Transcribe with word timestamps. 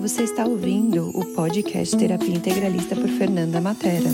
você 0.00 0.22
está 0.24 0.46
ouvindo 0.46 1.10
o 1.10 1.34
podcast 1.34 1.94
Terapia 1.94 2.34
Integralista 2.34 2.96
por 2.96 3.06
Fernanda 3.06 3.60
Matera. 3.60 4.08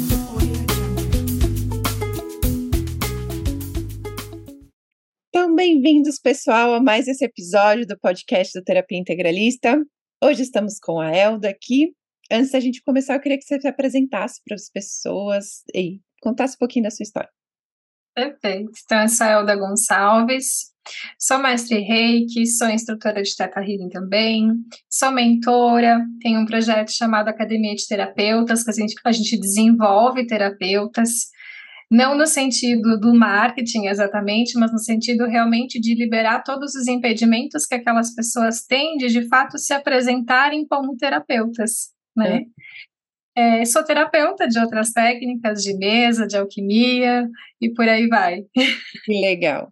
Então, 5.28 5.54
bem-vindos, 5.54 6.18
pessoal, 6.18 6.74
a 6.74 6.82
mais 6.82 7.06
esse 7.06 7.24
episódio 7.24 7.86
do 7.86 7.96
podcast 8.00 8.58
do 8.58 8.64
Terapia 8.64 8.98
Integralista. 8.98 9.80
Hoje 10.20 10.42
estamos 10.42 10.80
com 10.80 10.98
a 10.98 11.14
Elda 11.14 11.48
aqui. 11.48 11.92
Antes 12.32 12.50
da 12.50 12.58
gente 12.58 12.82
começar, 12.82 13.14
eu 13.14 13.20
queria 13.20 13.38
que 13.38 13.44
você 13.44 13.60
se 13.60 13.68
apresentasse 13.68 14.40
para 14.44 14.56
as 14.56 14.68
pessoas 14.68 15.62
e 15.72 16.00
contasse 16.20 16.56
um 16.56 16.58
pouquinho 16.58 16.82
da 16.82 16.90
sua 16.90 17.04
história. 17.04 17.30
Perfeito. 18.16 18.72
Então, 18.84 19.02
eu 19.02 19.08
sou 19.08 19.26
a 19.26 19.30
Elda 19.30 19.54
Gonçalves, 19.54 20.74
Sou 21.18 21.38
mestre 21.38 21.80
reiki, 21.80 22.46
sou 22.46 22.68
instrutora 22.68 23.22
de 23.22 23.34
Teta 23.34 23.60
Healing 23.60 23.88
também, 23.88 24.48
sou 24.88 25.10
mentora, 25.10 25.98
tenho 26.20 26.40
um 26.40 26.46
projeto 26.46 26.92
chamado 26.92 27.28
Academia 27.28 27.74
de 27.74 27.86
Terapeutas, 27.86 28.62
que 28.62 28.70
a 28.70 28.72
gente, 28.72 28.94
a 29.04 29.12
gente 29.12 29.40
desenvolve 29.40 30.26
terapeutas, 30.26 31.26
não 31.90 32.16
no 32.16 32.26
sentido 32.26 32.98
do 32.98 33.14
marketing 33.14 33.86
exatamente, 33.86 34.58
mas 34.58 34.72
no 34.72 34.78
sentido 34.78 35.26
realmente 35.26 35.80
de 35.80 35.94
liberar 35.94 36.42
todos 36.42 36.74
os 36.74 36.86
impedimentos 36.88 37.66
que 37.66 37.74
aquelas 37.74 38.14
pessoas 38.14 38.64
têm 38.64 38.96
de 38.96 39.08
de 39.08 39.28
fato 39.28 39.58
se 39.58 39.72
apresentarem 39.72 40.66
como 40.66 40.96
terapeutas, 40.96 41.88
né? 42.16 42.38
É. 42.38 42.42
É, 43.36 43.64
sou 43.66 43.84
terapeuta 43.84 44.48
de 44.48 44.58
outras 44.58 44.92
técnicas 44.92 45.62
de 45.62 45.76
mesa, 45.76 46.26
de 46.26 46.36
alquimia 46.36 47.28
e 47.60 47.70
por 47.74 47.86
aí 47.86 48.08
vai. 48.08 48.42
Que 49.04 49.20
legal. 49.20 49.70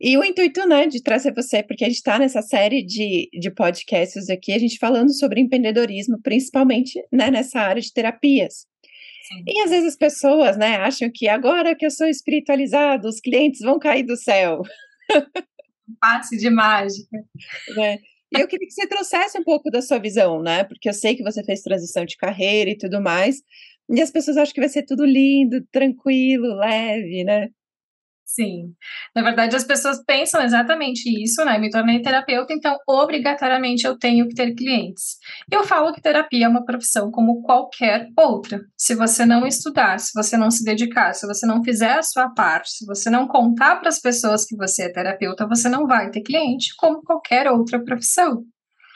E 0.00 0.18
o 0.18 0.24
intuito, 0.24 0.66
né, 0.66 0.86
de 0.86 1.02
trazer 1.02 1.32
você, 1.34 1.62
porque 1.62 1.84
a 1.84 1.86
gente 1.86 1.96
está 1.96 2.18
nessa 2.18 2.42
série 2.42 2.82
de, 2.82 3.28
de 3.32 3.50
podcasts 3.50 4.28
aqui, 4.28 4.52
a 4.52 4.58
gente 4.58 4.78
falando 4.78 5.12
sobre 5.12 5.40
empreendedorismo, 5.40 6.20
principalmente 6.20 7.02
né, 7.12 7.30
nessa 7.30 7.60
área 7.60 7.80
de 7.80 7.92
terapias. 7.92 8.66
Sim. 9.28 9.44
E 9.46 9.60
às 9.62 9.70
vezes 9.70 9.88
as 9.90 9.96
pessoas, 9.96 10.56
né, 10.56 10.76
acham 10.76 11.10
que 11.12 11.28
agora 11.28 11.74
que 11.74 11.86
eu 11.86 11.90
sou 11.90 12.06
espiritualizado, 12.06 13.08
os 13.08 13.20
clientes 13.20 13.60
vão 13.60 13.78
cair 13.78 14.02
do 14.02 14.16
céu. 14.16 14.62
Passe 16.00 16.36
de 16.36 16.50
mágica. 16.50 17.18
Né? 17.76 17.98
Eu 18.38 18.48
queria 18.48 18.66
que 18.66 18.74
você 18.74 18.86
trouxesse 18.86 19.38
um 19.38 19.44
pouco 19.44 19.70
da 19.70 19.82
sua 19.82 19.98
visão, 19.98 20.42
né? 20.42 20.64
Porque 20.64 20.88
eu 20.88 20.94
sei 20.94 21.14
que 21.16 21.22
você 21.22 21.42
fez 21.44 21.62
transição 21.62 22.04
de 22.04 22.16
carreira 22.16 22.70
e 22.70 22.78
tudo 22.78 23.00
mais. 23.00 23.42
E 23.90 24.00
as 24.00 24.10
pessoas 24.10 24.36
acham 24.36 24.54
que 24.54 24.60
vai 24.60 24.68
ser 24.68 24.84
tudo 24.84 25.04
lindo, 25.04 25.64
tranquilo, 25.70 26.56
leve, 26.56 27.24
né? 27.24 27.48
Sim. 28.26 28.74
Na 29.14 29.22
verdade, 29.22 29.54
as 29.54 29.64
pessoas 29.64 30.02
pensam 30.02 30.42
exatamente 30.42 31.08
isso, 31.22 31.44
né? 31.44 31.58
Me 31.58 31.70
tornei 31.70 32.00
terapeuta, 32.02 32.52
então 32.52 32.76
obrigatoriamente 32.88 33.86
eu 33.86 33.98
tenho 33.98 34.26
que 34.28 34.34
ter 34.34 34.54
clientes. 34.54 35.18
Eu 35.50 35.62
falo 35.64 35.92
que 35.92 36.00
terapia 36.00 36.46
é 36.46 36.48
uma 36.48 36.64
profissão 36.64 37.10
como 37.10 37.42
qualquer 37.42 38.08
outra. 38.16 38.60
Se 38.76 38.94
você 38.94 39.24
não 39.26 39.46
estudar, 39.46 40.00
se 40.00 40.10
você 40.14 40.36
não 40.36 40.50
se 40.50 40.64
dedicar, 40.64 41.12
se 41.12 41.26
você 41.26 41.46
não 41.46 41.62
fizer 41.62 41.98
a 41.98 42.02
sua 42.02 42.28
parte, 42.30 42.70
se 42.70 42.86
você 42.86 43.10
não 43.10 43.28
contar 43.28 43.76
para 43.76 43.88
as 43.88 44.00
pessoas 44.00 44.44
que 44.46 44.56
você 44.56 44.84
é 44.84 44.92
terapeuta, 44.92 45.46
você 45.46 45.68
não 45.68 45.86
vai 45.86 46.10
ter 46.10 46.22
cliente 46.22 46.74
como 46.76 47.02
qualquer 47.02 47.48
outra 47.50 47.82
profissão. 47.84 48.44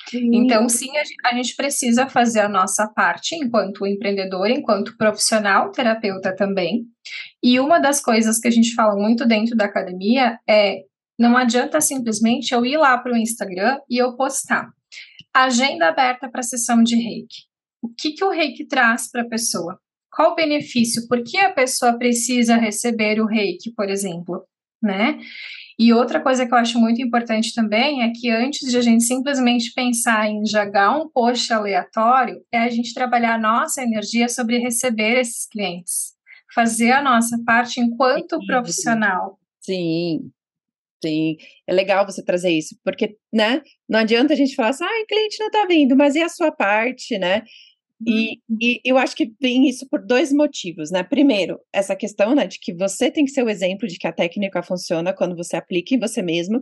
Sim. 0.09 0.31
Então, 0.33 0.69
sim, 0.69 0.91
a 1.25 1.35
gente 1.35 1.55
precisa 1.55 2.09
fazer 2.09 2.41
a 2.41 2.49
nossa 2.49 2.87
parte 2.89 3.35
enquanto 3.35 3.87
empreendedor, 3.87 4.49
enquanto 4.51 4.97
profissional, 4.97 5.71
terapeuta 5.71 6.35
também. 6.35 6.87
E 7.43 7.61
uma 7.61 7.79
das 7.79 8.01
coisas 8.01 8.39
que 8.39 8.49
a 8.49 8.51
gente 8.51 8.75
fala 8.75 8.97
muito 8.97 9.27
dentro 9.27 9.55
da 9.55 9.67
academia 9.67 10.39
é 10.49 10.83
não 11.19 11.37
adianta 11.37 11.81
simplesmente 11.81 12.55
eu 12.55 12.65
ir 12.65 12.77
lá 12.77 12.97
para 12.97 13.13
o 13.13 13.17
Instagram 13.17 13.79
e 13.91 13.99
eu 13.99 14.17
postar. 14.17 14.71
Agenda 15.35 15.89
aberta 15.89 16.31
para 16.31 16.43
sessão 16.43 16.83
de 16.83 16.95
reiki. 16.97 17.43
O 17.83 17.89
que, 17.89 18.13
que 18.13 18.25
o 18.25 18.31
reiki 18.31 18.65
traz 18.67 19.11
para 19.11 19.23
a 19.23 19.29
pessoa? 19.29 19.79
Qual 20.11 20.33
o 20.33 20.35
benefício? 20.35 21.07
Por 21.09 21.23
que 21.23 21.37
a 21.39 21.53
pessoa 21.53 21.99
precisa 21.99 22.57
receber 22.57 23.21
o 23.21 23.27
reiki, 23.27 23.73
por 23.73 23.89
exemplo? 23.89 24.45
Né? 24.83 25.19
E 25.79 25.93
outra 25.93 26.21
coisa 26.21 26.45
que 26.45 26.53
eu 26.53 26.59
acho 26.59 26.79
muito 26.79 27.01
importante 27.01 27.55
também 27.55 28.03
é 28.03 28.11
que 28.11 28.31
antes 28.31 28.69
de 28.69 28.77
a 28.77 28.81
gente 28.81 29.05
simplesmente 29.05 29.73
pensar 29.75 30.29
em 30.29 30.45
jogar 30.45 30.99
um 30.99 31.09
post 31.09 31.53
aleatório, 31.53 32.43
é 32.53 32.59
a 32.59 32.69
gente 32.69 32.93
trabalhar 32.93 33.35
a 33.35 33.39
nossa 33.39 33.83
energia 33.83 34.29
sobre 34.29 34.59
receber 34.59 35.21
esses 35.21 35.47
clientes 35.47 36.19
fazer 36.55 36.91
a 36.91 37.03
nossa 37.03 37.39
parte 37.45 37.81
enquanto 37.81 38.39
profissional. 38.47 39.39
Sim, 39.61 40.31
sim. 41.05 41.37
É 41.67 41.73
legal 41.73 42.05
você 42.07 42.25
trazer 42.25 42.51
isso, 42.51 42.77
porque, 42.85 43.17
né, 43.33 43.63
não 43.89 44.01
adianta 44.01 44.33
a 44.33 44.37
gente 44.37 44.55
falar 44.55 44.71
assim, 44.71 44.85
ah, 44.85 45.03
o 45.03 45.07
cliente 45.07 45.37
não 45.39 45.51
tá 45.51 45.67
vindo, 45.67 45.97
mas 45.97 46.15
e 46.15 46.23
a 46.23 46.29
sua 46.29 46.51
parte, 46.51 47.19
né? 47.19 47.45
E, 48.07 48.39
uhum. 48.49 48.59
e, 48.61 48.81
eu 48.85 48.97
acho 48.97 49.17
que 49.17 49.33
vem 49.41 49.69
isso 49.69 49.87
por 49.91 50.05
dois 50.05 50.33
motivos, 50.33 50.91
né? 50.91 51.03
Primeiro, 51.03 51.59
essa 51.73 51.97
questão, 51.97 52.35
né, 52.35 52.47
de 52.47 52.59
que 52.61 52.73
você 52.73 53.11
tem 53.11 53.25
que 53.25 53.33
ser 53.33 53.43
o 53.43 53.51
exemplo 53.51 53.89
de 53.89 53.99
que 53.99 54.07
a 54.07 54.13
técnica 54.13 54.63
funciona 54.63 55.13
quando 55.13 55.37
você 55.37 55.57
aplica 55.57 55.95
em 55.95 55.99
você 55.99 56.23
mesmo, 56.23 56.61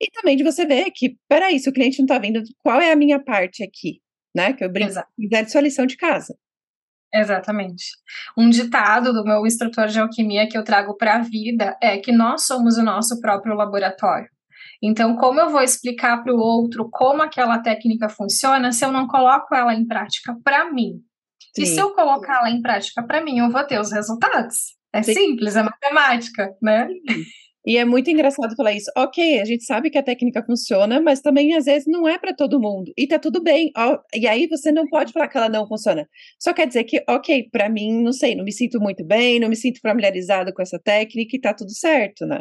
e 0.00 0.10
também 0.10 0.36
de 0.36 0.44
você 0.44 0.66
ver 0.66 0.90
que, 0.90 1.16
peraí, 1.28 1.58
se 1.58 1.68
o 1.68 1.72
cliente 1.72 1.98
não 2.00 2.06
tá 2.06 2.18
vindo, 2.18 2.42
qual 2.62 2.80
é 2.80 2.92
a 2.92 2.96
minha 2.96 3.22
parte 3.22 3.62
aqui, 3.62 4.00
né? 4.36 4.52
Que 4.52 4.64
eu 4.64 4.70
brinco, 4.70 4.92
fizer 5.18 5.48
sua 5.48 5.60
lição 5.62 5.86
de 5.86 5.96
casa. 5.96 6.36
Exatamente. 7.14 7.84
Um 8.36 8.50
ditado 8.50 9.12
do 9.12 9.24
meu 9.24 9.46
instrutor 9.46 9.86
de 9.86 10.00
alquimia 10.00 10.48
que 10.48 10.58
eu 10.58 10.64
trago 10.64 10.96
para 10.96 11.16
a 11.16 11.22
vida 11.22 11.76
é 11.80 11.96
que 11.98 12.10
nós 12.10 12.44
somos 12.44 12.76
o 12.76 12.82
nosso 12.82 13.20
próprio 13.20 13.54
laboratório. 13.54 14.33
Então, 14.86 15.16
como 15.16 15.40
eu 15.40 15.48
vou 15.48 15.62
explicar 15.62 16.22
para 16.22 16.34
o 16.34 16.38
outro 16.38 16.86
como 16.90 17.22
aquela 17.22 17.58
técnica 17.58 18.06
funciona 18.10 18.70
se 18.70 18.84
eu 18.84 18.92
não 18.92 19.06
coloco 19.06 19.54
ela 19.54 19.74
em 19.74 19.86
prática 19.86 20.36
para 20.44 20.70
mim? 20.70 21.00
Sim. 21.56 21.62
E 21.62 21.66
se 21.66 21.80
eu 21.80 21.94
colocar 21.94 22.40
ela 22.40 22.50
em 22.50 22.60
prática 22.60 23.02
para 23.02 23.24
mim, 23.24 23.38
eu 23.38 23.50
vou 23.50 23.64
ter 23.64 23.80
os 23.80 23.90
resultados. 23.90 24.74
É 24.92 25.02
Sim. 25.02 25.14
simples, 25.14 25.56
é 25.56 25.62
matemática, 25.62 26.54
né? 26.62 26.86
Sim. 26.88 27.22
E 27.66 27.78
é 27.78 27.84
muito 27.84 28.10
engraçado 28.10 28.54
falar 28.54 28.74
isso. 28.74 28.90
Ok, 28.94 29.40
a 29.40 29.44
gente 29.46 29.64
sabe 29.64 29.88
que 29.88 29.96
a 29.96 30.02
técnica 30.02 30.44
funciona, 30.44 31.00
mas 31.00 31.22
também 31.22 31.54
às 31.54 31.64
vezes 31.64 31.86
não 31.86 32.06
é 32.06 32.18
para 32.18 32.34
todo 32.34 32.60
mundo. 32.60 32.92
E 32.94 33.06
tá 33.06 33.18
tudo 33.18 33.42
bem. 33.42 33.72
e 34.14 34.26
aí 34.28 34.46
você 34.46 34.70
não 34.70 34.86
pode 34.86 35.12
falar 35.14 35.28
que 35.28 35.38
ela 35.38 35.48
não 35.48 35.66
funciona. 35.66 36.06
Só 36.38 36.52
quer 36.52 36.66
dizer 36.66 36.84
que, 36.84 37.02
ok, 37.08 37.48
para 37.50 37.70
mim, 37.70 38.02
não 38.02 38.12
sei, 38.12 38.34
não 38.34 38.44
me 38.44 38.52
sinto 38.52 38.78
muito 38.78 39.02
bem, 39.02 39.40
não 39.40 39.48
me 39.48 39.56
sinto 39.56 39.80
familiarizado 39.80 40.52
com 40.52 40.60
essa 40.60 40.78
técnica 40.78 41.36
e 41.36 41.40
tá 41.40 41.54
tudo 41.54 41.70
certo, 41.70 42.26
né? 42.26 42.38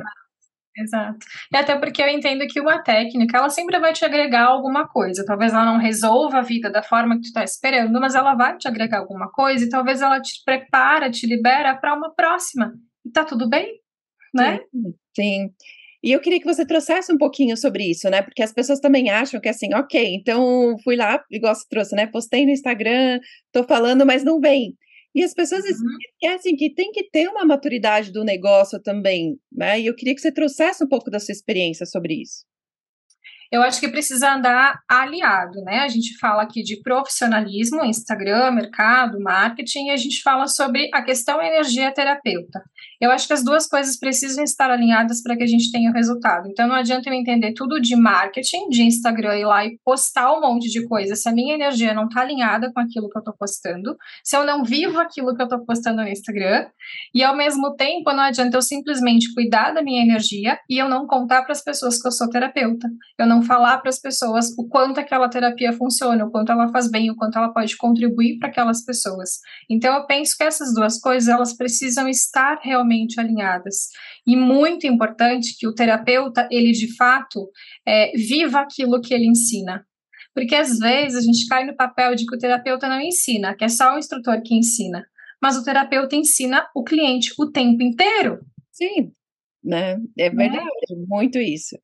Exato. 0.76 1.20
E 1.52 1.58
até 1.58 1.78
porque 1.78 2.02
eu 2.02 2.08
entendo 2.08 2.48
que 2.48 2.60
uma 2.60 2.82
técnica, 2.82 3.38
ela 3.38 3.50
sempre 3.50 3.80
vai 3.80 3.94
te 3.94 4.04
agregar 4.04 4.46
alguma 4.46 4.88
coisa. 4.88 5.24
Talvez 5.26 5.54
ela 5.54 5.66
não 5.66 5.78
resolva 5.78 6.40
a 6.40 6.42
vida 6.42 6.70
da 6.72 6.82
forma 6.82 7.16
que 7.16 7.22
tu 7.22 7.26
está 7.26 7.44
esperando, 7.44 8.00
mas 8.00 8.16
ela 8.16 8.34
vai 8.34 8.58
te 8.58 8.68
agregar 8.68 9.00
alguma 9.00 9.32
coisa 9.32 9.66
e 9.66 9.70
talvez 9.70 10.02
ela 10.02 10.20
te 10.20 10.44
prepara, 10.44 11.12
te 11.12 11.28
libera 11.28 11.76
para 11.76 11.94
uma 11.94 12.14
próxima. 12.14 12.74
E 13.06 13.12
tá 13.12 13.24
tudo 13.24 13.48
bem, 13.48 13.80
né? 14.34 14.60
Sim. 14.72 14.94
Sim. 15.16 15.54
E 16.04 16.12
eu 16.12 16.20
queria 16.20 16.40
que 16.40 16.46
você 16.46 16.66
trouxesse 16.66 17.14
um 17.14 17.18
pouquinho 17.18 17.56
sobre 17.56 17.90
isso, 17.90 18.10
né? 18.10 18.22
Porque 18.22 18.44
as 18.44 18.52
pessoas 18.52 18.82
também 18.82 19.10
acham 19.10 19.40
que 19.40 19.48
assim, 19.48 19.74
ok, 19.74 20.16
então 20.16 20.76
fui 20.84 20.98
lá, 20.98 21.24
igual 21.32 21.56
você 21.56 21.66
trouxe, 21.70 21.96
né? 21.96 22.08
Postei 22.08 22.46
no 22.46 22.52
Instagram, 22.52 23.22
tô 23.54 23.64
falando, 23.64 24.06
mas 24.06 24.22
não 24.22 24.42
vem. 24.42 24.76
E 25.16 25.24
as 25.24 25.34
pessoas 25.34 25.64
uhum. 25.64 25.98
esquecem 26.12 26.56
que 26.56 26.74
tem 26.74 26.92
que 26.92 27.10
ter 27.10 27.28
uma 27.28 27.46
maturidade 27.46 28.12
do 28.12 28.24
negócio 28.24 28.82
também, 28.82 29.38
né? 29.52 29.80
E 29.80 29.86
eu 29.86 29.96
queria 29.96 30.16
que 30.16 30.22
você 30.22 30.32
trouxesse 30.32 30.84
um 30.84 30.88
pouco 30.88 31.12
da 31.12 31.20
sua 31.20 31.32
experiência 31.32 31.86
sobre 31.86 32.22
isso. 32.22 32.46
Eu 33.54 33.62
acho 33.62 33.80
que 33.80 33.88
precisa 33.88 34.34
andar 34.34 34.80
aliado, 34.90 35.62
né? 35.62 35.82
A 35.82 35.88
gente 35.88 36.18
fala 36.18 36.42
aqui 36.42 36.64
de 36.64 36.82
profissionalismo, 36.82 37.86
Instagram, 37.86 38.50
mercado, 38.50 39.20
marketing, 39.20 39.90
e 39.90 39.92
a 39.92 39.96
gente 39.96 40.24
fala 40.24 40.48
sobre 40.48 40.90
a 40.92 41.04
questão 41.04 41.40
energia 41.40 41.94
terapeuta. 41.94 42.64
Eu 43.00 43.12
acho 43.12 43.28
que 43.28 43.34
as 43.34 43.44
duas 43.44 43.68
coisas 43.68 43.96
precisam 44.00 44.44
estar 44.44 44.72
alinhadas 44.72 45.22
para 45.22 45.38
que 45.38 45.44
a 45.44 45.48
gente 45.48 45.72
tenha 45.72 45.92
o 45.92 45.94
resultado. 45.94 46.50
Então 46.50 46.68
não 46.68 46.74
adianta 46.74 47.08
eu 47.08 47.14
entender 47.14 47.54
tudo 47.54 47.80
de 47.80 47.96
marketing, 47.96 48.70
de 48.70 48.82
Instagram 48.82 49.38
ir 49.38 49.46
lá 49.46 49.64
e 49.64 49.78
postar 49.86 50.34
um 50.34 50.42
monte 50.42 50.70
de 50.72 50.88
coisa 50.88 51.16
se 51.16 51.30
a 51.30 51.32
minha 51.32 51.54
energia 51.54 51.94
não 51.94 52.06
está 52.06 52.22
alinhada 52.22 52.72
com 52.74 52.80
aquilo 52.80 53.08
que 53.08 53.18
eu 53.18 53.20
estou 53.20 53.36
postando, 53.38 53.96
se 54.24 54.36
eu 54.36 54.44
não 54.44 54.64
vivo 54.64 55.00
aquilo 55.00 55.36
que 55.36 55.42
eu 55.42 55.46
estou 55.46 55.64
postando 55.64 56.02
no 56.02 56.08
Instagram, 56.08 56.66
e 57.14 57.22
ao 57.22 57.38
mesmo 57.38 57.76
tempo 57.76 58.12
não 58.14 58.24
adianta 58.24 58.58
eu 58.58 58.64
simplesmente 58.64 59.32
cuidar 59.36 59.74
da 59.74 59.84
minha 59.84 60.02
energia 60.02 60.58
e 60.68 60.80
eu 60.80 60.90
não 60.90 61.06
contar 61.06 61.44
para 61.44 61.52
as 61.52 61.64
pessoas 61.64 62.02
que 62.02 62.08
eu 62.08 62.12
sou 62.12 62.30
terapeuta. 62.30 62.88
Eu 63.20 63.28
não 63.28 63.43
falar 63.44 63.80
para 63.80 63.90
as 63.90 64.00
pessoas 64.00 64.48
o 64.58 64.68
quanto 64.68 65.00
aquela 65.00 65.30
terapia 65.30 65.74
funciona, 65.74 66.26
o 66.26 66.32
quanto 66.32 66.52
ela 66.52 66.70
faz 66.72 66.90
bem, 66.90 67.12
o 67.12 67.16
quanto 67.16 67.38
ela 67.38 67.54
pode 67.54 67.76
contribuir 67.78 68.40
para 68.40 68.50
aquelas 68.50 68.84
pessoas. 68.84 69.40
Então 69.70 69.94
eu 69.94 70.06
penso 70.06 70.36
que 70.38 70.44
essas 70.44 70.74
duas 70.74 71.00
coisas 71.00 71.30
elas 71.30 71.56
precisam 71.56 72.08
estar 72.08 72.60
realmente 72.62 73.20
alinhadas. 73.20 73.90
E 74.26 74.36
muito 74.36 74.88
importante 74.88 75.56
que 75.58 75.68
o 75.68 75.74
terapeuta, 75.74 76.48
ele 76.52 76.72
de 76.72 76.96
fato, 76.96 77.50
é, 77.86 78.12
viva 78.16 78.60
aquilo 78.60 79.02
que 79.02 79.14
ele 79.14 79.28
ensina. 79.28 79.86
Porque 80.34 80.56
às 80.56 80.80
vezes 80.80 81.18
a 81.18 81.22
gente 81.22 81.48
cai 81.48 81.66
no 81.66 81.76
papel 81.76 82.16
de 82.16 82.26
que 82.26 82.36
o 82.36 82.40
terapeuta 82.40 82.88
não 82.88 83.00
ensina, 83.00 83.56
que 83.56 83.64
é 83.64 83.70
só 83.70 83.96
o 83.96 84.00
instrutor 84.00 84.42
que 84.42 84.56
ensina. 84.56 85.06
Mas 85.42 85.58
o 85.58 85.64
terapeuta 85.64 86.16
ensina 86.16 86.66
o 86.76 86.84
cliente 86.84 87.34
o 87.38 87.52
tempo 87.52 87.84
inteiro. 87.84 88.40
Sim, 88.72 89.12
né? 89.64 89.98
É 90.18 90.30
verdade, 90.30 90.68
é? 90.92 90.96
muito 91.08 91.38
isso. 91.38 91.78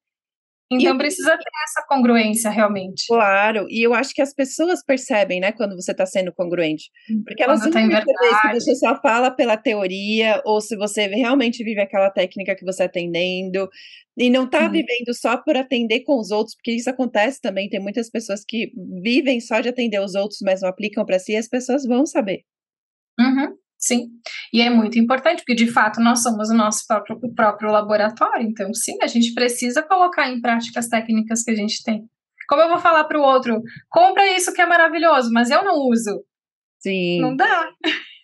Então 0.71 0.98
precisa 0.98 1.36
ter 1.36 1.50
essa 1.63 1.86
congruência 1.88 2.50
realmente. 2.50 3.07
Claro, 3.07 3.66
e 3.69 3.81
eu 3.81 3.94
acho 3.94 4.13
que 4.13 4.21
as 4.21 4.33
pessoas 4.33 4.83
percebem, 4.83 5.39
né, 5.39 5.51
quando 5.51 5.75
você 5.75 5.92
está 5.92 6.06
sendo 6.06 6.31
congruente. 6.31 6.92
Porque 7.25 7.42
elas 7.42 7.62
não 7.62 7.71
tá 7.71 7.80
perceber 7.80 8.36
se 8.42 8.54
você 8.54 8.75
só 8.75 9.01
fala 9.01 9.31
pela 9.31 9.57
teoria 9.57 10.42
ou 10.45 10.62
se 10.62 10.75
você 10.77 11.07
realmente 11.07 11.63
vive 11.63 11.81
aquela 11.81 12.12
técnica 12.12 12.56
que 12.56 12.63
você 12.63 12.83
está 12.83 12.86
atendendo. 12.86 13.68
E 14.16 14.30
não 14.30 14.44
está 14.44 14.68
hum. 14.68 14.71
vivendo 14.71 15.13
só 15.13 15.38
por 15.38 15.56
atender 15.56 16.01
com 16.01 16.19
os 16.19 16.30
outros, 16.30 16.56
porque 16.56 16.71
isso 16.71 16.89
acontece 16.89 17.42
também. 17.42 17.69
Tem 17.69 17.80
muitas 17.80 18.10
pessoas 18.10 18.44
que 18.45 18.71
vivem 19.01 19.39
só 19.39 19.62
de 19.62 19.69
atender 19.69 20.00
os 20.00 20.13
outros, 20.13 20.39
mas 20.44 20.62
não 20.62 20.69
aplicam 20.69 21.06
para 21.06 21.18
si, 21.18 21.31
e 21.31 21.38
as 21.38 21.48
pessoas 21.48 21.86
vão 21.86 22.06
saber. 22.06 22.44
Sim, 23.80 24.10
e 24.54 24.62
é 24.62 24.70
muito 24.70 25.00
importante, 25.00 25.38
porque 25.38 25.56
de 25.56 25.72
fato 25.72 26.02
nós 26.02 26.22
somos 26.22 26.50
o 26.50 26.54
nosso 26.54 26.86
próprio, 26.86 27.18
o 27.24 27.34
próprio 27.34 27.72
laboratório, 27.72 28.46
então 28.46 28.74
sim, 28.74 28.98
a 29.02 29.08
gente 29.08 29.34
precisa 29.34 29.81
colocar 29.81 30.30
em 30.30 30.42
prática 30.42 30.81
as 30.81 30.88
técnicas 30.90 31.44
que 31.44 31.52
a 31.52 31.56
gente 31.56 31.81
tem. 31.81 32.04
Como 32.50 32.62
eu 32.62 32.68
vou 32.68 32.80
falar 32.80 33.06
para 33.06 33.18
o 33.18 33.24
outro, 33.24 33.62
compra 33.90 34.28
isso 34.36 34.52
que 34.54 34.62
é 34.62 34.66
maravilhoso, 34.66 35.31
mas 35.31 35.50
eu 35.50 35.64
não 35.64 35.76
uso? 35.88 36.24
Sim. 36.80 37.22
Não 37.22 37.36
dá. 37.36 37.70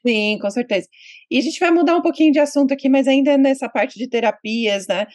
Sim, 0.05 0.37
com 0.41 0.49
certeza. 0.49 0.87
E 1.31 1.37
a 1.37 1.41
gente 1.41 1.59
vai 1.59 1.71
mudar 1.71 1.95
um 1.95 2.01
pouquinho 2.01 2.33
de 2.33 2.39
assunto 2.39 2.73
aqui, 2.73 2.89
mas 2.89 3.07
ainda 3.07 3.37
nessa 3.37 3.69
parte 3.69 3.97
de 3.97 4.09
terapias, 4.09 4.87
né? 4.87 5.07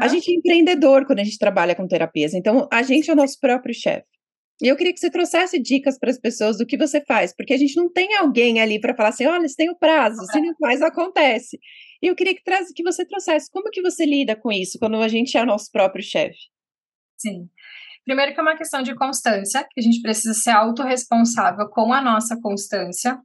A 0.00 0.08
gente 0.08 0.30
é 0.30 0.34
empreendedor 0.34 1.06
quando 1.06 1.20
a 1.20 1.24
gente 1.24 1.38
trabalha 1.38 1.74
com 1.74 1.86
terapias, 1.86 2.34
então 2.34 2.68
a 2.72 2.82
gente 2.82 3.10
é 3.10 3.12
o 3.12 3.16
nosso 3.16 3.38
próprio 3.40 3.74
chefe. 3.74 4.06
E 4.62 4.68
eu 4.68 4.76
queria 4.76 4.92
que 4.92 5.00
você 5.00 5.10
trouxesse 5.10 5.58
dicas 5.58 5.98
para 5.98 6.10
as 6.10 6.18
pessoas 6.18 6.58
do 6.58 6.66
que 6.66 6.76
você 6.76 7.02
faz, 7.06 7.34
porque 7.34 7.54
a 7.54 7.56
gente 7.56 7.76
não 7.76 7.90
tem 7.90 8.16
alguém 8.16 8.60
ali 8.60 8.80
para 8.80 8.94
falar 8.94 9.08
assim, 9.10 9.26
olha, 9.26 9.48
você 9.48 9.56
tem 9.56 9.70
o 9.70 9.78
prazo, 9.78 10.24
se 10.26 10.40
não 10.40 10.54
faz, 10.60 10.82
acontece. 10.82 11.58
E 12.02 12.06
eu 12.06 12.14
queria 12.14 12.34
que, 12.34 12.42
traz, 12.44 12.70
que 12.72 12.82
você 12.82 13.04
trouxesse, 13.06 13.50
como 13.50 13.70
que 13.70 13.82
você 13.82 14.04
lida 14.04 14.36
com 14.36 14.52
isso, 14.52 14.78
quando 14.78 14.96
a 14.96 15.08
gente 15.08 15.36
é 15.36 15.42
o 15.42 15.46
nosso 15.46 15.70
próprio 15.72 16.02
chefe? 16.02 16.38
Sim. 17.16 17.48
Primeiro 18.04 18.32
que 18.32 18.40
é 18.40 18.42
uma 18.42 18.56
questão 18.56 18.82
de 18.82 18.94
constância, 18.94 19.66
que 19.70 19.80
a 19.80 19.82
gente 19.82 20.00
precisa 20.00 20.34
ser 20.34 20.50
autorresponsável 20.50 21.68
com 21.68 21.92
a 21.92 22.00
nossa 22.00 22.36
constância. 22.40 23.18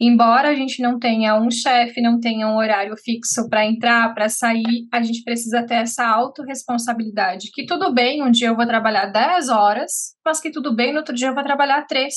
Embora 0.00 0.48
a 0.48 0.54
gente 0.54 0.82
não 0.82 0.98
tenha 0.98 1.36
um 1.38 1.50
chefe, 1.50 2.00
não 2.00 2.18
tenha 2.18 2.48
um 2.48 2.56
horário 2.56 2.96
fixo 2.96 3.48
para 3.48 3.66
entrar, 3.66 4.14
para 4.14 4.28
sair, 4.28 4.86
a 4.92 5.02
gente 5.02 5.22
precisa 5.22 5.64
ter 5.64 5.74
essa 5.74 6.06
autorresponsabilidade. 6.06 7.50
Que 7.52 7.66
tudo 7.66 7.92
bem, 7.92 8.22
um 8.22 8.30
dia 8.30 8.48
eu 8.48 8.56
vou 8.56 8.66
trabalhar 8.66 9.06
10 9.06 9.50
horas, 9.50 10.14
mas 10.24 10.40
que 10.40 10.50
tudo 10.50 10.74
bem, 10.74 10.92
no 10.92 10.98
outro 10.98 11.14
dia 11.14 11.28
eu 11.28 11.34
vou 11.34 11.44
trabalhar 11.44 11.86
3. 11.86 12.14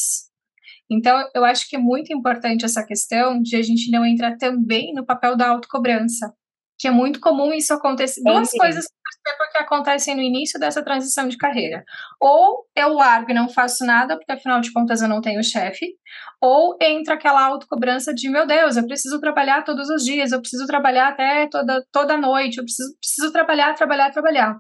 Então, 0.90 1.22
eu 1.36 1.44
acho 1.44 1.68
que 1.70 1.76
é 1.76 1.80
muito 1.80 2.14
importante 2.14 2.64
essa 2.64 2.86
questão 2.86 3.42
de 3.42 3.58
a 3.58 3.62
gente 3.62 3.92
não 3.92 4.06
entrar 4.06 4.38
também 4.38 4.94
no 4.94 5.06
papel 5.06 5.36
da 5.36 5.50
autocobrança 5.50 6.34
que 6.78 6.88
é 6.88 6.92
muito 6.92 7.20
comum 7.20 7.54
isso 7.54 7.74
acontecer. 7.74 8.22
Duas 8.24 8.52
coisas 8.52 8.86
que 8.86 9.58
acontecem 9.58 10.16
no 10.16 10.22
início 10.22 10.60
dessa 10.60 10.84
transição 10.84 11.28
de 11.28 11.38
carreira. 11.38 11.84
Ou 12.22 12.66
eu 12.76 12.94
largo 12.94 13.32
e 13.32 13.34
não 13.34 13.50
faço 13.50 13.86
nada, 13.86 14.16
porque 14.16 14.32
afinal 14.32 14.62
de 14.62 14.72
contas 14.72 15.02
eu 15.02 15.08
não 15.08 15.22
tenho 15.22 15.44
chefe, 15.44 15.88
ou 16.42 16.78
entra 16.82 17.16
aquela 17.16 17.44
autocobrança 17.44 18.14
de, 18.14 18.30
meu 18.30 18.46
Deus, 18.46 18.78
eu 18.78 18.86
preciso 18.86 19.20
trabalhar 19.20 19.64
todos 19.64 19.90
os 19.90 20.04
dias, 20.04 20.32
eu 20.32 20.40
preciso 20.40 20.66
trabalhar 20.66 21.10
até 21.10 21.48
toda, 21.50 21.84
toda 21.92 22.18
noite, 22.18 22.58
eu 22.58 22.64
preciso, 22.64 22.96
preciso 23.00 23.32
trabalhar, 23.32 23.74
trabalhar, 23.74 24.12
trabalhar. 24.12 24.56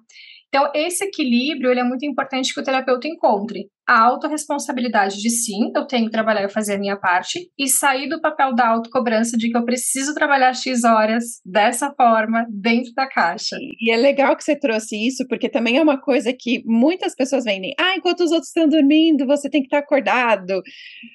Então, 0.48 0.72
esse 0.74 1.04
equilíbrio 1.06 1.72
ele 1.72 1.82
é 1.82 1.84
muito 1.84 2.06
importante 2.06 2.54
que 2.54 2.60
o 2.60 2.64
terapeuta 2.64 3.08
encontre. 3.08 3.70
A 3.88 4.02
autorresponsabilidade 4.02 5.22
de 5.22 5.30
sim, 5.30 5.72
eu 5.74 5.86
tenho 5.86 6.08
que 6.08 6.12
trabalhar 6.12 6.44
e 6.44 6.50
fazer 6.50 6.74
a 6.74 6.78
minha 6.78 6.98
parte, 6.98 7.50
e 7.58 7.70
sair 7.70 8.10
do 8.10 8.20
papel 8.20 8.54
da 8.54 8.68
autocobrança 8.68 9.38
de 9.38 9.50
que 9.50 9.58
eu 9.58 9.64
preciso 9.64 10.14
trabalhar 10.14 10.54
X 10.54 10.84
horas 10.84 11.40
dessa 11.46 11.90
forma, 11.96 12.46
dentro 12.50 12.94
da 12.94 13.08
caixa. 13.08 13.56
E 13.80 13.90
é 13.90 13.96
legal 13.96 14.36
que 14.36 14.44
você 14.44 14.60
trouxe 14.60 14.98
isso, 15.08 15.26
porque 15.30 15.48
também 15.48 15.78
é 15.78 15.82
uma 15.82 15.98
coisa 16.02 16.34
que 16.38 16.62
muitas 16.66 17.16
pessoas 17.16 17.46
vendem. 17.46 17.74
Ah, 17.80 17.96
enquanto 17.96 18.26
os 18.26 18.32
outros 18.32 18.50
estão 18.50 18.68
dormindo, 18.68 19.26
você 19.26 19.50
tem 19.50 19.62
que 19.62 19.68
estar 19.68 19.80
acordado, 19.80 20.62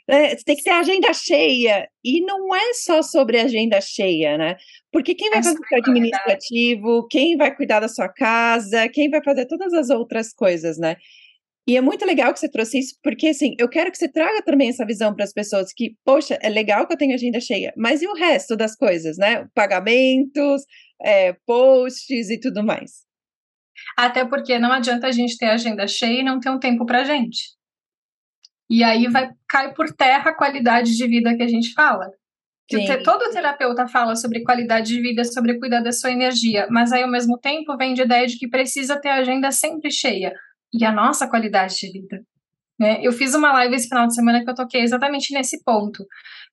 é, 0.08 0.30
você 0.34 0.42
tem 0.42 0.56
que 0.56 0.62
ter 0.62 0.70
a 0.70 0.80
agenda 0.80 1.12
cheia. 1.12 1.86
E 2.02 2.20
não 2.22 2.54
é 2.56 2.72
só 2.72 3.02
sobre 3.02 3.38
agenda 3.38 3.80
cheia, 3.82 4.38
né? 4.38 4.56
Porque 4.90 5.14
quem 5.14 5.28
vai 5.28 5.40
é 5.40 5.42
fazer 5.42 5.58
o 5.58 5.76
administrativo, 5.76 7.06
quem 7.08 7.36
vai 7.36 7.54
cuidar 7.54 7.80
da 7.80 7.88
sua 7.88 8.08
casa, 8.08 8.88
quem 8.88 9.10
vai 9.10 9.22
fazer 9.22 9.46
todas 9.46 9.74
as 9.74 9.90
outras 9.90 10.32
coisas, 10.32 10.78
né? 10.78 10.96
E 11.66 11.76
é 11.76 11.80
muito 11.80 12.04
legal 12.04 12.32
que 12.32 12.40
você 12.40 12.50
trouxe 12.50 12.80
isso, 12.80 12.96
porque 13.02 13.28
assim, 13.28 13.54
eu 13.56 13.68
quero 13.68 13.90
que 13.90 13.96
você 13.96 14.10
traga 14.10 14.42
também 14.42 14.68
essa 14.68 14.84
visão 14.84 15.14
para 15.14 15.24
as 15.24 15.32
pessoas 15.32 15.72
que, 15.72 15.94
poxa, 16.04 16.36
é 16.42 16.48
legal 16.48 16.86
que 16.86 16.92
eu 16.92 16.98
tenha 16.98 17.14
agenda 17.14 17.40
cheia, 17.40 17.72
mas 17.76 18.02
e 18.02 18.06
o 18.08 18.14
resto 18.14 18.56
das 18.56 18.74
coisas, 18.74 19.16
né? 19.16 19.46
Pagamentos, 19.54 20.62
é, 21.00 21.34
posts 21.46 22.30
e 22.30 22.40
tudo 22.40 22.64
mais. 22.64 23.04
Até 23.96 24.24
porque 24.24 24.58
não 24.58 24.72
adianta 24.72 25.06
a 25.06 25.12
gente 25.12 25.36
ter 25.36 25.46
agenda 25.46 25.86
cheia 25.86 26.20
e 26.20 26.24
não 26.24 26.40
ter 26.40 26.50
um 26.50 26.58
tempo 26.58 26.84
para 26.84 27.04
gente. 27.04 27.56
E 28.68 28.82
aí 28.82 29.06
vai 29.06 29.30
cair 29.48 29.72
por 29.74 29.92
terra 29.92 30.30
a 30.30 30.34
qualidade 30.34 30.96
de 30.96 31.06
vida 31.06 31.36
que 31.36 31.42
a 31.42 31.48
gente 31.48 31.72
fala. 31.74 32.10
Que 32.66 33.02
todo 33.02 33.30
terapeuta 33.30 33.86
fala 33.86 34.16
sobre 34.16 34.42
qualidade 34.42 34.88
de 34.88 35.00
vida, 35.00 35.24
sobre 35.24 35.58
cuidar 35.58 35.80
da 35.80 35.92
sua 35.92 36.10
energia, 36.10 36.66
mas 36.70 36.90
aí 36.90 37.02
ao 37.02 37.10
mesmo 37.10 37.38
tempo 37.38 37.76
vem 37.76 37.92
de 37.92 38.02
ideia 38.02 38.26
de 38.26 38.38
que 38.38 38.48
precisa 38.48 38.98
ter 38.98 39.10
a 39.10 39.16
agenda 39.16 39.50
sempre 39.50 39.90
cheia 39.90 40.32
e 40.72 40.84
a 40.84 40.92
nossa 40.92 41.28
qualidade 41.28 41.74
de 41.76 41.92
vida. 41.92 42.20
Né? 42.78 42.98
Eu 43.02 43.12
fiz 43.12 43.34
uma 43.34 43.52
live 43.52 43.74
esse 43.74 43.88
final 43.88 44.06
de 44.06 44.14
semana 44.14 44.42
que 44.42 44.50
eu 44.50 44.54
toquei 44.54 44.80
exatamente 44.80 45.32
nesse 45.32 45.62
ponto. 45.62 46.04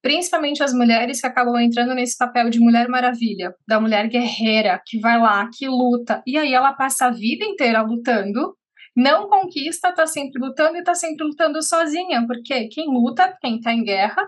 Principalmente 0.01 0.61
as 0.61 0.73
mulheres 0.73 1.19
que 1.19 1.27
acabam 1.27 1.57
entrando 1.59 1.95
nesse 1.95 2.17
papel 2.17 2.49
de 2.49 2.59
mulher 2.59 2.87
maravilha, 2.87 3.53
da 3.67 3.79
mulher 3.79 4.07
guerreira, 4.07 4.81
que 4.85 4.99
vai 4.99 5.19
lá, 5.19 5.49
que 5.51 5.67
luta, 5.67 6.21
e 6.25 6.37
aí 6.37 6.53
ela 6.53 6.73
passa 6.73 7.07
a 7.07 7.11
vida 7.11 7.45
inteira 7.45 7.81
lutando, 7.81 8.55
não 8.95 9.27
conquista, 9.27 9.93
tá 9.93 10.05
sempre 10.05 10.41
lutando 10.41 10.77
e 10.77 10.83
tá 10.83 10.93
sempre 10.93 11.25
lutando 11.25 11.61
sozinha, 11.63 12.25
porque 12.27 12.67
quem 12.67 12.87
luta, 12.87 13.35
quem 13.41 13.59
tá 13.59 13.73
em 13.73 13.83
guerra, 13.83 14.23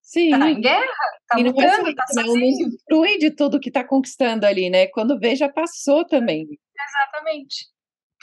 Sim. 0.00 0.30
Tá 0.30 0.50
em 0.50 0.60
guerra, 0.60 0.92
tá 1.28 1.40
e 1.40 1.44
lutando, 1.44 1.84
não 1.84 1.94
tá 1.94 2.04
sozinho. 2.12 2.68
Não 2.90 3.02
de 3.18 3.30
tudo 3.30 3.60
que 3.60 3.70
tá 3.70 3.82
conquistando 3.82 4.44
ali, 4.44 4.68
né? 4.68 4.86
Quando 4.88 5.18
vê, 5.18 5.34
já 5.34 5.48
passou 5.48 6.04
também. 6.04 6.46
Exatamente. 6.76 7.71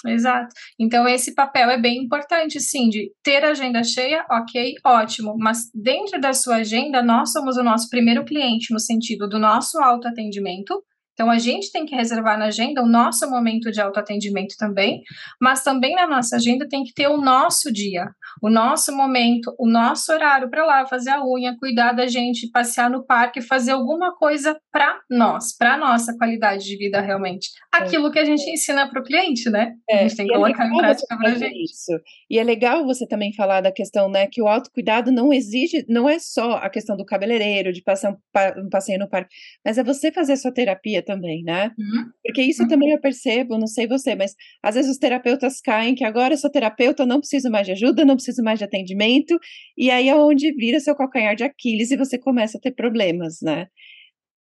Exato. 0.05 0.47
Então, 0.79 1.07
esse 1.07 1.33
papel 1.35 1.69
é 1.69 1.77
bem 1.77 2.03
importante, 2.03 2.59
sim, 2.59 2.87
de 2.87 3.11
ter 3.21 3.43
agenda 3.43 3.83
cheia, 3.83 4.25
ok, 4.31 4.75
ótimo, 4.85 5.35
mas 5.37 5.69
dentro 5.73 6.21
da 6.21 6.31
sua 6.33 6.57
agenda, 6.57 7.01
nós 7.03 7.31
somos 7.31 7.57
o 7.57 7.63
nosso 7.63 7.89
primeiro 7.89 8.23
cliente, 8.23 8.73
no 8.73 8.79
sentido 8.79 9.27
do 9.27 9.37
nosso 9.37 9.77
autoatendimento, 9.77 10.81
então, 11.19 11.29
a 11.29 11.37
gente 11.37 11.69
tem 11.69 11.85
que 11.85 11.93
reservar 11.93 12.39
na 12.39 12.45
agenda 12.45 12.81
o 12.81 12.87
nosso 12.87 13.29
momento 13.29 13.69
de 13.73 13.81
autoatendimento 13.81 14.55
também, 14.57 15.03
mas 15.37 15.61
também 15.61 15.93
na 15.93 16.07
nossa 16.07 16.37
agenda 16.37 16.65
tem 16.65 16.81
que 16.81 16.93
ter 16.93 17.09
o 17.09 17.17
nosso 17.17 17.73
dia, 17.73 18.07
o 18.41 18.49
nosso 18.49 18.95
momento, 18.95 19.53
o 19.59 19.69
nosso 19.69 20.13
horário 20.13 20.49
para 20.49 20.65
lá 20.65 20.85
fazer 20.85 21.09
a 21.09 21.21
unha, 21.21 21.57
cuidar 21.59 21.91
da 21.91 22.07
gente, 22.07 22.49
passear 22.49 22.89
no 22.89 23.05
parque, 23.05 23.41
fazer 23.41 23.71
alguma 23.71 24.15
coisa 24.15 24.57
para 24.71 24.97
nós, 25.09 25.53
para 25.57 25.75
nossa 25.75 26.15
qualidade 26.17 26.63
de 26.63 26.77
vida 26.77 27.01
realmente. 27.01 27.49
Aquilo 27.69 28.07
é. 28.07 28.11
que 28.13 28.19
a 28.19 28.23
gente 28.23 28.49
ensina 28.49 28.89
para 28.89 29.01
o 29.01 29.03
cliente, 29.03 29.49
né? 29.49 29.73
É, 29.89 29.99
a 29.99 30.01
gente 30.03 30.15
tem 30.15 30.25
que 30.25 30.33
é 30.33 30.37
colocar 30.37 30.67
em 30.67 30.77
prática 30.77 31.17
para 31.17 31.31
a 31.31 31.35
gente. 31.35 31.65
Isso. 31.65 31.99
E 32.29 32.39
é 32.39 32.43
legal 32.45 32.85
você 32.85 33.05
também 33.05 33.33
falar 33.33 33.59
da 33.59 33.73
questão, 33.73 34.09
né, 34.09 34.25
que 34.25 34.41
o 34.41 34.47
autocuidado 34.47 35.11
não 35.11 35.33
exige, 35.33 35.83
não 35.89 36.07
é 36.07 36.17
só 36.17 36.53
a 36.53 36.69
questão 36.69 36.95
do 36.95 37.03
cabeleireiro, 37.03 37.73
de 37.73 37.81
passar 37.81 38.11
um, 38.13 38.17
um 38.65 38.69
passeio 38.69 38.99
no 38.99 39.09
parque, 39.09 39.35
mas 39.65 39.77
é 39.77 39.83
você 39.83 40.13
fazer 40.13 40.31
a 40.31 40.37
sua 40.37 40.53
terapia 40.53 41.08
também, 41.09 41.43
né? 41.43 41.71
Uhum. 41.77 42.11
Porque 42.23 42.43
isso 42.43 42.61
uhum. 42.61 42.67
também 42.67 42.91
eu 42.91 43.01
percebo, 43.01 43.57
não 43.57 43.65
sei 43.65 43.87
você, 43.87 44.13
mas 44.15 44.35
às 44.61 44.75
vezes 44.75 44.91
os 44.91 44.97
terapeutas 44.99 45.59
caem 45.59 45.95
que 45.95 46.03
agora 46.03 46.35
eu 46.35 46.37
sou 46.37 46.51
terapeuta, 46.51 47.01
eu 47.01 47.07
não 47.07 47.17
preciso 47.17 47.49
mais 47.49 47.65
de 47.65 47.71
ajuda, 47.71 48.05
não 48.05 48.13
preciso 48.13 48.43
mais 48.43 48.59
de 48.59 48.65
atendimento, 48.65 49.39
e 49.75 49.89
aí 49.89 50.07
é 50.07 50.15
onde 50.15 50.53
vira 50.53 50.79
seu 50.79 50.95
calcanhar 50.95 51.35
de 51.35 51.43
Aquiles 51.43 51.89
e 51.89 51.97
você 51.97 52.19
começa 52.19 52.59
a 52.59 52.61
ter 52.61 52.71
problemas, 52.71 53.39
né? 53.41 53.65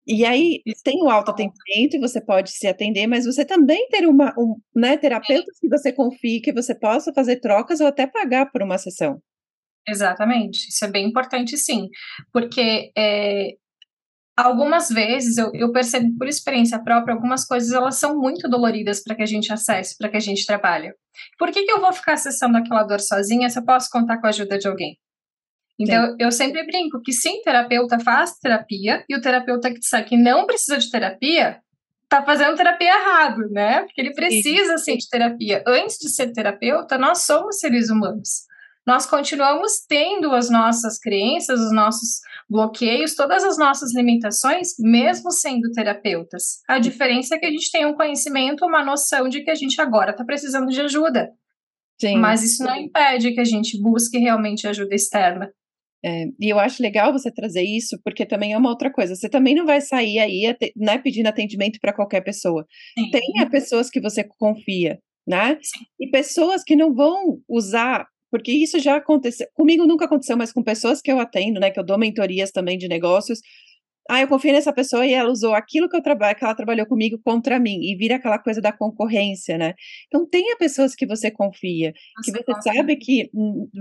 E 0.06 0.26
aí 0.26 0.62
tem 0.84 1.02
o 1.02 1.10
autoatendimento 1.10 1.96
e 1.96 2.00
você 2.00 2.20
pode 2.22 2.52
se 2.52 2.68
atender, 2.68 3.08
mas 3.08 3.26
você 3.26 3.46
também 3.46 3.88
ter 3.90 4.06
uma, 4.06 4.34
um, 4.38 4.56
né, 4.76 4.98
terapeutas 4.98 5.58
que 5.60 5.70
você 5.70 5.92
confie, 5.94 6.42
que 6.42 6.54
você 6.54 6.76
possa 6.78 7.14
fazer 7.14 7.38
trocas 7.38 7.80
ou 7.80 7.88
até 7.88 8.08
pagar 8.08 8.52
por 8.52 8.62
uma 8.62 8.78
sessão. 8.78 9.22
Exatamente, 9.88 10.68
isso 10.68 10.84
é 10.84 10.92
bem 10.92 11.08
importante 11.08 11.58
sim, 11.58 11.88
porque 12.34 12.92
é, 12.98 13.56
algumas 14.38 14.90
vezes 14.90 15.38
eu, 15.38 15.52
eu, 15.54 15.72
percebo 15.72 16.16
por 16.16 16.28
experiência 16.28 16.78
própria, 16.78 17.16
algumas 17.16 17.44
coisas 17.44 17.72
elas 17.74 17.96
são 17.96 18.16
muito 18.16 18.48
doloridas 18.48 19.02
para 19.04 19.16
que 19.16 19.24
a 19.24 19.26
gente 19.26 19.52
acesse, 19.52 19.98
para 19.98 20.10
que 20.10 20.18
a 20.18 20.22
gente 20.22 20.46
trabalhe. 20.46 20.94
Por 21.40 21.52
que, 21.52 21.64
que 21.64 21.72
eu 21.72 21.82
vou 21.82 21.92
ficar 21.92 22.14
acessando 22.14 22.58
aquela 22.58 22.84
dor 22.84 23.00
sozinha 23.00 23.50
se 23.50 23.58
eu 23.58 23.66
posso 23.66 23.90
contar 23.90 24.20
com 24.20 24.28
a 24.28 24.30
ajuda 24.30 24.60
de 24.60 24.68
alguém? 24.68 24.98
Então, 25.80 26.12
sim. 26.12 26.16
eu 26.20 26.32
sempre 26.32 26.66
brinco 26.66 27.02
que 27.02 27.12
sim, 27.12 27.42
terapeuta 27.42 28.00
faz 28.00 28.38
terapia, 28.40 29.04
e 29.10 29.16
o 29.16 29.22
terapeuta 29.22 29.72
que 29.72 29.80
disser 29.80 30.06
que 30.06 30.18
não 30.18 30.46
precisa 30.46 30.78
de 30.78 30.90
terapia, 30.90 31.60
tá 32.10 32.24
fazendo 32.24 32.56
terapia 32.56 32.94
errado, 32.94 33.50
né? 33.50 33.82
Porque 33.84 34.02
ele 34.02 34.14
precisa, 34.14 34.78
sim, 34.78 34.94
sim 34.94 34.98
de 34.98 35.10
terapia. 35.10 35.64
Antes 35.68 35.98
de 35.98 36.10
ser 36.10 36.32
terapeuta, 36.32 36.98
nós 36.98 37.24
somos 37.24 37.60
seres 37.60 37.90
humanos. 37.90 38.46
nós 38.86 39.06
continuamos 39.06 39.86
tendo 39.88 40.34
as 40.34 40.50
nossas 40.50 40.98
crenças, 40.98 41.60
os 41.60 41.74
nossos 41.74 42.22
bloqueios, 42.50 43.16
todas 43.16 43.44
as 43.44 43.58
nossas 43.58 43.94
limitações, 43.94 44.70
mesmo 44.80 45.32
sendo 45.32 45.72
terapeutas. 45.72 46.62
A 46.68 46.80
diferença 46.80 47.36
é 47.36 47.40
que 47.40 47.46
a 47.46 47.52
gente 47.52 47.72
tem 47.72 47.86
um 47.86 47.94
conhecimento, 47.94 48.66
uma 48.66 48.84
noção 48.84 49.28
de 49.28 49.44
que 49.44 49.52
a 49.52 49.56
gente 49.56 49.80
agora 49.82 50.12
está 50.12 50.24
precisando 50.24 50.68
de 50.68 50.80
ajuda. 50.80 51.30
Sim. 52.00 52.18
Mas 52.18 52.44
isso 52.44 52.64
não 52.64 52.76
impede 52.76 53.34
que 53.34 53.40
a 53.40 53.46
gente 53.46 53.82
busque 53.82 54.18
realmente 54.18 54.68
ajuda 54.68 54.96
externa. 54.96 55.52
É, 56.06 56.26
e 56.40 56.50
eu 56.50 56.60
acho 56.60 56.82
legal 56.82 57.12
você 57.12 57.32
trazer 57.32 57.64
isso, 57.64 58.00
porque 58.04 58.26
também 58.26 58.54
é 58.54 58.58
uma 58.58 58.70
outra 58.70 58.92
coisa. 58.92 59.16
Você 59.16 59.28
também 59.28 59.56
não 59.56 59.66
vai 59.66 59.82
sair 59.82 60.20
aí 60.20 60.56
né, 60.76 60.98
pedindo 61.00 61.28
atendimento 61.28 61.80
para 61.82 61.94
qualquer 61.94 62.22
pessoa. 62.22 62.66
Sim. 62.98 63.10
Tenha 63.10 63.50
pessoas 63.50 63.90
que 63.90 64.00
você 64.00 64.24
confia, 64.24 65.00
né? 65.28 65.58
Sim. 65.62 65.86
E 66.00 66.10
pessoas 66.10 66.64
que 66.64 66.76
não 66.76 66.94
vão 66.94 67.42
usar, 67.50 68.06
porque 68.32 68.52
isso 68.52 68.80
já 68.80 68.98
aconteceu. 68.98 69.48
Comigo 69.54 69.86
nunca 69.86 70.06
aconteceu, 70.06 70.38
mas 70.38 70.52
com 70.52 70.64
pessoas 70.64 71.02
que 71.02 71.12
eu 71.12 71.20
atendo, 71.20 71.60
né? 71.60 71.72
Que 71.72 71.80
eu 71.80 71.86
dou 71.86 71.98
mentorias 71.98 72.52
também 72.52 72.78
de 72.78 72.88
negócios, 72.88 73.40
ah, 74.10 74.22
eu 74.22 74.28
confio 74.28 74.54
nessa 74.54 74.72
pessoa 74.72 75.06
e 75.06 75.14
ela 75.14 75.30
usou 75.30 75.54
aquilo 75.54 75.90
que 75.90 75.96
eu 75.98 76.02
trabalho, 76.02 76.38
que 76.38 76.44
ela 76.44 76.56
trabalhou 76.56 76.86
comigo 76.88 77.20
contra 77.24 77.60
mim 77.60 77.80
e 77.82 77.96
vira 77.96 78.16
aquela 78.16 78.40
coisa 78.40 78.62
da 78.62 78.72
concorrência, 78.72 79.58
né? 79.58 79.74
Então 80.08 80.26
tenha 80.28 80.56
pessoas 80.58 80.96
que 80.96 81.06
você 81.06 81.30
confia, 81.30 81.94
que 82.24 82.32
você 82.32 82.62
sabe 82.62 82.96
que 82.96 83.30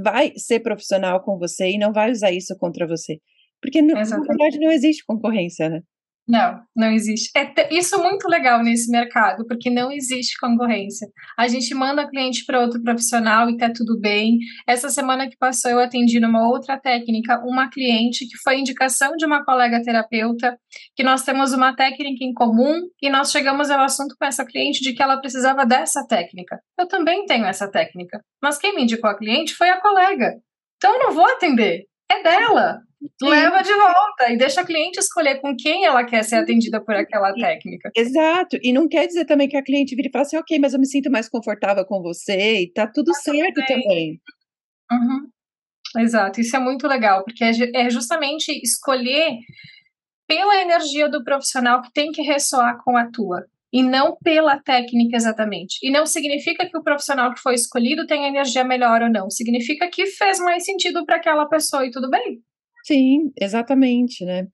vai 0.02 0.32
ser 0.36 0.60
profissional 0.60 1.22
com 1.22 1.38
você 1.38 1.70
e 1.70 1.78
não 1.78 1.92
vai 1.92 2.10
usar 2.10 2.32
isso 2.32 2.56
contra 2.58 2.86
você. 2.86 3.20
Porque 3.62 3.80
na 3.80 4.02
verdade 4.02 4.58
não 4.58 4.70
existe 4.72 5.04
concorrência, 5.06 5.68
né? 5.68 5.82
Não, 6.28 6.60
não 6.74 6.90
existe. 6.90 7.30
É 7.36 7.72
isso 7.72 7.94
é 7.94 7.98
muito 7.98 8.28
legal 8.28 8.60
nesse 8.60 8.90
mercado, 8.90 9.46
porque 9.46 9.70
não 9.70 9.92
existe 9.92 10.36
concorrência. 10.40 11.06
A 11.38 11.46
gente 11.46 11.72
manda 11.72 12.08
cliente 12.08 12.44
para 12.44 12.60
outro 12.60 12.82
profissional 12.82 13.48
e 13.48 13.56
tá 13.56 13.72
tudo 13.72 14.00
bem. 14.00 14.38
Essa 14.66 14.88
semana 14.88 15.28
que 15.28 15.36
passou, 15.36 15.70
eu 15.70 15.78
atendi 15.78 16.18
numa 16.18 16.48
outra 16.48 16.80
técnica 16.80 17.40
uma 17.44 17.70
cliente 17.70 18.26
que 18.26 18.36
foi 18.42 18.58
indicação 18.58 19.12
de 19.16 19.24
uma 19.24 19.44
colega 19.44 19.80
terapeuta, 19.80 20.58
que 20.96 21.04
nós 21.04 21.22
temos 21.22 21.52
uma 21.52 21.76
técnica 21.76 22.24
em 22.24 22.32
comum 22.32 22.74
e 23.00 23.08
nós 23.08 23.30
chegamos 23.30 23.70
ao 23.70 23.84
assunto 23.84 24.16
com 24.18 24.26
essa 24.26 24.44
cliente 24.44 24.80
de 24.82 24.94
que 24.94 25.02
ela 25.02 25.20
precisava 25.20 25.64
dessa 25.64 26.04
técnica. 26.08 26.58
Eu 26.76 26.88
também 26.88 27.24
tenho 27.26 27.44
essa 27.44 27.70
técnica, 27.70 28.20
mas 28.42 28.58
quem 28.58 28.74
me 28.74 28.82
indicou 28.82 29.08
a 29.08 29.16
cliente 29.16 29.54
foi 29.54 29.68
a 29.68 29.80
colega. 29.80 30.34
Então 30.76 30.92
eu 30.92 30.98
não 31.04 31.12
vou 31.12 31.26
atender. 31.26 31.84
É 32.10 32.22
dela. 32.22 32.80
Leva 33.22 33.62
de 33.62 33.72
volta 33.72 34.30
e 34.30 34.36
deixa 34.36 34.60
a 34.60 34.64
cliente 34.64 34.98
escolher 34.98 35.40
com 35.40 35.54
quem 35.56 35.84
ela 35.84 36.04
quer 36.04 36.22
ser 36.22 36.36
atendida 36.36 36.80
por 36.80 36.94
aquela 36.94 37.32
técnica. 37.34 37.90
Exato. 37.96 38.58
E 38.62 38.72
não 38.72 38.88
quer 38.88 39.06
dizer 39.06 39.24
também 39.24 39.48
que 39.48 39.56
a 39.56 39.62
cliente 39.62 39.94
vire 39.94 40.08
e 40.08 40.12
fale 40.12 40.22
assim, 40.22 40.36
ok, 40.36 40.58
mas 40.58 40.72
eu 40.72 40.80
me 40.80 40.86
sinto 40.86 41.10
mais 41.10 41.28
confortável 41.28 41.84
com 41.84 42.02
você 42.02 42.62
e 42.62 42.72
tá 42.72 42.86
tudo 42.86 43.12
tá 43.12 43.18
certo 43.20 43.54
tudo 43.54 43.66
também. 43.66 44.20
Uhum. 44.90 46.02
Exato. 46.02 46.40
Isso 46.40 46.56
é 46.56 46.58
muito 46.58 46.86
legal, 46.86 47.24
porque 47.24 47.44
é, 47.44 47.52
é 47.74 47.90
justamente 47.90 48.50
escolher 48.62 49.38
pela 50.26 50.60
energia 50.60 51.08
do 51.08 51.22
profissional 51.22 51.80
que 51.82 51.92
tem 51.92 52.10
que 52.10 52.22
ressoar 52.22 52.82
com 52.84 52.96
a 52.96 53.10
tua 53.10 53.46
e 53.72 53.82
não 53.82 54.16
pela 54.22 54.58
técnica 54.58 55.16
exatamente. 55.16 55.78
E 55.82 55.90
não 55.90 56.06
significa 56.06 56.68
que 56.68 56.76
o 56.76 56.82
profissional 56.82 57.32
que 57.34 57.40
foi 57.40 57.54
escolhido 57.54 58.06
tenha 58.06 58.28
energia 58.28 58.64
melhor 58.64 59.02
ou 59.02 59.10
não. 59.10 59.30
Significa 59.30 59.88
que 59.88 60.06
fez 60.06 60.38
mais 60.38 60.64
sentido 60.64 61.04
para 61.04 61.16
aquela 61.16 61.46
pessoa 61.46 61.86
e 61.86 61.90
tudo 61.90 62.08
bem. 62.08 62.40
Sim, 62.86 63.32
exatamente, 63.40 64.24
né. 64.24 64.46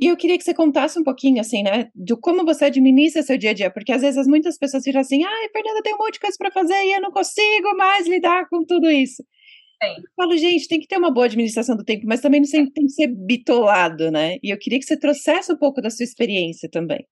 E 0.00 0.06
eu 0.08 0.16
queria 0.16 0.38
que 0.38 0.44
você 0.44 0.54
contasse 0.54 0.98
um 0.98 1.04
pouquinho, 1.04 1.40
assim, 1.40 1.62
né, 1.62 1.90
de 1.94 2.16
como 2.16 2.44
você 2.44 2.66
administra 2.66 3.22
seu 3.22 3.38
dia 3.38 3.50
a 3.50 3.54
dia, 3.54 3.70
porque 3.72 3.92
às 3.92 4.02
vezes 4.02 4.26
muitas 4.26 4.58
pessoas 4.58 4.84
ficam 4.84 5.00
assim: 5.00 5.24
"Ai, 5.24 5.48
Fernanda, 5.52 5.82
tem 5.82 5.94
um 5.94 5.98
monte 5.98 6.14
de 6.14 6.20
coisa 6.20 6.36
para 6.38 6.50
fazer 6.52 6.74
e 6.84 6.94
eu 6.94 7.00
não 7.02 7.12
consigo 7.12 7.76
mais 7.76 8.06
lidar 8.08 8.48
com 8.50 8.64
tudo 8.64 8.90
isso". 8.90 9.22
Sim. 9.82 9.90
Eu 9.98 10.04
falo: 10.16 10.36
"Gente, 10.38 10.68
tem 10.68 10.80
que 10.80 10.88
ter 10.88 10.98
uma 10.98 11.12
boa 11.12 11.26
administração 11.26 11.76
do 11.76 11.84
tempo, 11.84 12.06
mas 12.06 12.20
também 12.20 12.40
não 12.40 12.46
sempre 12.48 12.72
tem 12.72 12.86
que 12.86 12.92
ser 12.92 13.08
bitolado, 13.08 14.10
né". 14.10 14.36
E 14.42 14.50
eu 14.52 14.58
queria 14.58 14.78
que 14.80 14.86
você 14.86 14.98
trouxesse 14.98 15.52
um 15.52 15.58
pouco 15.58 15.82
da 15.82 15.90
sua 15.90 16.04
experiência 16.04 16.68
também. 16.70 17.06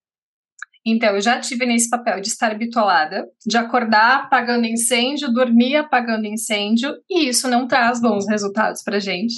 Então, 0.86 1.14
eu 1.16 1.20
já 1.22 1.40
tive 1.40 1.66
nesse 1.66 1.90
papel 1.90 2.20
de 2.20 2.28
estar 2.28 2.56
bitolada, 2.58 3.26
de 3.46 3.56
acordar 3.58 4.24
apagando 4.24 4.66
incêndio, 4.66 5.32
dormir 5.32 5.76
apagando 5.76 6.26
incêndio, 6.26 6.94
e 7.10 7.28
isso 7.28 7.48
não 7.48 7.66
traz 7.68 8.00
bons 8.00 8.26
resultados 8.28 8.82
para 8.82 8.98
gente. 9.00 9.34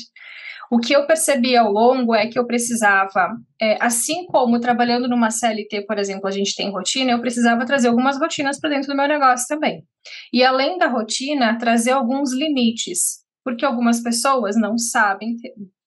O 0.70 0.78
que 0.78 0.92
eu 0.94 1.04
percebi 1.04 1.56
ao 1.56 1.72
longo 1.72 2.14
é 2.14 2.28
que 2.28 2.38
eu 2.38 2.46
precisava, 2.46 3.28
é, 3.60 3.76
assim 3.80 4.24
como 4.26 4.60
trabalhando 4.60 5.08
numa 5.08 5.28
CLT, 5.28 5.84
por 5.84 5.98
exemplo, 5.98 6.28
a 6.28 6.30
gente 6.30 6.54
tem 6.54 6.70
rotina, 6.70 7.10
eu 7.10 7.20
precisava 7.20 7.66
trazer 7.66 7.88
algumas 7.88 8.20
rotinas 8.20 8.60
para 8.60 8.70
dentro 8.70 8.88
do 8.88 8.96
meu 8.96 9.08
negócio 9.08 9.48
também. 9.48 9.82
E 10.32 10.44
além 10.44 10.78
da 10.78 10.86
rotina, 10.86 11.58
trazer 11.58 11.90
alguns 11.90 12.32
limites, 12.32 13.18
porque 13.44 13.64
algumas 13.64 14.00
pessoas 14.00 14.54
não 14.56 14.78
sabem 14.78 15.34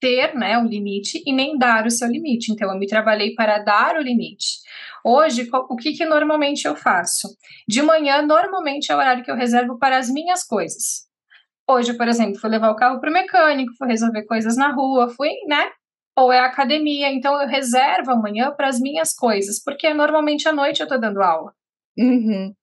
ter, 0.01 0.35
né, 0.35 0.57
o 0.57 0.65
limite 0.65 1.23
e 1.25 1.31
nem 1.31 1.57
dar 1.57 1.85
o 1.85 1.89
seu 1.89 2.09
limite. 2.09 2.51
Então, 2.51 2.69
eu 2.69 2.77
me 2.77 2.85
trabalhei 2.85 3.33
para 3.35 3.59
dar 3.59 3.95
o 3.95 4.01
limite. 4.01 4.59
Hoje, 5.01 5.47
o 5.53 5.77
que, 5.77 5.93
que 5.93 6.03
normalmente 6.03 6.65
eu 6.65 6.75
faço? 6.75 7.29
De 7.65 7.81
manhã, 7.81 8.21
normalmente 8.21 8.91
é 8.91 8.95
o 8.95 8.97
horário 8.97 9.23
que 9.23 9.31
eu 9.31 9.35
reservo 9.35 9.77
para 9.79 9.97
as 9.97 10.09
minhas 10.09 10.43
coisas. 10.43 11.12
Hoje, 11.69 11.95
por 11.95 12.07
exemplo, 12.07 12.39
fui 12.39 12.49
levar 12.49 12.71
o 12.71 12.75
carro 12.75 12.99
para 12.99 13.09
o 13.09 13.13
mecânico, 13.13 13.73
fui 13.77 13.87
resolver 13.87 14.23
coisas 14.25 14.57
na 14.57 14.71
rua, 14.71 15.09
fui, 15.09 15.29
né? 15.47 15.71
Ou 16.17 16.31
é 16.31 16.39
academia, 16.39 17.11
então 17.11 17.41
eu 17.41 17.47
reservo 17.47 18.11
amanhã 18.11 18.51
para 18.51 18.67
as 18.67 18.79
minhas 18.79 19.13
coisas, 19.13 19.61
porque 19.63 19.93
normalmente 19.93 20.47
à 20.47 20.53
noite 20.53 20.81
eu 20.81 20.85
estou 20.85 20.99
dando 20.99 21.21
aula. 21.21 21.53
Uhum. 21.97 22.53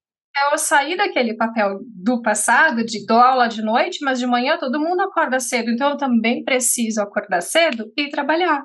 Eu 0.53 0.59
saí 0.59 0.97
daquele 0.97 1.35
papel 1.35 1.81
do 1.87 2.23
passado, 2.23 2.85
de 2.85 3.05
dou 3.05 3.19
aula 3.19 3.49
de 3.49 3.63
noite, 3.63 3.99
mas 4.05 4.19
de 4.19 4.27
manhã 4.27 4.57
todo 4.59 4.79
mundo 4.79 5.01
acorda 5.01 5.41
cedo, 5.41 5.71
então 5.71 5.91
eu 5.91 5.97
também 5.97 6.45
preciso 6.45 7.01
acordar 7.01 7.41
cedo 7.41 7.91
e 7.97 8.09
trabalhar. 8.09 8.65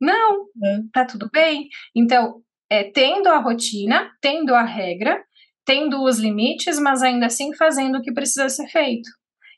Não, 0.00 0.40
uhum. 0.56 0.88
tá 0.92 1.06
tudo 1.06 1.30
bem. 1.32 1.68
Então, 1.94 2.42
é, 2.70 2.84
tendo 2.84 3.28
a 3.28 3.38
rotina, 3.38 4.10
tendo 4.20 4.54
a 4.54 4.62
regra, 4.62 5.24
tendo 5.64 6.02
os 6.04 6.18
limites, 6.18 6.78
mas 6.78 7.02
ainda 7.02 7.26
assim 7.26 7.54
fazendo 7.54 7.98
o 7.98 8.02
que 8.02 8.12
precisa 8.12 8.48
ser 8.48 8.68
feito. 8.68 9.08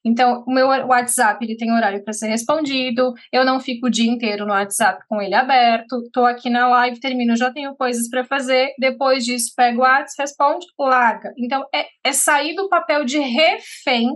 Então, 0.09 0.43
o 0.47 0.51
meu 0.51 0.69
WhatsApp 0.69 1.45
ele 1.45 1.55
tem 1.55 1.71
horário 1.71 2.03
para 2.03 2.15
ser 2.15 2.29
respondido, 2.29 3.13
eu 3.31 3.45
não 3.45 3.61
fico 3.61 3.87
o 3.89 3.91
dia 3.91 4.11
inteiro 4.11 4.47
no 4.47 4.53
WhatsApp 4.53 5.05
com 5.07 5.21
ele 5.21 5.35
aberto, 5.35 6.09
tô 6.11 6.25
aqui 6.25 6.49
na 6.49 6.67
live, 6.67 6.99
termino, 6.99 7.37
já 7.37 7.53
tenho 7.53 7.77
coisas 7.77 8.09
para 8.09 8.25
fazer, 8.25 8.73
depois 8.79 9.25
disso 9.25 9.53
pego 9.55 9.81
o 9.81 9.83
WhatsApp, 9.83 10.23
responde, 10.23 10.67
larga. 10.79 11.33
Então, 11.37 11.63
é, 11.75 11.87
é 12.03 12.13
sair 12.13 12.55
do 12.55 12.71
papel 12.71 13.05
de 13.05 13.19
refém 13.19 14.09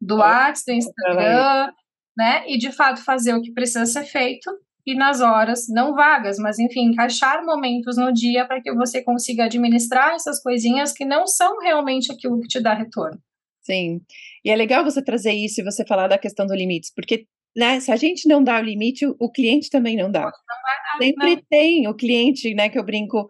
do 0.00 0.16
WhatsApp, 0.16 0.64
do 0.66 0.72
Instagram, 0.72 1.72
né? 2.16 2.44
E 2.46 2.56
de 2.56 2.72
fato 2.72 3.04
fazer 3.04 3.34
o 3.34 3.42
que 3.42 3.52
precisa 3.52 3.84
ser 3.84 4.04
feito 4.04 4.50
e 4.86 4.94
nas 4.94 5.20
horas 5.20 5.68
não 5.68 5.94
vagas, 5.94 6.38
mas 6.38 6.58
enfim, 6.58 6.86
encaixar 6.86 7.44
momentos 7.44 7.98
no 7.98 8.10
dia 8.10 8.46
para 8.46 8.62
que 8.62 8.72
você 8.72 9.02
consiga 9.02 9.44
administrar 9.44 10.14
essas 10.14 10.42
coisinhas 10.42 10.92
que 10.94 11.04
não 11.04 11.26
são 11.26 11.60
realmente 11.60 12.10
aquilo 12.10 12.40
que 12.40 12.48
te 12.48 12.58
dá 12.58 12.72
retorno. 12.72 13.20
Sim. 13.60 14.00
E 14.44 14.50
é 14.50 14.56
legal 14.56 14.84
você 14.84 15.02
trazer 15.02 15.32
isso 15.32 15.60
e 15.60 15.64
você 15.64 15.84
falar 15.84 16.08
da 16.08 16.18
questão 16.18 16.46
do 16.46 16.54
limites, 16.54 16.92
porque 16.94 17.26
né, 17.56 17.80
se 17.80 17.90
a 17.90 17.96
gente 17.96 18.28
não 18.28 18.42
dá 18.42 18.60
o 18.60 18.62
limite, 18.62 19.06
o 19.06 19.30
cliente 19.30 19.70
também 19.70 19.96
não 19.96 20.10
dá. 20.10 20.20
Não 20.20 20.30
dar, 20.30 20.98
Sempre 20.98 21.36
não. 21.36 21.42
tem 21.48 21.88
o 21.88 21.94
cliente, 21.94 22.54
né, 22.54 22.68
que 22.68 22.78
eu 22.78 22.84
brinco. 22.84 23.26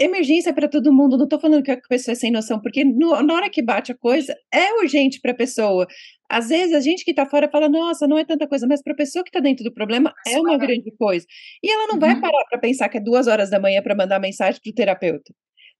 Emergência 0.00 0.52
para 0.52 0.68
todo 0.68 0.92
mundo, 0.92 1.16
não 1.16 1.24
estou 1.24 1.38
falando 1.38 1.62
que 1.62 1.70
a 1.70 1.80
pessoa 1.88 2.12
é 2.12 2.16
sem 2.16 2.30
noção, 2.30 2.60
porque 2.60 2.82
no, 2.82 3.22
na 3.22 3.34
hora 3.34 3.50
que 3.50 3.62
bate 3.62 3.92
a 3.92 3.96
coisa, 3.96 4.34
é 4.52 4.72
urgente 4.80 5.20
para 5.20 5.32
a 5.32 5.34
pessoa. 5.34 5.86
Às 6.28 6.48
vezes 6.48 6.74
a 6.74 6.80
gente 6.80 7.04
que 7.04 7.10
está 7.12 7.26
fora 7.26 7.48
fala, 7.50 7.68
nossa, 7.68 8.06
não 8.06 8.18
é 8.18 8.24
tanta 8.24 8.48
coisa, 8.48 8.66
mas 8.66 8.82
para 8.82 8.94
a 8.94 8.96
pessoa 8.96 9.22
que 9.22 9.28
está 9.28 9.38
dentro 9.38 9.62
do 9.62 9.72
problema 9.72 10.12
é 10.26 10.40
uma 10.40 10.56
grande 10.56 10.90
coisa. 10.98 11.26
E 11.62 11.70
ela 11.70 11.86
não 11.86 11.94
uhum. 11.94 12.00
vai 12.00 12.20
parar 12.20 12.44
para 12.48 12.58
pensar 12.58 12.88
que 12.88 12.98
é 12.98 13.00
duas 13.00 13.26
horas 13.26 13.50
da 13.50 13.60
manhã 13.60 13.82
para 13.82 13.94
mandar 13.94 14.18
mensagem 14.18 14.60
para 14.60 14.70
o 14.70 14.74
terapeuta. 14.74 15.32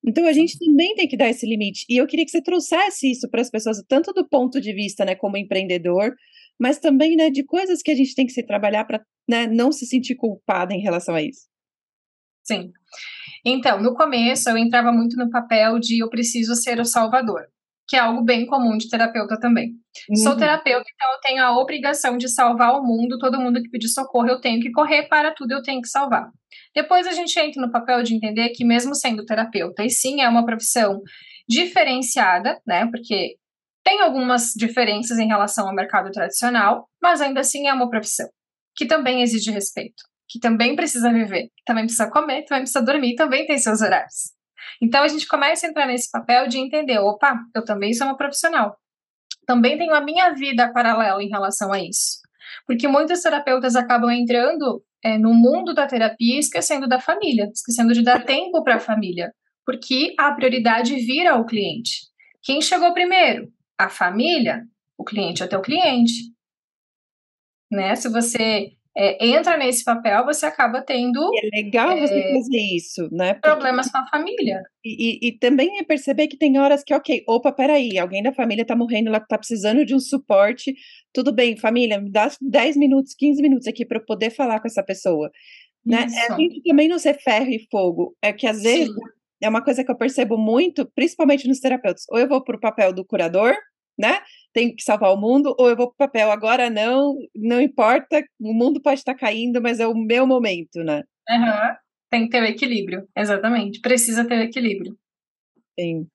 Então 0.07 0.27
a 0.27 0.33
gente 0.33 0.59
também 0.59 0.95
tem 0.95 1.07
que 1.07 1.17
dar 1.17 1.29
esse 1.29 1.47
limite. 1.47 1.87
E 1.89 1.97
eu 1.97 2.07
queria 2.07 2.25
que 2.25 2.31
você 2.31 2.43
trouxesse 2.43 3.11
isso 3.11 3.29
para 3.31 3.41
as 3.41 3.51
pessoas, 3.51 3.83
tanto 3.89 4.13
do 4.13 4.29
ponto 4.29 4.61
de 4.61 4.73
vista, 4.73 5.05
né, 5.05 5.15
como 5.15 5.37
empreendedor, 5.37 6.15
mas 6.59 6.79
também, 6.79 7.17
né, 7.17 7.31
de 7.31 7.45
coisas 7.45 7.83
que 7.83 7.91
a 7.91 7.95
gente 7.95 8.15
tem 8.15 8.27
que 8.27 8.33
se 8.33 8.43
trabalhar 8.43 8.85
para 8.85 9.01
né, 9.29 9.47
não 9.47 9.71
se 9.71 9.87
sentir 9.87 10.17
culpada 10.17 10.75
em 10.75 10.81
relação 10.81 11.15
a 11.15 11.23
isso. 11.23 11.47
Sim. 12.45 12.73
Então, 13.45 13.81
no 13.81 13.95
começo 13.95 14.51
eu 14.51 14.57
entrava 14.57 14.93
muito 14.93 15.17
no 15.17 15.31
papel 15.31 15.79
de 15.79 16.03
eu 16.03 16.11
preciso 16.11 16.57
ser 16.57 16.81
o 16.81 16.85
salvador 16.85 17.47
que 17.93 17.97
é 17.97 17.99
algo 17.99 18.23
bem 18.23 18.47
comum 18.47 18.79
de 18.79 18.89
terapeuta 18.89 19.39
também. 19.39 19.75
Uhum. 20.09 20.17
Sou 20.17 20.35
terapeuta, 20.35 20.85
então 20.95 21.13
eu 21.13 21.21
tenho 21.21 21.45
a 21.45 21.59
obrigação 21.59 22.17
de 22.17 22.27
salvar 22.27 22.73
o 22.73 22.83
mundo, 22.83 23.19
todo 23.19 23.39
mundo 23.39 23.63
que 23.63 23.69
pedir 23.69 23.89
socorro 23.89 24.29
eu 24.29 24.41
tenho 24.41 24.63
que 24.63 24.71
correr, 24.71 25.09
para 25.09 25.35
tudo 25.35 25.53
eu 25.53 25.63
tenho 25.63 25.83
que 25.83 25.89
salvar. 25.89 26.31
Depois 26.75 27.07
a 27.07 27.13
gente 27.13 27.39
entra 27.39 27.61
no 27.61 27.71
papel 27.71 28.03
de 28.03 28.15
entender 28.15 28.51
que 28.51 28.65
mesmo 28.65 28.95
sendo 28.95 29.25
terapeuta, 29.25 29.85
e 29.85 29.91
sim 29.91 30.23
é 30.23 30.29
uma 30.29 30.45
profissão 30.45 31.01
diferenciada, 31.49 32.61
né, 32.67 32.87
porque 32.91 33.37
tem 33.85 34.01
algumas 34.01 34.53
diferenças 34.57 35.19
em 35.19 35.27
relação 35.27 35.67
ao 35.69 35.75
mercado 35.75 36.11
tradicional, 36.11 36.89
mas 37.03 37.21
ainda 37.21 37.41
assim 37.41 37.67
é 37.67 37.73
uma 37.73 37.91
profissão 37.91 38.29
que 38.75 38.87
também 38.87 39.23
exige 39.23 39.51
respeito, 39.51 40.03
que 40.29 40.39
também 40.39 40.75
precisa 40.75 41.13
viver, 41.13 41.51
também 41.67 41.85
precisa 41.85 42.11
comer, 42.11 42.45
também 42.45 42.63
precisa 42.63 42.83
dormir, 42.83 43.17
também 43.17 43.45
tem 43.45 43.59
seus 43.59 43.83
horários. 43.83 44.33
Então 44.81 45.03
a 45.03 45.09
gente 45.09 45.27
começa 45.27 45.67
a 45.67 45.71
entrar 45.71 45.87
nesse 45.87 46.11
papel 46.11 46.49
de 46.49 46.59
entender, 46.59 46.99
opa, 46.99 47.39
eu 47.55 47.65
também 47.65 47.93
sou 47.93 48.07
uma 48.07 48.17
profissional. 48.17 48.77
também 49.47 49.77
tenho 49.77 49.95
a 49.95 50.01
minha 50.01 50.31
vida 50.31 50.73
paralela 50.73 51.23
em 51.23 51.29
relação 51.29 51.73
a 51.73 51.81
isso. 51.81 52.22
Porque 52.67 52.89
muitos 52.89 53.21
terapeutas 53.21 53.77
acabam 53.77 54.11
entrando 54.11 54.83
é, 55.03 55.19
no 55.19 55.35
mundo 55.35 55.75
da 55.75 55.87
terapia 55.87 56.39
esquecendo 56.39 56.89
da 56.89 57.01
família, 57.01 57.51
esquecendo 57.53 57.93
de 57.93 58.03
dar 58.03 58.25
tempo 58.25 58.63
para 58.63 58.77
a 58.77 58.81
família, 58.81 59.33
porque 59.67 60.15
a 60.19 60.33
prioridade 60.33 60.95
vira 60.97 61.37
o 61.37 61.45
cliente. 61.45 62.03
Quem 62.43 62.61
chegou 62.61 62.93
primeiro? 62.93 63.53
A 63.79 63.89
família? 63.89 64.63
O 64.97 65.05
cliente 65.05 65.43
é 65.43 65.59
o 65.59 65.63
cliente. 65.63 66.33
Né? 67.71 67.95
Se 67.97 68.09
você 68.09 68.73
é, 68.95 69.27
entra 69.27 69.57
nesse 69.57 69.85
papel, 69.85 70.25
você 70.25 70.45
acaba 70.45 70.83
tendo. 70.83 71.19
É 71.43 71.57
legal 71.57 71.97
você 71.97 72.15
é, 72.15 72.35
fazer 72.35 72.61
isso, 72.77 73.09
né? 73.11 73.35
Porque, 73.35 73.49
problemas 73.49 73.91
com 73.91 73.99
a 73.99 74.07
família. 74.07 74.63
E, 74.85 75.27
e, 75.27 75.29
e, 75.29 75.39
também 75.39 75.79
é 75.79 75.83
perceber 75.83 76.29
que 76.29 76.37
tem 76.37 76.59
horas 76.59 76.85
que, 76.85 76.93
ok, 76.93 77.25
opa, 77.27 77.51
peraí, 77.53 77.99
alguém 77.99 78.23
da 78.23 78.33
família 78.33 78.67
tá 78.67 78.77
morrendo, 78.77 79.09
ela 79.09 79.21
tá 79.21 79.39
precisando 79.39 79.85
de 79.87 79.95
um 79.95 80.01
suporte. 80.01 80.75
Tudo 81.13 81.33
bem, 81.33 81.57
família, 81.57 82.01
me 82.01 82.11
dá 82.11 82.31
10 82.41 82.77
minutos, 82.77 83.15
15 83.15 83.41
minutos 83.41 83.67
aqui 83.67 83.87
para 83.87 83.99
eu 83.99 84.05
poder 84.05 84.31
falar 84.31 84.61
com 84.61 84.67
essa 84.67 84.83
pessoa. 84.83 85.31
Né? 85.85 86.07
É 86.15 86.33
a 86.33 86.37
gente 86.37 86.63
também 86.63 86.87
não 86.87 86.99
ser 86.99 87.15
ferro 87.15 87.49
e 87.49 87.67
fogo. 87.71 88.15
É 88.21 88.31
que 88.33 88.47
às 88.47 88.63
vezes 88.63 88.89
Sim. 88.89 89.01
é 89.41 89.49
uma 89.49 89.65
coisa 89.65 89.83
que 89.83 89.91
eu 89.91 89.97
percebo 89.97 90.37
muito, 90.37 90.87
principalmente 90.95 91.49
nos 91.49 91.61
terapeutas. 91.61 92.05
Ou 92.11 92.19
eu 92.19 92.29
vou 92.29 92.45
pro 92.45 92.61
papel 92.61 92.93
do 92.93 93.07
curador, 93.07 93.55
né? 93.99 94.21
Tenho 94.53 94.75
que 94.75 94.83
salvar 94.83 95.13
o 95.13 95.21
mundo, 95.21 95.55
ou 95.59 95.69
eu 95.69 95.77
vou 95.77 95.89
pro 95.89 96.07
papel 96.07 96.31
agora 96.31 96.69
não, 96.69 97.17
não 97.35 97.61
importa, 97.61 98.23
o 98.41 98.53
mundo 98.53 98.81
pode 98.81 99.01
estar 99.01 99.15
caindo, 99.15 99.61
mas 99.61 99.81
é 99.81 99.87
o 99.87 99.95
meu 99.95 100.27
momento, 100.27 100.83
né? 100.83 101.03
Uhum. 101.29 101.77
Tem 102.11 102.25
que 102.25 102.31
ter 102.31 102.43
o 102.43 102.47
equilíbrio, 102.47 103.09
exatamente. 103.17 103.81
Precisa 103.81 104.27
ter 104.27 104.39
o 104.39 104.43
equilíbrio. 104.43 104.97
Sim. 105.79 106.07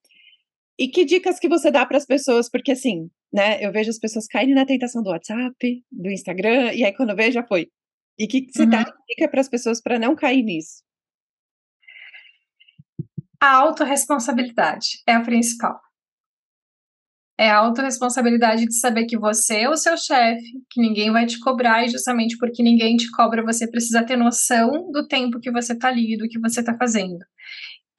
E 0.80 0.88
que 0.88 1.06
dicas 1.06 1.40
que 1.40 1.50
você 1.50 1.72
dá 1.72 1.86
para 1.86 1.98
as 1.98 2.06
pessoas? 2.06 2.50
Porque 2.50 2.74
assim, 2.74 3.10
né? 3.34 3.64
Eu 3.66 3.72
vejo 3.72 3.90
as 3.90 3.98
pessoas 3.98 4.28
caindo 4.28 4.54
na 4.54 4.66
tentação 4.66 5.02
do 5.02 5.10
WhatsApp, 5.10 5.84
do 5.92 6.12
Instagram, 6.12 6.74
e 6.74 6.84
aí 6.84 6.94
quando 6.94 7.16
vê 7.16 7.32
já 7.32 7.44
foi. 7.44 7.70
E 8.20 8.28
que, 8.28 8.42
que 8.42 8.52
você 8.52 8.64
uhum. 8.64 8.70
dá 8.70 8.84
dica 9.08 9.28
para 9.30 9.42
as 9.42 9.50
pessoas 9.50 9.82
para 9.82 10.00
não 10.00 10.16
cair 10.16 10.44
nisso? 10.44 10.84
A 13.40 13.56
autorresponsabilidade 13.58 15.02
é 15.08 15.14
a 15.14 15.22
principal. 15.22 15.80
É 17.40 17.52
a 17.52 17.58
autorresponsabilidade 17.58 18.66
de 18.66 18.74
saber 18.80 19.06
que 19.06 19.18
você 19.18 19.60
é 19.60 19.70
o 19.70 19.78
seu 19.78 19.96
chefe, 19.96 20.44
que 20.72 20.82
ninguém 20.82 21.12
vai 21.12 21.26
te 21.28 21.40
cobrar, 21.40 21.86
e 21.86 21.90
justamente 21.90 22.36
porque 22.38 22.64
ninguém 22.64 22.96
te 22.96 23.12
cobra, 23.12 23.44
você 23.44 23.70
precisa 23.70 24.04
ter 24.04 24.18
noção 24.18 24.92
do 24.92 25.08
tempo 25.08 25.40
que 25.40 25.52
você 25.52 25.74
está 25.74 25.90
ali, 25.90 26.18
do 26.18 26.28
que 26.28 26.40
você 26.40 26.62
está 26.62 26.76
fazendo. 26.76 27.20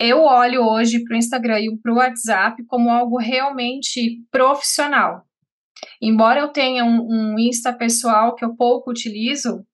Eu 0.01 0.23
olho 0.23 0.63
hoje 0.63 1.05
para 1.05 1.15
o 1.15 1.19
Instagram 1.19 1.61
e 1.61 1.79
para 1.81 1.93
o 1.93 1.97
WhatsApp 1.97 2.65
como 2.67 2.91
algo 2.91 3.17
realmente 3.17 4.21
profissional. 4.31 5.25
Embora 6.01 6.41
eu 6.41 6.49
tenha 6.49 6.85
um, 6.85 7.07
um 7.09 7.39
Insta 7.39 7.73
pessoal 7.73 8.35
que 8.35 8.45
eu 8.45 8.57
pouco 8.57 8.91
utilizo, 8.91 9.65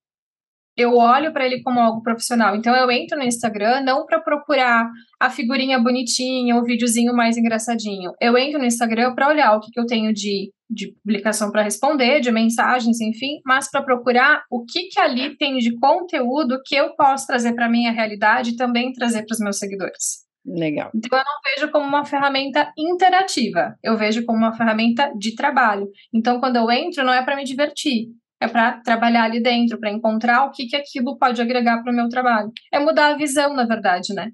eu 0.77 0.97
olho 0.97 1.33
para 1.33 1.47
ele 1.47 1.63
como 1.63 1.81
algo 1.81 2.03
profissional. 2.03 2.57
Então 2.57 2.75
eu 2.75 2.91
entro 2.91 3.17
no 3.17 3.25
Instagram 3.25 3.83
não 3.83 4.05
para 4.05 4.21
procurar 4.21 4.91
a 5.21 5.31
figurinha 5.31 5.79
bonitinha, 5.79 6.57
o 6.57 6.65
videozinho 6.65 7.15
mais 7.15 7.37
engraçadinho. 7.37 8.13
Eu 8.21 8.37
entro 8.37 8.59
no 8.59 8.67
Instagram 8.67 9.15
para 9.15 9.29
olhar 9.29 9.55
o 9.57 9.61
que, 9.61 9.71
que 9.71 9.81
eu 9.81 9.87
tenho 9.87 10.13
de, 10.13 10.51
de 10.69 10.93
publicação 11.03 11.51
para 11.51 11.63
responder, 11.63 12.21
de 12.21 12.33
mensagens, 12.33 13.01
enfim, 13.01 13.41
mas 13.45 13.71
para 13.71 13.83
procurar 13.83 14.43
o 14.51 14.65
que, 14.65 14.89
que 14.89 15.01
ali 15.01 15.37
tem 15.37 15.59
de 15.59 15.79
conteúdo 15.79 16.61
que 16.65 16.75
eu 16.75 16.95
posso 16.97 17.27
trazer 17.27 17.55
para 17.55 17.69
minha 17.69 17.93
realidade 17.93 18.51
e 18.51 18.57
também 18.57 18.93
trazer 18.93 19.25
para 19.25 19.35
os 19.35 19.41
meus 19.41 19.59
seguidores. 19.59 20.25
Legal. 20.47 20.91
Então 20.95 21.19
eu 21.19 21.25
não 21.25 21.41
vejo 21.55 21.73
como 21.73 21.87
uma 21.87 22.05
ferramenta 22.05 22.71
interativa, 22.77 23.75
eu 23.83 23.97
vejo 23.97 24.27
como 24.27 24.39
uma 24.39 24.55
ferramenta 24.55 25.11
de 25.17 25.35
trabalho. 25.35 25.89
Então 26.13 26.39
quando 26.39 26.57
eu 26.57 26.71
entro 26.71 27.03
não 27.03 27.15
é 27.15 27.25
para 27.25 27.37
me 27.37 27.45
divertir, 27.45 28.09
é 28.45 28.49
para 28.49 28.81
trabalhar 28.81 29.25
ali 29.25 29.43
dentro, 29.43 29.79
para 29.79 29.91
encontrar 29.91 30.45
o 30.45 30.51
que, 30.51 30.67
que 30.67 30.77
aquilo 30.77 31.19
pode 31.19 31.41
agregar 31.41 31.83
para 31.83 31.93
o 31.93 31.95
meu 31.95 32.09
trabalho. 32.09 32.53
É 32.73 32.79
mudar 32.79 33.13
a 33.13 33.17
visão, 33.17 33.55
na 33.55 33.67
verdade, 33.67 34.15
né? 34.15 34.31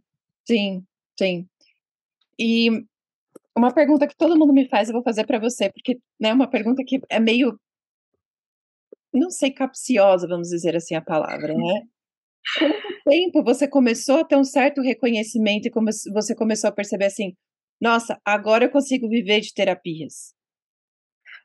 Sim, 0.46 0.84
sim. 1.18 1.46
E 2.38 2.68
uma 3.56 3.72
pergunta 3.72 4.06
que 4.06 4.16
todo 4.16 4.38
mundo 4.38 4.52
me 4.52 4.68
faz, 4.68 4.88
eu 4.88 4.94
vou 4.94 5.02
fazer 5.02 5.26
para 5.26 5.38
você, 5.38 5.70
porque 5.70 5.92
é 5.92 5.96
né, 6.20 6.32
uma 6.32 6.48
pergunta 6.48 6.82
que 6.84 7.00
é 7.08 7.20
meio, 7.20 7.58
não 9.12 9.30
sei, 9.30 9.50
capciosa, 9.50 10.26
vamos 10.26 10.48
dizer 10.48 10.76
assim 10.76 10.94
a 10.94 11.02
palavra, 11.02 11.54
né? 11.54 11.82
Quanto 12.58 13.04
tempo 13.04 13.44
você 13.44 13.68
começou 13.68 14.20
a 14.20 14.24
ter 14.24 14.36
um 14.36 14.44
certo 14.44 14.80
reconhecimento 14.80 15.66
e 15.66 15.70
como 15.70 15.88
você 16.12 16.34
começou 16.34 16.68
a 16.68 16.72
perceber 16.72 17.06
assim, 17.06 17.34
nossa, 17.80 18.20
agora 18.24 18.64
eu 18.64 18.70
consigo 18.70 19.08
viver 19.08 19.40
de 19.40 19.52
terapias? 19.54 20.34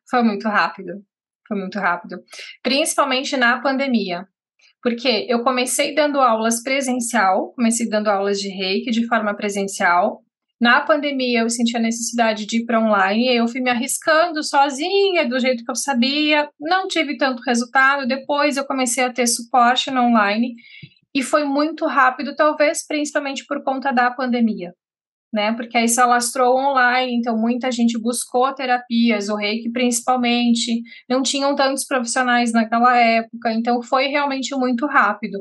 Foi 0.09 0.23
muito 0.23 0.47
rápido. 0.47 1.03
Foi 1.47 1.57
muito 1.57 1.79
rápido. 1.79 2.17
Principalmente 2.63 3.37
na 3.37 3.61
pandemia. 3.61 4.27
Porque 4.81 5.25
eu 5.27 5.43
comecei 5.43 5.95
dando 5.95 6.19
aulas 6.19 6.61
presencial, 6.61 7.53
comecei 7.53 7.89
dando 7.89 8.07
aulas 8.07 8.39
de 8.39 8.49
reiki 8.49 8.91
de 8.91 9.07
forma 9.07 9.35
presencial. 9.35 10.21
Na 10.61 10.81
pandemia, 10.81 11.41
eu 11.41 11.49
senti 11.49 11.75
a 11.75 11.79
necessidade 11.79 12.45
de 12.45 12.61
ir 12.61 12.65
para 12.65 12.79
online, 12.79 13.35
eu 13.35 13.47
fui 13.47 13.59
me 13.59 13.69
arriscando 13.69 14.41
sozinha, 14.41 15.27
do 15.27 15.39
jeito 15.39 15.65
que 15.65 15.71
eu 15.71 15.75
sabia, 15.75 16.47
não 16.59 16.87
tive 16.87 17.17
tanto 17.17 17.41
resultado. 17.41 18.07
Depois, 18.07 18.55
eu 18.55 18.65
comecei 18.65 19.03
a 19.03 19.11
ter 19.11 19.27
suporte 19.27 19.91
no 19.91 20.01
online, 20.01 20.53
e 21.13 21.21
foi 21.21 21.43
muito 21.43 21.85
rápido, 21.85 22.35
talvez 22.35 22.85
principalmente 22.87 23.45
por 23.45 23.63
conta 23.63 23.91
da 23.91 24.11
pandemia 24.11 24.73
né? 25.35 25.53
Porque 25.53 25.77
aí 25.77 25.87
se 25.87 25.99
alastrou 25.99 26.57
online, 26.57 27.17
então 27.17 27.37
muita 27.37 27.69
gente 27.69 27.99
buscou 27.99 28.53
terapias, 28.55 29.27
o 29.27 29.35
reiki 29.35 29.69
principalmente, 29.69 30.81
não 31.09 31.21
tinham 31.21 31.53
tantos 31.53 31.85
profissionais 31.85 32.53
naquela 32.53 32.97
época, 32.97 33.51
então 33.51 33.81
foi 33.83 34.07
realmente 34.07 34.55
muito 34.55 34.87
rápido. 34.87 35.37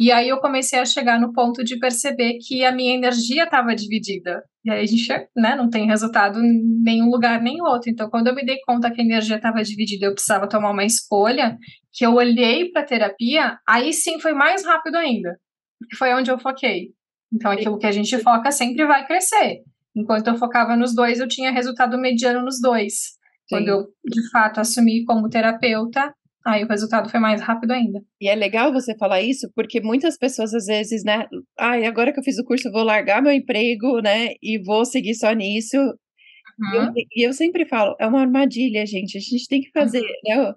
E 0.00 0.10
aí 0.10 0.28
eu 0.28 0.38
comecei 0.38 0.78
a 0.78 0.86
chegar 0.86 1.20
no 1.20 1.32
ponto 1.34 1.62
de 1.62 1.78
perceber 1.78 2.38
que 2.38 2.64
a 2.64 2.72
minha 2.72 2.94
energia 2.94 3.44
estava 3.44 3.74
dividida. 3.74 4.42
E 4.64 4.70
aí 4.70 4.82
a 4.82 4.86
gente 4.86 5.06
né, 5.36 5.54
não 5.54 5.68
tem 5.68 5.86
resultado 5.86 6.40
em 6.40 6.82
nenhum 6.82 7.10
lugar 7.10 7.40
nem 7.40 7.60
outro. 7.62 7.90
Então, 7.90 8.08
quando 8.08 8.28
eu 8.28 8.34
me 8.34 8.44
dei 8.44 8.58
conta 8.66 8.90
que 8.90 9.00
a 9.00 9.04
energia 9.04 9.36
estava 9.36 9.62
dividida, 9.62 10.06
eu 10.06 10.14
precisava 10.14 10.48
tomar 10.48 10.70
uma 10.70 10.84
escolha, 10.84 11.58
que 11.92 12.04
eu 12.04 12.14
olhei 12.14 12.70
para 12.70 12.82
a 12.82 12.86
terapia, 12.86 13.58
aí 13.68 13.92
sim 13.92 14.18
foi 14.18 14.32
mais 14.32 14.64
rápido 14.64 14.96
ainda. 14.96 15.38
Porque 15.78 15.96
foi 15.96 16.12
onde 16.14 16.30
eu 16.30 16.38
foquei. 16.38 16.90
Então, 17.32 17.50
aquilo 17.50 17.78
que 17.78 17.86
a 17.86 17.92
gente 17.92 18.18
foca 18.18 18.50
sempre 18.50 18.86
vai 18.86 19.06
crescer. 19.06 19.62
Enquanto 19.94 20.28
eu 20.28 20.36
focava 20.36 20.76
nos 20.76 20.94
dois, 20.94 21.18
eu 21.18 21.28
tinha 21.28 21.50
resultado 21.50 21.98
mediano 21.98 22.42
nos 22.42 22.60
dois. 22.60 22.92
Sim. 22.92 23.16
Quando 23.48 23.68
eu, 23.68 23.86
de 24.04 24.30
fato, 24.30 24.60
assumi 24.60 25.04
como 25.04 25.28
terapeuta, 25.28 26.12
aí 26.44 26.64
o 26.64 26.68
resultado 26.68 27.08
foi 27.08 27.18
mais 27.18 27.40
rápido 27.40 27.72
ainda. 27.72 28.00
E 28.20 28.28
é 28.28 28.34
legal 28.34 28.72
você 28.72 28.96
falar 28.96 29.22
isso, 29.22 29.50
porque 29.54 29.80
muitas 29.80 30.18
pessoas, 30.18 30.52
às 30.54 30.66
vezes, 30.66 31.02
né? 31.04 31.26
Ai, 31.58 31.84
ah, 31.84 31.88
agora 31.88 32.12
que 32.12 32.20
eu 32.20 32.24
fiz 32.24 32.38
o 32.38 32.44
curso, 32.44 32.70
vou 32.70 32.82
largar 32.82 33.22
meu 33.22 33.32
emprego, 33.32 34.00
né? 34.00 34.34
E 34.42 34.62
vou 34.62 34.84
seguir 34.84 35.14
só 35.14 35.32
nisso. 35.32 35.76
Uhum. 35.78 36.72
E, 36.72 36.76
eu, 36.76 36.92
e 37.16 37.28
eu 37.28 37.32
sempre 37.32 37.66
falo, 37.66 37.96
é 37.98 38.06
uma 38.06 38.20
armadilha, 38.20 38.84
gente. 38.86 39.16
A 39.16 39.20
gente 39.20 39.48
tem 39.48 39.60
que 39.60 39.70
fazer, 39.70 40.00
uhum. 40.00 40.44
né? 40.44 40.54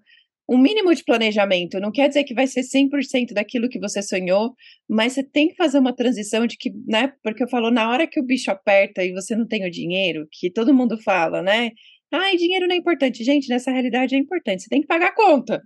Um 0.50 0.58
mínimo 0.58 0.94
de 0.96 1.04
planejamento. 1.04 1.80
Não 1.80 1.92
quer 1.92 2.08
dizer 2.08 2.24
que 2.24 2.34
vai 2.34 2.48
ser 2.48 2.62
100% 2.62 3.34
daquilo 3.34 3.70
que 3.70 3.80
você 3.80 4.02
sonhou, 4.02 4.56
mas 4.90 5.14
você 5.14 5.24
tem 5.24 5.48
que 5.50 5.56
fazer 5.56 5.78
uma 5.78 5.96
transição 5.96 6.48
de 6.48 6.58
que, 6.58 6.72
né? 6.88 7.14
Porque 7.24 7.44
eu 7.44 7.48
falo, 7.48 7.70
na 7.70 7.88
hora 7.88 8.08
que 8.08 8.20
o 8.20 8.26
bicho 8.26 8.50
aperta 8.50 9.04
e 9.04 9.14
você 9.14 9.36
não 9.36 9.48
tem 9.48 9.64
o 9.66 9.70
dinheiro, 9.70 10.28
que 10.32 10.52
todo 10.52 10.74
mundo 10.74 10.98
fala, 10.98 11.44
né? 11.44 11.70
Ai, 12.12 12.36
dinheiro 12.36 12.68
não 12.68 12.74
é 12.74 12.80
importante. 12.80 13.24
Gente, 13.24 13.48
nessa 13.48 13.70
realidade 13.70 14.16
é 14.16 14.18
importante. 14.18 14.64
Você 14.64 14.70
tem 14.70 14.82
que 14.82 14.88
pagar 14.88 15.10
a 15.10 15.16
conta. 15.16 15.62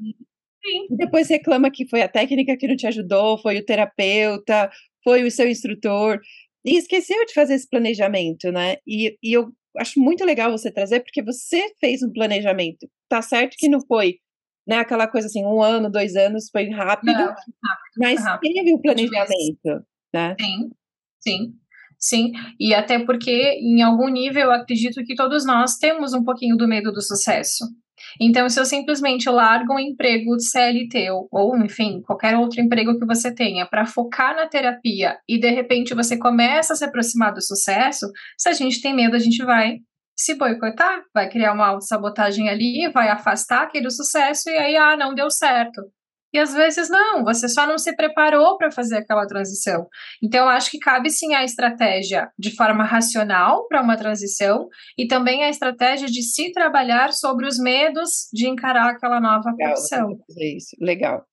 Sim. 0.65 0.87
E 0.91 0.97
depois 0.97 1.29
reclama 1.29 1.71
que 1.71 1.87
foi 1.87 2.01
a 2.01 2.09
técnica 2.09 2.57
que 2.57 2.67
não 2.67 2.75
te 2.75 2.85
ajudou, 2.87 3.37
foi 3.37 3.59
o 3.59 3.65
terapeuta, 3.65 4.69
foi 5.01 5.23
o 5.23 5.31
seu 5.31 5.47
instrutor. 5.47 6.19
E 6.65 6.77
esqueceu 6.77 7.25
de 7.25 7.33
fazer 7.33 7.53
esse 7.53 7.69
planejamento, 7.69 8.51
né? 8.51 8.75
E, 8.85 9.17
e 9.23 9.33
eu 9.33 9.49
acho 9.77 9.99
muito 9.99 10.25
legal 10.25 10.51
você 10.51 10.69
trazer, 10.69 10.99
porque 11.01 11.23
você 11.23 11.73
fez 11.79 12.03
um 12.03 12.11
planejamento. 12.11 12.87
Tá 13.09 13.21
certo 13.21 13.55
que 13.57 13.69
não 13.69 13.79
foi 13.85 14.17
né? 14.67 14.77
Aquela 14.77 15.07
coisa 15.07 15.27
assim, 15.27 15.45
um 15.45 15.61
ano, 15.61 15.91
dois 15.91 16.15
anos, 16.15 16.49
foi 16.51 16.69
rápido, 16.69 17.13
Não, 17.13 17.25
rápido 17.27 17.53
mas 17.97 18.23
rápido. 18.23 18.53
teve 18.53 18.73
o 18.73 18.77
um 18.77 18.81
planejamento, 18.81 19.85
né? 20.13 20.35
Sim, 20.39 20.69
sim. 21.19 21.53
Sim, 21.99 22.33
e 22.59 22.73
até 22.73 22.99
porque, 22.99 23.31
em 23.61 23.81
algum 23.81 24.09
nível, 24.09 24.43
eu 24.43 24.51
acredito 24.51 25.01
que 25.05 25.15
todos 25.15 25.45
nós 25.45 25.77
temos 25.77 26.13
um 26.13 26.21
pouquinho 26.21 26.57
do 26.57 26.67
medo 26.67 26.91
do 26.91 27.01
sucesso. 27.01 27.63
Então, 28.19 28.49
se 28.49 28.59
eu 28.59 28.65
simplesmente 28.65 29.29
largo 29.29 29.73
um 29.73 29.79
emprego 29.79 30.37
CLT, 30.37 31.11
ou, 31.11 31.27
ou 31.31 31.57
enfim, 31.57 32.01
qualquer 32.01 32.35
outro 32.35 32.59
emprego 32.59 32.99
que 32.99 33.05
você 33.05 33.33
tenha, 33.33 33.65
para 33.65 33.85
focar 33.85 34.35
na 34.35 34.47
terapia 34.47 35.17
e 35.27 35.39
de 35.39 35.49
repente 35.49 35.93
você 35.93 36.17
começa 36.17 36.73
a 36.73 36.75
se 36.75 36.83
aproximar 36.83 37.33
do 37.33 37.41
sucesso, 37.41 38.11
se 38.37 38.49
a 38.49 38.53
gente 38.53 38.81
tem 38.81 38.93
medo, 38.93 39.15
a 39.15 39.19
gente 39.19 39.41
vai 39.43 39.77
se 40.15 40.35
boicotar, 40.35 41.01
vai 41.13 41.29
criar 41.29 41.53
uma 41.53 41.67
autossabotagem 41.67 42.49
ali, 42.49 42.89
vai 42.93 43.09
afastar 43.09 43.63
aquele 43.63 43.89
sucesso 43.89 44.49
e 44.49 44.57
aí, 44.57 44.75
ah, 44.75 44.95
não 44.95 45.13
deu 45.13 45.29
certo. 45.29 45.81
E 46.33 46.39
às 46.39 46.51
vezes 46.51 46.89
não, 46.89 47.23
você 47.23 47.47
só 47.47 47.67
não 47.67 47.77
se 47.77 47.95
preparou 47.95 48.57
para 48.57 48.71
fazer 48.71 48.97
aquela 48.97 49.27
transição. 49.27 49.87
Então, 50.21 50.49
acho 50.49 50.71
que 50.71 50.79
cabe 50.79 51.11
sim 51.11 51.35
a 51.35 51.43
estratégia 51.43 52.27
de 52.39 52.55
forma 52.55 52.83
racional 52.83 53.67
para 53.67 53.83
uma 53.83 53.95
transição 53.95 54.67
e 54.97 55.07
também 55.07 55.43
a 55.43 55.49
estratégia 55.49 56.07
de 56.07 56.23
se 56.23 56.51
trabalhar 56.51 57.13
sobre 57.13 57.45
os 57.45 57.59
medos 57.59 58.29
de 58.33 58.47
encarar 58.47 58.89
aquela 58.89 59.21
nova 59.21 59.51
Legal, 59.51 59.73
profissão. 59.73 60.17
Isso, 60.39 60.75
legal. 60.81 61.23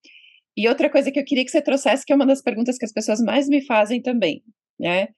E 0.55 0.69
outra 0.69 0.90
coisa 0.90 1.11
que 1.11 1.19
eu 1.19 1.25
queria 1.25 1.45
que 1.45 1.51
você 1.51 1.62
trouxesse, 1.62 2.05
que 2.05 2.12
é 2.12 2.16
uma 2.16 2.27
das 2.27 2.43
perguntas 2.43 2.77
que 2.77 2.85
as 2.85 2.93
pessoas 2.93 3.21
mais 3.21 3.49
me 3.49 3.64
fazem 3.64 4.03
também, 4.03 4.43
né? 4.79 5.09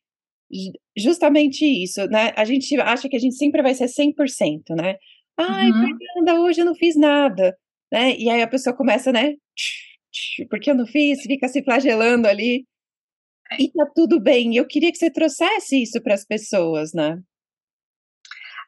Justamente 0.96 1.64
isso, 1.64 2.06
né? 2.08 2.32
A 2.36 2.44
gente 2.44 2.78
acha 2.80 3.08
que 3.08 3.16
a 3.16 3.18
gente 3.18 3.36
sempre 3.36 3.62
vai 3.62 3.74
ser 3.74 3.88
100%, 3.88 4.74
né? 4.76 4.96
Ai, 5.38 5.70
Uhum. 5.70 5.98
Fernanda, 5.98 6.40
hoje 6.40 6.60
eu 6.60 6.66
não 6.66 6.74
fiz 6.74 6.94
nada, 6.96 7.56
né? 7.90 8.14
E 8.16 8.28
aí 8.28 8.42
a 8.42 8.48
pessoa 8.48 8.76
começa, 8.76 9.10
né? 9.10 9.34
Porque 10.50 10.70
eu 10.70 10.74
não 10.74 10.86
fiz, 10.86 11.22
fica 11.22 11.48
se 11.48 11.64
flagelando 11.64 12.28
ali. 12.28 12.66
E 13.58 13.70
tá 13.70 13.86
tudo 13.94 14.20
bem. 14.20 14.56
Eu 14.56 14.66
queria 14.66 14.90
que 14.90 14.98
você 14.98 15.10
trouxesse 15.10 15.82
isso 15.82 16.02
para 16.02 16.14
as 16.14 16.24
pessoas, 16.24 16.92
né? 16.92 17.18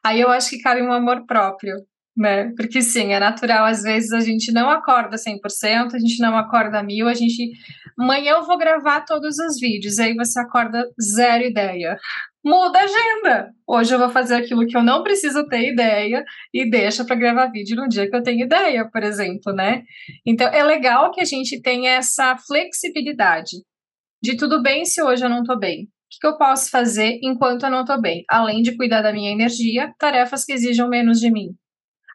Aí 0.03 0.21
eu 0.21 0.29
acho 0.29 0.49
que 0.51 0.61
cabe 0.61 0.81
um 0.81 0.91
amor 0.91 1.25
próprio, 1.25 1.75
né? 2.15 2.51
Porque 2.55 2.81
sim, 2.81 3.13
é 3.13 3.19
natural, 3.19 3.65
às 3.65 3.81
vezes 3.81 4.11
a 4.13 4.19
gente 4.19 4.51
não 4.51 4.69
acorda 4.69 5.17
100%, 5.17 5.93
a 5.93 5.99
gente 5.99 6.19
não 6.19 6.37
acorda 6.37 6.81
mil, 6.81 7.07
a 7.07 7.13
gente. 7.13 7.51
Amanhã 7.97 8.33
eu 8.33 8.45
vou 8.45 8.57
gravar 8.57 9.01
todos 9.01 9.37
os 9.39 9.59
vídeos, 9.59 9.99
aí 9.99 10.13
você 10.15 10.39
acorda 10.39 10.85
zero 11.01 11.43
ideia. 11.43 11.97
Muda 12.43 12.79
a 12.79 12.83
agenda. 12.83 13.51
Hoje 13.67 13.93
eu 13.93 13.99
vou 13.99 14.09
fazer 14.09 14.35
aquilo 14.35 14.67
que 14.67 14.77
eu 14.77 14.83
não 14.83 15.01
preciso 15.01 15.47
ter 15.47 15.71
ideia 15.71 16.23
e 16.53 16.69
deixa 16.69 17.03
para 17.03 17.15
gravar 17.15 17.47
vídeo 17.47 17.75
no 17.75 17.87
dia 17.87 18.07
que 18.09 18.15
eu 18.15 18.21
tenho 18.21 18.45
ideia, 18.45 18.87
por 18.91 19.01
exemplo, 19.01 19.51
né? 19.51 19.83
Então 20.25 20.47
é 20.47 20.63
legal 20.63 21.11
que 21.11 21.21
a 21.21 21.25
gente 21.25 21.59
tenha 21.61 21.93
essa 21.93 22.37
flexibilidade 22.37 23.57
de 24.21 24.37
tudo 24.37 24.61
bem 24.61 24.85
se 24.85 25.01
hoje 25.01 25.25
eu 25.25 25.29
não 25.29 25.43
tô 25.43 25.57
bem. 25.57 25.83
O 25.83 26.19
que 26.19 26.27
eu 26.27 26.37
posso 26.37 26.69
fazer 26.69 27.19
enquanto 27.23 27.63
eu 27.63 27.71
não 27.71 27.83
tô 27.83 27.99
bem? 27.99 28.23
Além 28.29 28.61
de 28.61 28.77
cuidar 28.77 29.01
da 29.01 29.11
minha 29.11 29.31
energia, 29.31 29.93
tarefas 29.97 30.45
que 30.45 30.53
exijam 30.53 30.87
menos 30.87 31.19
de 31.19 31.31
mim. 31.31 31.49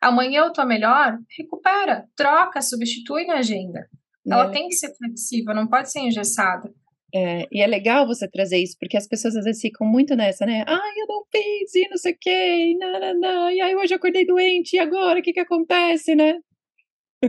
Amanhã 0.01 0.43
eu 0.45 0.53
tô 0.53 0.65
melhor? 0.65 1.19
Recupera, 1.39 2.07
troca, 2.17 2.63
substitui 2.63 3.27
na 3.27 3.35
agenda. 3.39 3.87
Ela 4.27 4.47
É. 4.47 4.51
tem 4.51 4.69
que 4.69 4.75
ser 4.75 4.95
flexível, 4.97 5.55
não 5.55 5.67
pode 5.67 5.91
ser 5.91 6.01
engessada. 6.01 6.73
É, 7.13 7.47
e 7.51 7.61
é 7.61 7.67
legal 7.67 8.07
você 8.07 8.29
trazer 8.31 8.59
isso, 8.59 8.77
porque 8.79 8.97
as 8.97 9.09
pessoas 9.09 9.35
às 9.37 9.45
vezes 9.45 9.61
ficam 9.61 9.87
muito 9.87 10.15
nessa, 10.15 10.47
né? 10.47 10.63
Ai, 10.67 10.93
eu 10.97 11.07
não 11.09 11.25
fiz, 11.31 11.75
e 11.75 11.89
não 11.89 11.97
sei 11.97 12.13
o 12.13 12.17
quê, 12.21 12.31
e 12.71 12.77
nananã, 12.79 13.53
e 13.53 13.61
aí 13.61 13.75
hoje 13.75 13.93
eu 13.93 13.97
acordei 13.97 14.25
doente, 14.25 14.77
e 14.77 14.79
agora 14.79 15.19
o 15.19 15.23
que 15.23 15.33
que 15.33 15.41
acontece, 15.41 16.15
né? 16.15 16.39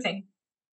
Sim. 0.02 0.24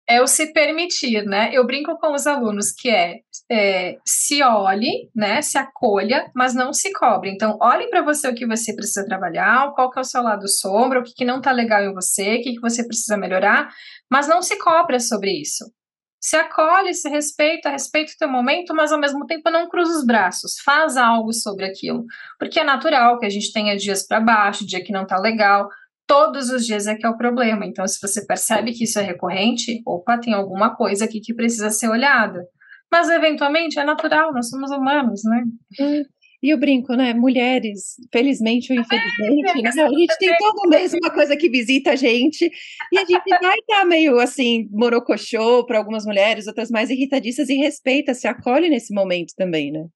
É 0.08 0.20
o 0.22 0.26
se 0.26 0.52
permitir, 0.52 1.24
né? 1.24 1.50
Eu 1.52 1.66
brinco 1.66 1.96
com 1.98 2.12
os 2.12 2.26
alunos 2.26 2.70
que 2.72 2.88
é, 2.90 3.20
é, 3.52 3.98
se 4.02 4.42
olhe, 4.42 5.10
né? 5.14 5.42
Se 5.42 5.58
acolha, 5.58 6.30
mas 6.34 6.54
não 6.54 6.72
se 6.72 6.90
cobre. 6.92 7.30
Então, 7.30 7.58
olhe 7.60 7.88
para 7.88 8.00
você 8.00 8.28
o 8.28 8.34
que 8.34 8.46
você 8.46 8.74
precisa 8.74 9.04
trabalhar, 9.04 9.72
qual 9.74 9.90
que 9.90 9.98
é 9.98 10.02
o 10.02 10.04
seu 10.04 10.22
lado 10.22 10.48
sombra, 10.48 11.00
o 11.00 11.02
que, 11.02 11.12
que 11.12 11.24
não 11.24 11.40
tá 11.40 11.52
legal 11.52 11.82
em 11.82 11.92
você, 11.92 12.36
o 12.36 12.42
que, 12.42 12.54
que 12.54 12.60
você 12.60 12.86
precisa 12.86 13.16
melhorar, 13.16 13.68
mas 14.10 14.26
não 14.26 14.40
se 14.40 14.56
cobra 14.56 14.98
sobre 14.98 15.30
isso. 15.32 15.70
Se 16.18 16.36
acolhe, 16.36 16.94
se 16.94 17.08
respeita, 17.10 17.68
respeita 17.68 18.12
o 18.12 18.16
teu 18.16 18.28
momento, 18.28 18.74
mas 18.74 18.90
ao 18.90 18.98
mesmo 18.98 19.26
tempo 19.26 19.50
não 19.50 19.68
cruza 19.68 19.98
os 19.98 20.06
braços, 20.06 20.58
faz 20.64 20.96
algo 20.96 21.32
sobre 21.32 21.66
aquilo. 21.66 22.04
Porque 22.38 22.60
é 22.60 22.64
natural 22.64 23.18
que 23.18 23.26
a 23.26 23.30
gente 23.30 23.52
tenha 23.52 23.76
dias 23.76 24.06
para 24.06 24.20
baixo, 24.20 24.66
dia 24.66 24.82
que 24.82 24.92
não 24.92 25.04
tá 25.04 25.18
legal, 25.18 25.68
todos 26.06 26.48
os 26.48 26.64
dias 26.64 26.86
é 26.86 26.94
que 26.94 27.04
é 27.04 27.08
o 27.08 27.18
problema. 27.18 27.66
Então, 27.66 27.86
se 27.86 28.00
você 28.00 28.24
percebe 28.24 28.72
que 28.72 28.84
isso 28.84 28.98
é 28.98 29.02
recorrente, 29.02 29.82
opa, 29.84 30.16
tem 30.16 30.32
alguma 30.32 30.74
coisa 30.74 31.04
aqui 31.04 31.20
que 31.20 31.34
precisa 31.34 31.70
ser 31.70 31.88
olhada. 31.88 32.46
Mas, 32.92 33.08
eventualmente, 33.08 33.78
é 33.78 33.84
natural, 33.84 34.34
nós 34.34 34.50
somos 34.50 34.70
humanos, 34.70 35.22
né? 35.24 35.44
Hum, 35.80 36.04
E 36.42 36.50
eu 36.50 36.58
brinco, 36.58 36.92
né? 36.94 37.14
Mulheres, 37.14 37.94
felizmente 38.12 38.70
ou 38.72 38.78
infelizmente, 38.78 39.62
né? 39.62 39.82
A 39.82 39.88
gente 39.88 40.18
tem 40.18 40.36
todo 40.36 40.68
mês 40.68 40.92
uma 40.92 41.10
coisa 41.10 41.34
que 41.36 41.48
visita 41.48 41.92
a 41.92 41.96
gente, 41.96 42.50
e 42.92 42.98
a 42.98 43.04
gente 43.04 43.28
vai 43.40 43.56
estar 43.58 43.84
meio 43.86 44.18
assim, 44.18 44.68
morocochô 44.70 45.64
para 45.64 45.78
algumas 45.78 46.04
mulheres, 46.04 46.46
outras 46.46 46.68
mais 46.70 46.90
irritadiças, 46.90 47.48
e 47.48 47.54
respeita, 47.54 48.12
se 48.12 48.28
acolhe 48.28 48.68
nesse 48.68 48.92
momento 48.92 49.32
também, 49.36 49.70
né? 49.72 49.86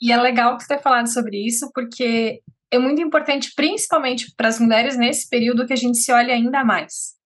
E 0.00 0.10
é 0.12 0.16
legal 0.16 0.58
você 0.58 0.68
ter 0.68 0.80
falado 0.80 1.12
sobre 1.12 1.36
isso, 1.44 1.70
porque 1.74 2.40
é 2.70 2.78
muito 2.78 3.02
importante, 3.02 3.52
principalmente 3.54 4.32
para 4.36 4.48
as 4.48 4.60
mulheres 4.60 4.96
nesse 4.96 5.28
período, 5.28 5.66
que 5.66 5.72
a 5.72 5.76
gente 5.76 5.98
se 5.98 6.12
olhe 6.12 6.30
ainda 6.30 6.64
mais. 6.64 7.17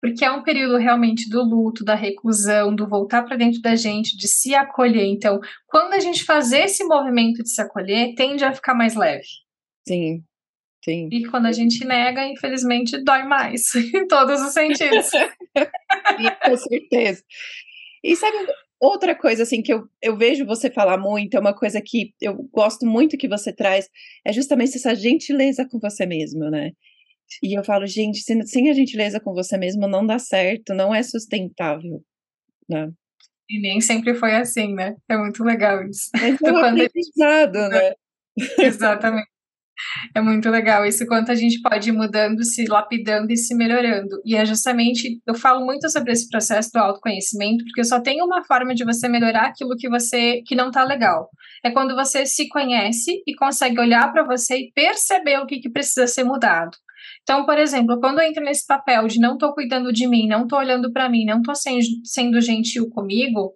Porque 0.00 0.24
é 0.24 0.30
um 0.30 0.42
período 0.42 0.76
realmente 0.76 1.28
do 1.28 1.42
luto, 1.42 1.84
da 1.84 1.94
reclusão, 1.94 2.74
do 2.74 2.88
voltar 2.88 3.24
para 3.24 3.36
dentro 3.36 3.60
da 3.60 3.74
gente, 3.74 4.16
de 4.16 4.28
se 4.28 4.54
acolher. 4.54 5.06
Então, 5.06 5.40
quando 5.66 5.94
a 5.94 5.98
gente 5.98 6.24
faz 6.24 6.52
esse 6.52 6.84
movimento 6.84 7.42
de 7.42 7.50
se 7.50 7.60
acolher, 7.60 8.14
tende 8.14 8.44
a 8.44 8.54
ficar 8.54 8.74
mais 8.74 8.94
leve. 8.94 9.26
Sim, 9.86 10.22
sim. 10.84 11.08
E 11.10 11.24
quando 11.26 11.46
a 11.46 11.52
gente 11.52 11.84
nega, 11.84 12.26
infelizmente, 12.26 13.02
dói 13.02 13.24
mais, 13.24 13.74
em 13.94 14.06
todos 14.06 14.40
os 14.40 14.52
sentidos. 14.52 15.10
Com 16.44 16.56
certeza. 16.56 17.22
E 18.04 18.14
sabe 18.14 18.36
outra 18.80 19.16
coisa 19.16 19.42
assim 19.42 19.60
que 19.62 19.72
eu, 19.72 19.84
eu 20.00 20.16
vejo 20.16 20.46
você 20.46 20.70
falar 20.70 20.98
muito, 20.98 21.36
é 21.36 21.40
uma 21.40 21.54
coisa 21.54 21.80
que 21.84 22.12
eu 22.20 22.34
gosto 22.52 22.86
muito 22.86 23.16
que 23.16 23.28
você 23.28 23.52
traz, 23.52 23.88
é 24.24 24.32
justamente 24.32 24.76
essa 24.76 24.94
gentileza 24.94 25.66
com 25.68 25.78
você 25.78 26.06
mesmo, 26.06 26.48
né? 26.50 26.70
E 27.42 27.58
eu 27.58 27.64
falo, 27.64 27.86
gente, 27.86 28.20
sem, 28.20 28.44
sem 28.46 28.70
a 28.70 28.74
gentileza 28.74 29.20
com 29.20 29.32
você 29.32 29.56
mesmo 29.56 29.86
não 29.86 30.06
dá 30.06 30.18
certo, 30.18 30.74
não 30.74 30.94
é 30.94 31.02
sustentável, 31.02 32.02
né? 32.68 32.90
E 33.50 33.60
nem 33.60 33.80
sempre 33.80 34.14
foi 34.14 34.34
assim, 34.34 34.74
né? 34.74 34.94
É 35.08 35.16
muito 35.16 35.42
legal 35.42 35.82
isso. 35.84 36.10
É 36.44 36.52
um 36.52 36.56
aprendizado, 36.58 37.68
né? 37.68 37.92
Exatamente. 38.58 39.28
É 40.14 40.20
muito 40.20 40.50
legal 40.50 40.84
isso, 40.84 41.06
quanto 41.06 41.30
a 41.30 41.34
gente 41.34 41.60
pode 41.62 41.88
ir 41.88 41.92
mudando, 41.92 42.44
se 42.44 42.66
lapidando 42.66 43.32
e 43.32 43.36
se 43.36 43.54
melhorando. 43.54 44.20
E 44.24 44.34
é 44.34 44.44
justamente, 44.44 45.20
eu 45.26 45.34
falo 45.34 45.64
muito 45.64 45.88
sobre 45.88 46.12
esse 46.12 46.28
processo 46.28 46.70
do 46.72 46.78
autoconhecimento, 46.78 47.64
porque 47.64 47.84
só 47.84 48.00
tem 48.00 48.20
uma 48.20 48.44
forma 48.44 48.74
de 48.74 48.84
você 48.84 49.08
melhorar 49.08 49.46
aquilo 49.46 49.76
que 49.76 49.88
você 49.88 50.42
que 50.44 50.56
não 50.56 50.70
tá 50.70 50.84
legal. 50.84 51.30
É 51.64 51.70
quando 51.70 51.94
você 51.94 52.26
se 52.26 52.48
conhece 52.48 53.22
e 53.26 53.34
consegue 53.34 53.78
olhar 53.78 54.12
para 54.12 54.24
você 54.24 54.56
e 54.56 54.72
perceber 54.72 55.38
o 55.38 55.46
que, 55.46 55.60
que 55.60 55.70
precisa 55.70 56.06
ser 56.06 56.24
mudado. 56.24 56.76
Então, 57.28 57.44
por 57.44 57.58
exemplo, 57.58 58.00
quando 58.00 58.20
eu 58.20 58.26
entro 58.26 58.42
nesse 58.42 58.66
papel 58.66 59.06
de 59.06 59.20
não 59.20 59.36
tô 59.36 59.52
cuidando 59.52 59.92
de 59.92 60.06
mim, 60.06 60.26
não 60.26 60.46
tô 60.46 60.56
olhando 60.56 60.90
para 60.90 61.10
mim, 61.10 61.26
não 61.26 61.42
sendo, 61.54 61.84
sendo 62.02 62.40
gentil 62.40 62.88
comigo, 62.88 63.52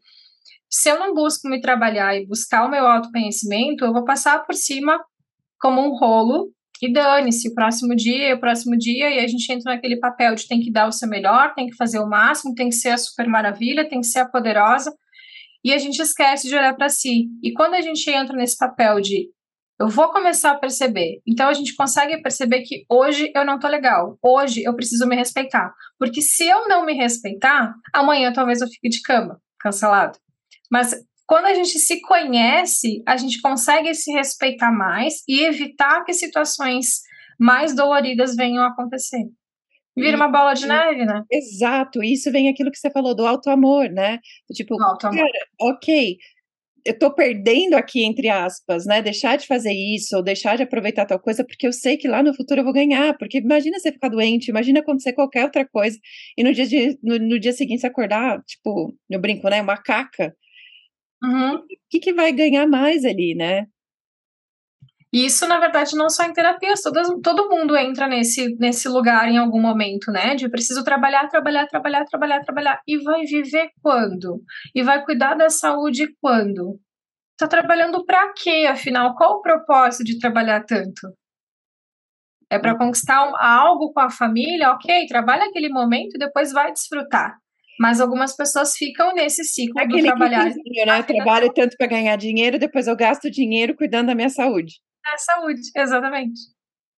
se 0.69 0.91
eu 0.91 0.99
não 0.99 1.15
busco 1.15 1.49
me 1.49 1.59
trabalhar 1.59 2.15
e 2.15 2.27
buscar 2.27 2.67
o 2.67 2.71
meu 2.71 2.87
autoconhecimento, 2.87 3.83
eu 3.83 3.93
vou 3.95 4.05
passar 4.05 4.45
por 4.45 4.55
cima 4.55 5.03
como 5.59 5.81
um 5.81 5.97
rolo 5.97 6.51
e 6.83 6.93
dane-se, 6.93 7.49
o 7.49 7.55
próximo 7.55 7.97
dia, 7.97 8.35
o 8.35 8.41
próximo 8.41 8.77
dia, 8.77 9.09
e 9.09 9.21
a 9.21 9.27
gente 9.27 9.51
entra 9.51 9.73
naquele 9.73 9.97
papel 9.99 10.35
de 10.35 10.47
tem 10.47 10.61
que 10.61 10.71
dar 10.71 10.87
o 10.87 10.93
seu 10.93 11.09
melhor, 11.09 11.55
tem 11.55 11.67
que 11.67 11.75
fazer 11.75 11.99
o 11.99 12.07
máximo, 12.07 12.55
tem 12.55 12.69
que 12.69 12.75
ser 12.75 12.91
a 12.91 12.99
super 12.99 13.27
maravilha, 13.27 13.89
tem 13.89 14.01
que 14.01 14.07
ser 14.07 14.19
a 14.19 14.29
poderosa, 14.29 14.95
e 15.65 15.73
a 15.73 15.79
gente 15.79 15.99
esquece 15.99 16.47
de 16.47 16.55
olhar 16.55 16.77
para 16.77 16.91
si. 16.91 17.29
E 17.43 17.55
quando 17.55 17.73
a 17.73 17.81
gente 17.81 18.11
entra 18.11 18.37
nesse 18.37 18.59
papel 18.59 19.01
de 19.01 19.31
eu 19.81 19.89
vou 19.89 20.13
começar 20.13 20.53
a 20.53 20.59
perceber, 20.59 21.21
então 21.27 21.49
a 21.49 21.53
gente 21.53 21.75
consegue 21.75 22.21
perceber 22.23 22.63
que 22.63 22.85
hoje 22.89 23.33
eu 23.35 23.45
não 23.45 23.59
tô 23.59 23.67
legal, 23.69 24.19
hoje 24.23 24.63
eu 24.63 24.75
preciso 24.75 25.07
me 25.07 25.17
respeitar, 25.17 25.73
porque 25.99 26.23
se 26.23 26.47
eu 26.47 26.69
não 26.69 26.85
me 26.85 26.95
respeitar, 26.95 27.75
amanhã 27.93 28.33
talvez 28.33 28.61
eu 28.61 28.69
fique 28.69 28.89
de 28.89 29.03
cama, 29.03 29.41
cancelado. 29.59 30.19
Mas 30.71 30.95
quando 31.27 31.47
a 31.47 31.55
gente 31.55 31.79
se 31.79 32.01
conhece, 32.03 33.03
a 33.07 33.17
gente 33.17 33.41
consegue 33.41 33.95
se 33.95 34.13
respeitar 34.13 34.71
mais 34.71 35.23
e 35.27 35.41
evitar 35.41 36.05
que 36.05 36.13
situações 36.13 37.01
mais 37.39 37.75
doloridas 37.75 38.37
venham 38.37 38.63
a 38.63 38.69
acontecer. 38.69 39.25
Vira 39.97 40.17
uma 40.17 40.29
bola 40.29 40.55
de 40.55 40.67
neve, 40.67 41.05
né? 41.05 41.23
Exato, 41.31 42.03
isso 42.03 42.31
vem 42.33 42.49
aquilo 42.49 42.71
que 42.71 42.79
você 42.79 42.91
falou 42.91 43.15
do 43.15 43.27
auto-amor, 43.27 43.91
né? 43.91 44.19
Tipo, 44.53 44.83
Alto 44.83 45.07
amor. 45.07 45.19
cara, 45.19 45.47
ok, 45.61 46.17
eu 46.85 46.99
tô 46.99 47.15
perdendo 47.15 47.75
aqui, 47.75 48.03
entre 48.05 48.29
aspas, 48.29 48.87
né? 48.87 49.01
Deixar 49.03 49.37
de 49.37 49.47
fazer 49.47 49.73
isso, 49.73 50.17
ou 50.17 50.23
deixar 50.23 50.57
de 50.57 50.63
aproveitar 50.63 51.07
tal 51.07 51.21
coisa, 51.21 51.45
porque 51.45 51.67
eu 51.67 51.73
sei 51.73 51.97
que 51.97 52.09
lá 52.09 52.23
no 52.23 52.35
futuro 52.35 52.61
eu 52.61 52.65
vou 52.65 52.73
ganhar. 52.73 53.17
Porque 53.19 53.39
imagina 53.39 53.79
você 53.79 53.93
ficar 53.93 54.09
doente, 54.09 54.49
imagina 54.49 54.81
acontecer 54.81 55.13
qualquer 55.13 55.45
outra 55.45 55.67
coisa, 55.67 55.99
e 56.37 56.43
no 56.45 56.53
dia, 56.53 56.67
de, 56.67 56.99
no, 57.03 57.19
no 57.19 57.39
dia 57.39 57.53
seguinte 57.53 57.81
você 57.81 57.87
acordar, 57.87 58.43
tipo, 58.45 58.95
eu 59.11 59.21
brinco, 59.21 59.49
né? 59.49 59.63
Uma 59.63 59.77
caca. 59.77 60.35
Uhum. 61.23 61.57
O 61.57 61.67
que, 61.91 62.01
que 62.01 62.13
vai 62.13 62.33
ganhar 62.33 62.67
mais 62.67 63.05
ali, 63.05 63.35
né? 63.35 63.67
E 65.13 65.27
isso, 65.27 65.47
na 65.47 65.59
verdade, 65.59 65.95
não 65.95 66.09
só 66.09 66.25
em 66.25 66.33
terapias, 66.33 66.81
todo, 66.81 67.21
todo 67.21 67.51
mundo 67.51 67.77
entra 67.77 68.09
nesse, 68.09 68.57
nesse 68.59 68.89
lugar 68.89 69.29
em 69.29 69.37
algum 69.37 69.61
momento, 69.61 70.11
né? 70.11 70.35
De 70.35 70.49
preciso 70.49 70.83
trabalhar, 70.83 71.29
trabalhar, 71.29 71.67
trabalhar, 71.67 72.05
trabalhar, 72.07 72.41
trabalhar. 72.41 72.81
E 72.87 72.97
vai 73.03 73.23
viver 73.25 73.71
quando? 73.83 74.41
E 74.75 74.83
vai 74.83 75.05
cuidar 75.05 75.35
da 75.35 75.51
saúde 75.51 76.07
quando? 76.19 76.81
Tá 77.37 77.47
trabalhando 77.47 78.05
para 78.07 78.33
quê, 78.33 78.67
afinal? 78.67 79.15
Qual 79.15 79.35
o 79.35 79.43
propósito 79.43 80.05
de 80.05 80.19
trabalhar 80.19 80.65
tanto? 80.65 81.13
É 82.51 82.59
para 82.59 82.77
conquistar 82.77 83.29
um- 83.29 83.37
algo 83.37 83.93
com 83.93 84.01
a 84.01 84.11
família? 84.11 84.71
Ok, 84.73 85.07
trabalha 85.07 85.45
aquele 85.45 85.69
momento 85.69 86.15
e 86.15 86.19
depois 86.19 86.53
vai 86.53 86.73
desfrutar. 86.73 87.37
Mas 87.79 88.01
algumas 88.01 88.37
pessoas 88.37 88.77
ficam 88.77 89.13
nesse 89.15 89.45
ciclo 89.45 89.81
Aquele 89.81 90.03
do 90.03 90.07
trabalhar. 90.07 90.45
Né? 90.45 90.99
Eu 90.99 91.05
trabalho 91.05 91.53
tanto 91.53 91.77
para 91.77 91.87
ganhar 91.87 92.17
dinheiro, 92.17 92.59
depois 92.59 92.87
eu 92.87 92.97
gasto 92.97 93.31
dinheiro 93.31 93.75
cuidando 93.75 94.07
da 94.07 94.15
minha 94.15 94.29
saúde. 94.29 94.75
Da 95.05 95.19
saúde, 95.19 95.61
exatamente. 95.77 96.41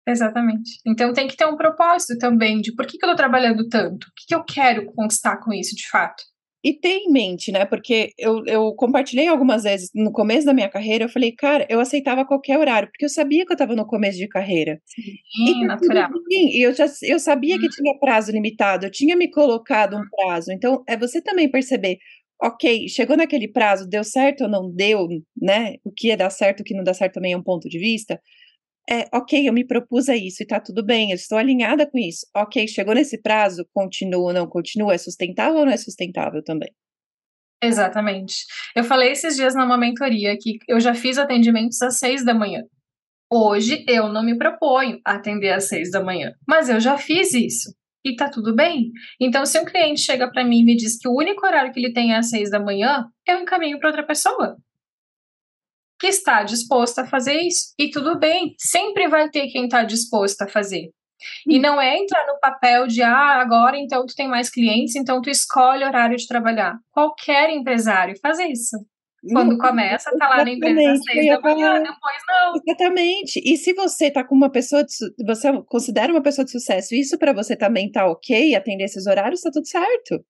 Exatamente. 0.06 0.80
Então 0.86 1.12
tem 1.12 1.26
que 1.26 1.36
ter 1.36 1.46
um 1.46 1.56
propósito 1.56 2.18
também 2.18 2.60
de 2.60 2.74
por 2.74 2.86
que, 2.86 2.98
que 2.98 3.04
eu 3.04 3.08
estou 3.08 3.16
trabalhando 3.16 3.68
tanto? 3.68 4.04
O 4.04 4.12
que, 4.14 4.26
que 4.28 4.34
eu 4.34 4.44
quero 4.44 4.92
conquistar 4.92 5.38
com 5.38 5.52
isso 5.52 5.74
de 5.74 5.88
fato? 5.88 6.22
E 6.62 6.72
ter 6.72 6.96
em 6.96 7.12
mente, 7.12 7.52
né? 7.52 7.66
Porque 7.66 8.12
eu, 8.18 8.42
eu 8.46 8.74
compartilhei 8.74 9.28
algumas 9.28 9.64
vezes 9.64 9.90
no 9.94 10.10
começo 10.10 10.46
da 10.46 10.54
minha 10.54 10.68
carreira, 10.68 11.04
eu 11.04 11.10
falei, 11.10 11.30
cara, 11.30 11.66
eu 11.68 11.78
aceitava 11.78 12.24
qualquer 12.24 12.58
horário, 12.58 12.88
porque 12.88 13.04
eu 13.04 13.08
sabia 13.10 13.44
que 13.44 13.52
eu 13.52 13.54
estava 13.54 13.76
no 13.76 13.86
começo 13.86 14.16
de 14.16 14.26
carreira. 14.26 14.80
Sim, 14.86 15.62
e, 15.62 15.66
natural. 15.66 16.10
Eu 16.54 16.72
já 16.72 16.86
eu 17.02 17.18
sabia 17.18 17.58
que 17.58 17.66
uhum. 17.66 17.70
tinha 17.70 17.98
prazo 17.98 18.32
limitado, 18.32 18.86
eu 18.86 18.90
tinha 18.90 19.14
me 19.14 19.30
colocado 19.30 19.94
um 19.94 20.08
prazo. 20.08 20.52
Então, 20.52 20.82
é 20.88 20.96
você 20.96 21.20
também 21.20 21.50
perceber, 21.50 21.98
ok, 22.42 22.88
chegou 22.88 23.16
naquele 23.16 23.48
prazo, 23.48 23.88
deu 23.88 24.04
certo 24.04 24.44
ou 24.44 24.50
não 24.50 24.70
deu, 24.70 25.08
né? 25.40 25.76
O 25.84 25.90
que 25.90 26.08
ia 26.08 26.16
dar 26.16 26.30
certo, 26.30 26.60
o 26.60 26.64
que 26.64 26.74
não 26.74 26.84
dá 26.84 26.94
certo 26.94 27.14
também 27.14 27.32
é 27.32 27.36
um 27.36 27.42
ponto 27.42 27.68
de 27.68 27.78
vista 27.78 28.20
é, 28.88 29.08
ok, 29.12 29.48
eu 29.48 29.52
me 29.52 29.66
propus 29.66 30.08
a 30.08 30.16
isso 30.16 30.42
e 30.42 30.46
tá 30.46 30.60
tudo 30.60 30.84
bem, 30.84 31.10
eu 31.10 31.14
estou 31.14 31.38
alinhada 31.38 31.90
com 31.90 31.98
isso. 31.98 32.26
Ok, 32.36 32.68
chegou 32.68 32.94
nesse 32.94 33.20
prazo, 33.20 33.66
continua 33.72 34.24
ou 34.24 34.32
não 34.32 34.46
continua, 34.46 34.94
é 34.94 34.98
sustentável 34.98 35.60
ou 35.60 35.66
não 35.66 35.72
é 35.72 35.76
sustentável 35.76 36.42
também? 36.42 36.70
Exatamente. 37.62 38.44
Eu 38.76 38.84
falei 38.84 39.12
esses 39.12 39.36
dias 39.36 39.54
numa 39.54 39.78
mentoria 39.78 40.36
que 40.38 40.58
eu 40.68 40.78
já 40.80 40.94
fiz 40.94 41.16
atendimentos 41.16 41.80
às 41.80 41.98
seis 41.98 42.22
da 42.22 42.34
manhã. 42.34 42.62
Hoje 43.32 43.84
eu 43.88 44.12
não 44.12 44.22
me 44.22 44.36
proponho 44.36 45.00
a 45.04 45.14
atender 45.14 45.52
às 45.52 45.64
seis 45.64 45.90
da 45.90 46.02
manhã, 46.02 46.34
mas 46.46 46.68
eu 46.68 46.78
já 46.78 46.98
fiz 46.98 47.32
isso 47.32 47.74
e 48.04 48.14
tá 48.14 48.28
tudo 48.28 48.54
bem. 48.54 48.90
Então, 49.20 49.46
se 49.46 49.58
um 49.58 49.64
cliente 49.64 50.00
chega 50.00 50.30
para 50.30 50.44
mim 50.44 50.60
e 50.60 50.64
me 50.64 50.76
diz 50.76 50.98
que 50.98 51.08
o 51.08 51.16
único 51.16 51.46
horário 51.46 51.72
que 51.72 51.80
ele 51.80 51.92
tem 51.92 52.12
é 52.12 52.18
às 52.18 52.28
seis 52.28 52.50
da 52.50 52.60
manhã, 52.60 53.06
eu 53.26 53.40
encaminho 53.40 53.78
para 53.78 53.88
outra 53.88 54.06
pessoa 54.06 54.56
que 55.98 56.08
está 56.08 56.42
disposto 56.42 56.98
a 56.98 57.06
fazer 57.06 57.34
isso. 57.40 57.72
E 57.78 57.90
tudo 57.90 58.18
bem, 58.18 58.54
sempre 58.58 59.08
vai 59.08 59.30
ter 59.30 59.48
quem 59.48 59.64
está 59.64 59.84
disposto 59.84 60.42
a 60.42 60.48
fazer. 60.48 60.90
E 61.48 61.58
não 61.58 61.80
é 61.80 61.96
entrar 61.96 62.26
no 62.26 62.38
papel 62.40 62.86
de, 62.86 63.02
ah, 63.02 63.40
agora 63.40 63.78
então 63.78 64.04
tu 64.04 64.14
tem 64.14 64.28
mais 64.28 64.50
clientes, 64.50 64.94
então 64.96 65.22
tu 65.22 65.30
escolhe 65.30 65.82
o 65.82 65.86
horário 65.86 66.16
de 66.16 66.26
trabalhar. 66.26 66.76
Qualquer 66.90 67.48
empresário 67.50 68.14
faz 68.20 68.38
isso. 68.38 68.76
Quando 69.32 69.58
começa, 69.58 70.16
tá 70.18 70.28
lá 70.28 70.44
na 70.44 70.50
empresa 70.50 70.92
às 70.92 71.02
seis 71.02 71.26
da 71.28 71.40
manhã, 71.40 71.82
depois 71.82 72.16
não. 72.28 72.54
Exatamente. 72.56 73.40
E 73.44 73.56
se 73.56 73.72
você 73.72 74.10
tá 74.10 74.22
com 74.24 74.34
uma 74.34 74.50
pessoa, 74.50 74.84
de, 74.84 74.92
você 75.24 75.50
considera 75.66 76.12
uma 76.12 76.22
pessoa 76.22 76.44
de 76.44 76.50
sucesso, 76.50 76.94
isso 76.94 77.18
para 77.18 77.32
você 77.32 77.56
também 77.56 77.90
tá 77.90 78.06
ok, 78.06 78.54
atender 78.54 78.84
esses 78.84 79.06
horários, 79.06 79.40
tá 79.40 79.50
tudo 79.50 79.66
certo. 79.66 80.24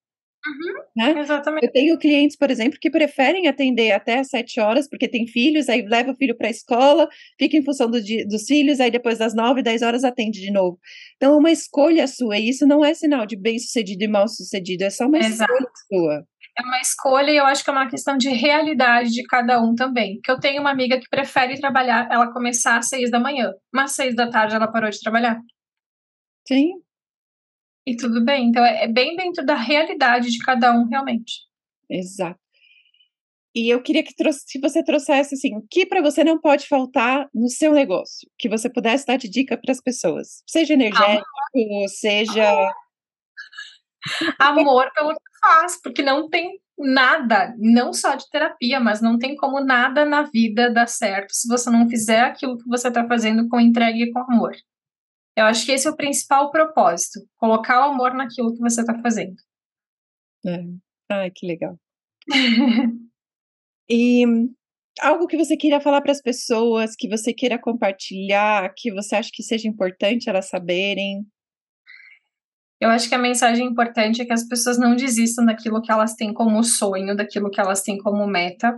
Uhum, 0.47 0.83
né? 0.95 1.21
Exatamente. 1.21 1.65
Eu 1.65 1.71
tenho 1.71 1.97
clientes, 1.97 2.37
por 2.37 2.51
exemplo, 2.51 2.77
que 2.79 2.89
preferem 2.89 3.47
atender 3.47 3.91
até 3.91 4.19
às 4.19 4.29
sete 4.29 4.59
horas, 4.59 4.87
porque 4.87 5.07
tem 5.07 5.25
filhos, 5.25 5.67
aí 5.67 5.81
leva 5.81 6.11
o 6.11 6.15
filho 6.15 6.37
para 6.37 6.47
a 6.47 6.51
escola, 6.51 7.09
fica 7.39 7.57
em 7.57 7.63
função 7.63 7.89
do 7.89 7.99
dos 8.27 8.43
filhos, 8.43 8.79
aí 8.79 8.91
depois 8.91 9.17
das 9.17 9.33
nove, 9.33 9.63
dez 9.63 9.81
horas 9.81 10.03
atende 10.03 10.39
de 10.39 10.51
novo. 10.51 10.79
Então, 11.15 11.33
é 11.33 11.37
uma 11.37 11.51
escolha 11.51 12.05
sua, 12.07 12.37
e 12.37 12.49
isso 12.49 12.67
não 12.67 12.85
é 12.85 12.93
sinal 12.93 13.25
de 13.25 13.35
bem-sucedido 13.35 14.03
e 14.03 14.07
mal-sucedido, 14.07 14.83
é 14.83 14.89
só 14.91 15.07
uma 15.07 15.17
Exato. 15.17 15.51
escolha 15.51 15.71
sua. 15.89 16.27
É 16.57 16.61
uma 16.61 16.79
escolha 16.79 17.31
e 17.31 17.37
eu 17.37 17.45
acho 17.45 17.63
que 17.63 17.69
é 17.69 17.73
uma 17.73 17.89
questão 17.89 18.17
de 18.17 18.29
realidade 18.29 19.11
de 19.11 19.23
cada 19.23 19.61
um 19.61 19.75
também. 19.75 20.19
Que 20.23 20.31
eu 20.31 20.39
tenho 20.39 20.61
uma 20.61 20.71
amiga 20.71 20.99
que 20.99 21.09
prefere 21.09 21.59
trabalhar, 21.59 22.07
ela 22.09 22.31
começar 22.31 22.77
às 22.77 22.87
seis 22.87 23.11
da 23.11 23.19
manhã, 23.19 23.53
mas 23.73 23.91
às 23.91 23.95
seis 23.95 24.15
da 24.15 24.29
tarde 24.29 24.55
ela 24.55 24.71
parou 24.71 24.89
de 24.89 24.99
trabalhar. 25.01 25.39
Sim, 26.47 26.73
e 27.85 27.95
tudo 27.95 28.23
bem. 28.23 28.47
Então, 28.47 28.65
é, 28.65 28.85
é 28.85 28.87
bem 28.87 29.15
dentro 29.15 29.45
da 29.45 29.55
realidade 29.55 30.31
de 30.31 30.39
cada 30.39 30.73
um, 30.73 30.87
realmente. 30.87 31.43
Exato. 31.89 32.39
E 33.53 33.69
eu 33.69 33.81
queria 33.81 34.03
que, 34.03 34.13
que 34.13 34.59
você 34.59 34.83
trouxesse 34.83 35.35
assim, 35.35 35.55
o 35.55 35.65
que 35.69 35.85
para 35.85 36.01
você 36.01 36.25
não 36.25 36.41
pode 36.41 36.67
faltar 36.67 37.29
no 37.33 37.47
seu 37.47 37.71
negócio, 37.71 38.29
que 38.37 38.49
você 38.49 38.69
pudesse 38.69 39.05
dar 39.05 39.17
de 39.17 39.29
dica 39.29 39.55
para 39.55 39.71
as 39.71 39.79
pessoas, 39.79 40.43
seja 40.45 40.73
energético, 40.73 41.25
Amor. 41.55 41.87
seja 41.87 42.73
Amor 44.39 44.91
pelo 44.93 45.09
que 45.09 45.39
faz, 45.41 45.81
porque 45.81 46.01
não 46.01 46.29
tem 46.29 46.59
nada, 46.77 47.55
não 47.57 47.93
só 47.93 48.15
de 48.15 48.29
terapia, 48.29 48.79
mas 48.79 49.01
não 49.01 49.17
tem 49.17 49.35
como 49.35 49.63
nada 49.63 50.05
na 50.05 50.23
vida 50.23 50.71
dar 50.71 50.87
certo 50.87 51.31
se 51.31 51.47
você 51.47 51.69
não 51.69 51.89
fizer 51.89 52.21
aquilo 52.21 52.57
que 52.57 52.67
você 52.67 52.89
está 52.89 53.07
fazendo 53.07 53.47
com 53.47 53.59
entrega 53.59 53.97
e 53.97 54.11
com 54.11 54.19
amor. 54.19 54.55
Eu 55.35 55.45
acho 55.45 55.65
que 55.65 55.71
esse 55.71 55.87
é 55.87 55.91
o 55.91 55.95
principal 55.95 56.51
propósito, 56.51 57.19
colocar 57.37 57.79
o 57.79 57.91
amor 57.91 58.13
naquilo 58.13 58.53
que 58.53 58.59
você 58.59 58.81
está 58.81 58.97
fazendo. 59.01 59.35
É. 60.45 60.63
Ai, 61.09 61.31
que 61.31 61.45
legal. 61.45 61.77
e 63.89 64.23
algo 65.01 65.27
que 65.27 65.37
você 65.37 65.57
queira 65.57 65.81
falar 65.81 66.01
para 66.01 66.11
as 66.11 66.21
pessoas, 66.21 66.95
que 66.95 67.09
você 67.09 67.33
queira 67.33 67.59
compartilhar, 67.59 68.73
que 68.75 68.91
você 68.91 69.15
acha 69.15 69.29
que 69.33 69.43
seja 69.43 69.67
importante 69.67 70.29
elas 70.29 70.47
saberem? 70.47 71.25
Eu 72.85 72.91
acho 72.91 73.09
que 73.09 73.15
a 73.15 73.19
mensagem 73.19 73.65
importante 73.65 74.21
é 74.21 74.25
que 74.25 74.31
as 74.31 74.47
pessoas 74.47 74.77
não 74.77 74.95
desistam 74.95 75.43
daquilo 75.43 75.81
que 75.81 75.91
elas 75.91 76.13
têm 76.13 76.31
como 76.31 76.63
sonho, 76.63 77.15
daquilo 77.15 77.49
que 77.49 77.59
elas 77.59 77.81
têm 77.81 77.97
como 77.97 78.27
meta, 78.27 78.77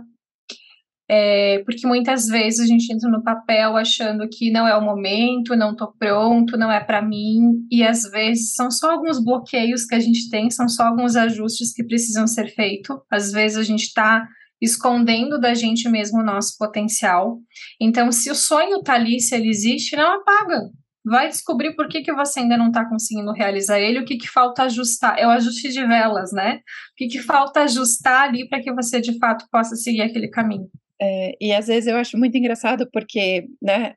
é, 1.10 1.58
porque 1.66 1.86
muitas 1.86 2.26
vezes 2.26 2.60
a 2.60 2.66
gente 2.66 2.90
entra 2.90 3.10
no 3.10 3.22
papel 3.22 3.76
achando 3.76 4.26
que 4.26 4.50
não 4.50 4.66
é 4.66 4.74
o 4.74 4.80
momento, 4.80 5.54
não 5.54 5.72
estou 5.72 5.92
pronto, 5.98 6.56
não 6.56 6.72
é 6.72 6.82
para 6.82 7.02
mim, 7.02 7.66
e 7.70 7.82
às 7.82 8.04
vezes 8.04 8.54
são 8.54 8.70
só 8.70 8.92
alguns 8.92 9.22
bloqueios 9.22 9.84
que 9.84 9.94
a 9.94 10.00
gente 10.00 10.30
tem, 10.30 10.48
são 10.48 10.70
só 10.70 10.84
alguns 10.84 11.14
ajustes 11.14 11.74
que 11.74 11.84
precisam 11.84 12.26
ser 12.26 12.48
feitos. 12.54 12.96
Às 13.12 13.30
vezes 13.30 13.58
a 13.58 13.62
gente 13.62 13.82
está 13.82 14.26
escondendo 14.58 15.38
da 15.38 15.52
gente 15.52 15.86
mesmo 15.86 16.20
o 16.20 16.24
nosso 16.24 16.56
potencial. 16.56 17.38
Então, 17.78 18.10
se 18.10 18.30
o 18.30 18.34
sonho 18.34 18.78
está 18.78 18.94
ali, 18.94 19.20
se 19.20 19.34
ele 19.34 19.50
existe, 19.50 19.94
não 19.96 20.16
apaga. 20.16 20.62
Vai 21.08 21.28
descobrir 21.28 21.74
por 21.74 21.88
que, 21.88 22.02
que 22.02 22.12
você 22.12 22.40
ainda 22.40 22.56
não 22.56 22.68
está 22.68 22.88
conseguindo 22.88 23.32
realizar 23.32 23.80
ele, 23.80 24.00
o 24.00 24.04
que, 24.04 24.16
que 24.16 24.28
falta 24.28 24.64
ajustar. 24.64 25.18
É 25.18 25.26
o 25.26 25.30
ajuste 25.30 25.70
de 25.70 25.86
velas, 25.86 26.32
né? 26.32 26.56
O 26.56 26.94
que, 26.96 27.06
que 27.08 27.18
falta 27.20 27.62
ajustar 27.62 28.28
ali 28.28 28.48
para 28.48 28.60
que 28.60 28.72
você 28.72 29.00
de 29.00 29.18
fato 29.18 29.46
possa 29.50 29.74
seguir 29.76 30.02
aquele 30.02 30.28
caminho. 30.28 30.68
É, 31.00 31.36
e 31.40 31.52
às 31.52 31.68
vezes 31.68 31.86
eu 31.86 31.96
acho 31.96 32.18
muito 32.18 32.36
engraçado 32.36 32.88
porque, 32.92 33.46
né, 33.62 33.94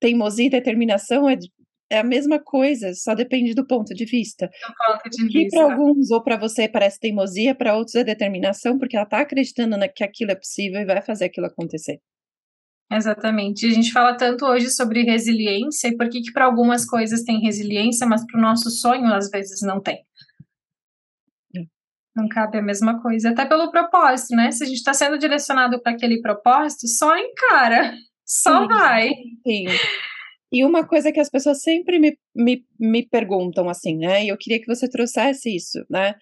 teimosia 0.00 0.46
e 0.46 0.50
determinação 0.50 1.28
é, 1.28 1.38
é 1.90 1.98
a 1.98 2.04
mesma 2.04 2.38
coisa, 2.38 2.92
só 2.94 3.14
depende 3.14 3.54
do 3.54 3.66
ponto 3.66 3.94
de 3.94 4.04
vista. 4.04 4.50
Ponto 4.86 5.10
de 5.10 5.28
que 5.28 5.48
para 5.48 5.64
alguns 5.64 6.10
ou 6.10 6.22
para 6.22 6.36
você 6.36 6.68
parece 6.68 6.98
teimosia, 6.98 7.54
para 7.54 7.76
outros 7.76 7.94
é 7.94 8.04
determinação, 8.04 8.78
porque 8.78 8.96
ela 8.96 9.04
está 9.04 9.20
acreditando 9.20 9.76
que 9.94 10.02
aquilo 10.02 10.32
é 10.32 10.34
possível 10.34 10.80
e 10.80 10.84
vai 10.84 11.00
fazer 11.00 11.26
aquilo 11.26 11.46
acontecer. 11.46 12.00
Exatamente. 12.96 13.66
A 13.66 13.70
gente 13.70 13.92
fala 13.92 14.16
tanto 14.16 14.46
hoje 14.46 14.70
sobre 14.70 15.02
resiliência 15.02 15.88
e 15.88 15.96
por 15.96 16.08
que, 16.08 16.20
que 16.20 16.32
para 16.32 16.44
algumas 16.44 16.84
coisas 16.84 17.22
tem 17.22 17.40
resiliência, 17.40 18.06
mas 18.06 18.24
para 18.26 18.38
o 18.38 18.42
nosso 18.42 18.70
sonho 18.70 19.12
às 19.12 19.30
vezes 19.30 19.60
não 19.62 19.80
tem. 19.80 20.04
Não 22.16 22.28
cabe 22.28 22.58
a 22.58 22.62
mesma 22.62 23.02
coisa, 23.02 23.30
até 23.30 23.44
pelo 23.44 23.72
propósito, 23.72 24.36
né? 24.36 24.52
Se 24.52 24.62
a 24.62 24.66
gente 24.66 24.76
está 24.76 24.94
sendo 24.94 25.18
direcionado 25.18 25.82
para 25.82 25.92
aquele 25.92 26.20
propósito, 26.20 26.86
só 26.86 27.16
encara, 27.18 27.92
só 28.24 28.62
sim, 28.62 28.68
vai. 28.68 29.08
Sim. 29.44 29.66
E 30.52 30.64
uma 30.64 30.86
coisa 30.86 31.10
que 31.10 31.18
as 31.18 31.28
pessoas 31.28 31.60
sempre 31.60 31.98
me, 31.98 32.16
me, 32.32 32.64
me 32.78 33.04
perguntam, 33.04 33.68
assim, 33.68 33.98
né? 33.98 34.24
E 34.24 34.28
eu 34.28 34.38
queria 34.38 34.60
que 34.60 34.72
você 34.72 34.88
trouxesse 34.88 35.56
isso, 35.56 35.84
né? 35.90 36.14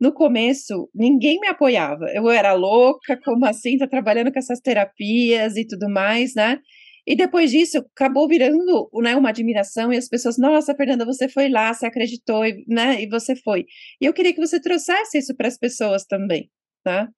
No 0.00 0.12
começo, 0.12 0.88
ninguém 0.94 1.38
me 1.40 1.48
apoiava. 1.48 2.06
Eu 2.12 2.28
era 2.30 2.52
louca, 2.52 3.18
como 3.24 3.46
assim? 3.46 3.78
Tá 3.78 3.86
trabalhando 3.86 4.32
com 4.32 4.38
essas 4.38 4.60
terapias 4.60 5.56
e 5.56 5.66
tudo 5.66 5.88
mais, 5.88 6.34
né? 6.34 6.58
E 7.06 7.14
depois 7.14 7.50
disso, 7.50 7.78
acabou 7.94 8.26
virando 8.26 8.88
né, 9.02 9.14
uma 9.14 9.28
admiração 9.28 9.92
e 9.92 9.96
as 9.96 10.08
pessoas, 10.08 10.38
nossa, 10.38 10.74
Fernanda, 10.74 11.04
você 11.04 11.28
foi 11.28 11.48
lá, 11.50 11.72
você 11.72 11.86
acreditou, 11.86 12.42
né? 12.66 13.02
E 13.02 13.08
você 13.08 13.36
foi. 13.36 13.66
E 14.00 14.06
eu 14.06 14.12
queria 14.14 14.32
que 14.32 14.40
você 14.40 14.60
trouxesse 14.60 15.18
isso 15.18 15.36
para 15.36 15.48
as 15.48 15.58
pessoas 15.58 16.04
também, 16.06 16.50
tá? 16.82 17.08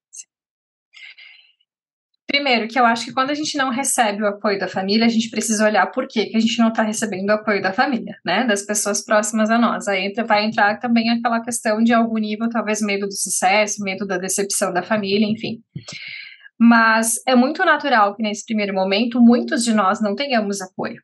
Primeiro, 2.37 2.69
que 2.69 2.79
eu 2.79 2.85
acho 2.85 3.07
que 3.07 3.15
quando 3.15 3.31
a 3.31 3.35
gente 3.35 3.57
não 3.57 3.71
recebe 3.71 4.23
o 4.23 4.27
apoio 4.27 4.59
da 4.59 4.69
família, 4.69 5.07
a 5.07 5.09
gente 5.09 5.31
precisa 5.31 5.65
olhar 5.65 5.87
por 5.87 6.07
que, 6.07 6.27
que 6.27 6.37
a 6.37 6.41
gente 6.41 6.59
não 6.59 6.69
está 6.69 6.83
recebendo 6.83 7.31
o 7.31 7.33
apoio 7.33 7.63
da 7.63 7.73
família, 7.73 8.15
né? 8.23 8.45
Das 8.45 8.61
pessoas 8.61 9.03
próximas 9.03 9.49
a 9.49 9.57
nós. 9.59 9.89
Aí 9.89 10.13
vai 10.27 10.45
entrar 10.45 10.79
também 10.79 11.09
aquela 11.09 11.41
questão 11.41 11.83
de 11.83 11.95
algum 11.95 12.19
nível, 12.19 12.51
talvez 12.51 12.83
medo 12.83 13.07
do 13.07 13.15
sucesso, 13.15 13.83
medo 13.83 14.07
da 14.07 14.19
decepção 14.19 14.71
da 14.71 14.83
família, 14.83 15.27
enfim. 15.27 15.63
Mas 16.61 17.15
é 17.27 17.35
muito 17.35 17.65
natural 17.65 18.15
que 18.15 18.23
nesse 18.23 18.45
primeiro 18.45 18.75
momento 18.75 19.19
muitos 19.19 19.65
de 19.65 19.73
nós 19.73 20.03
não 20.03 20.15
tenhamos 20.15 20.61
apoio. 20.61 21.01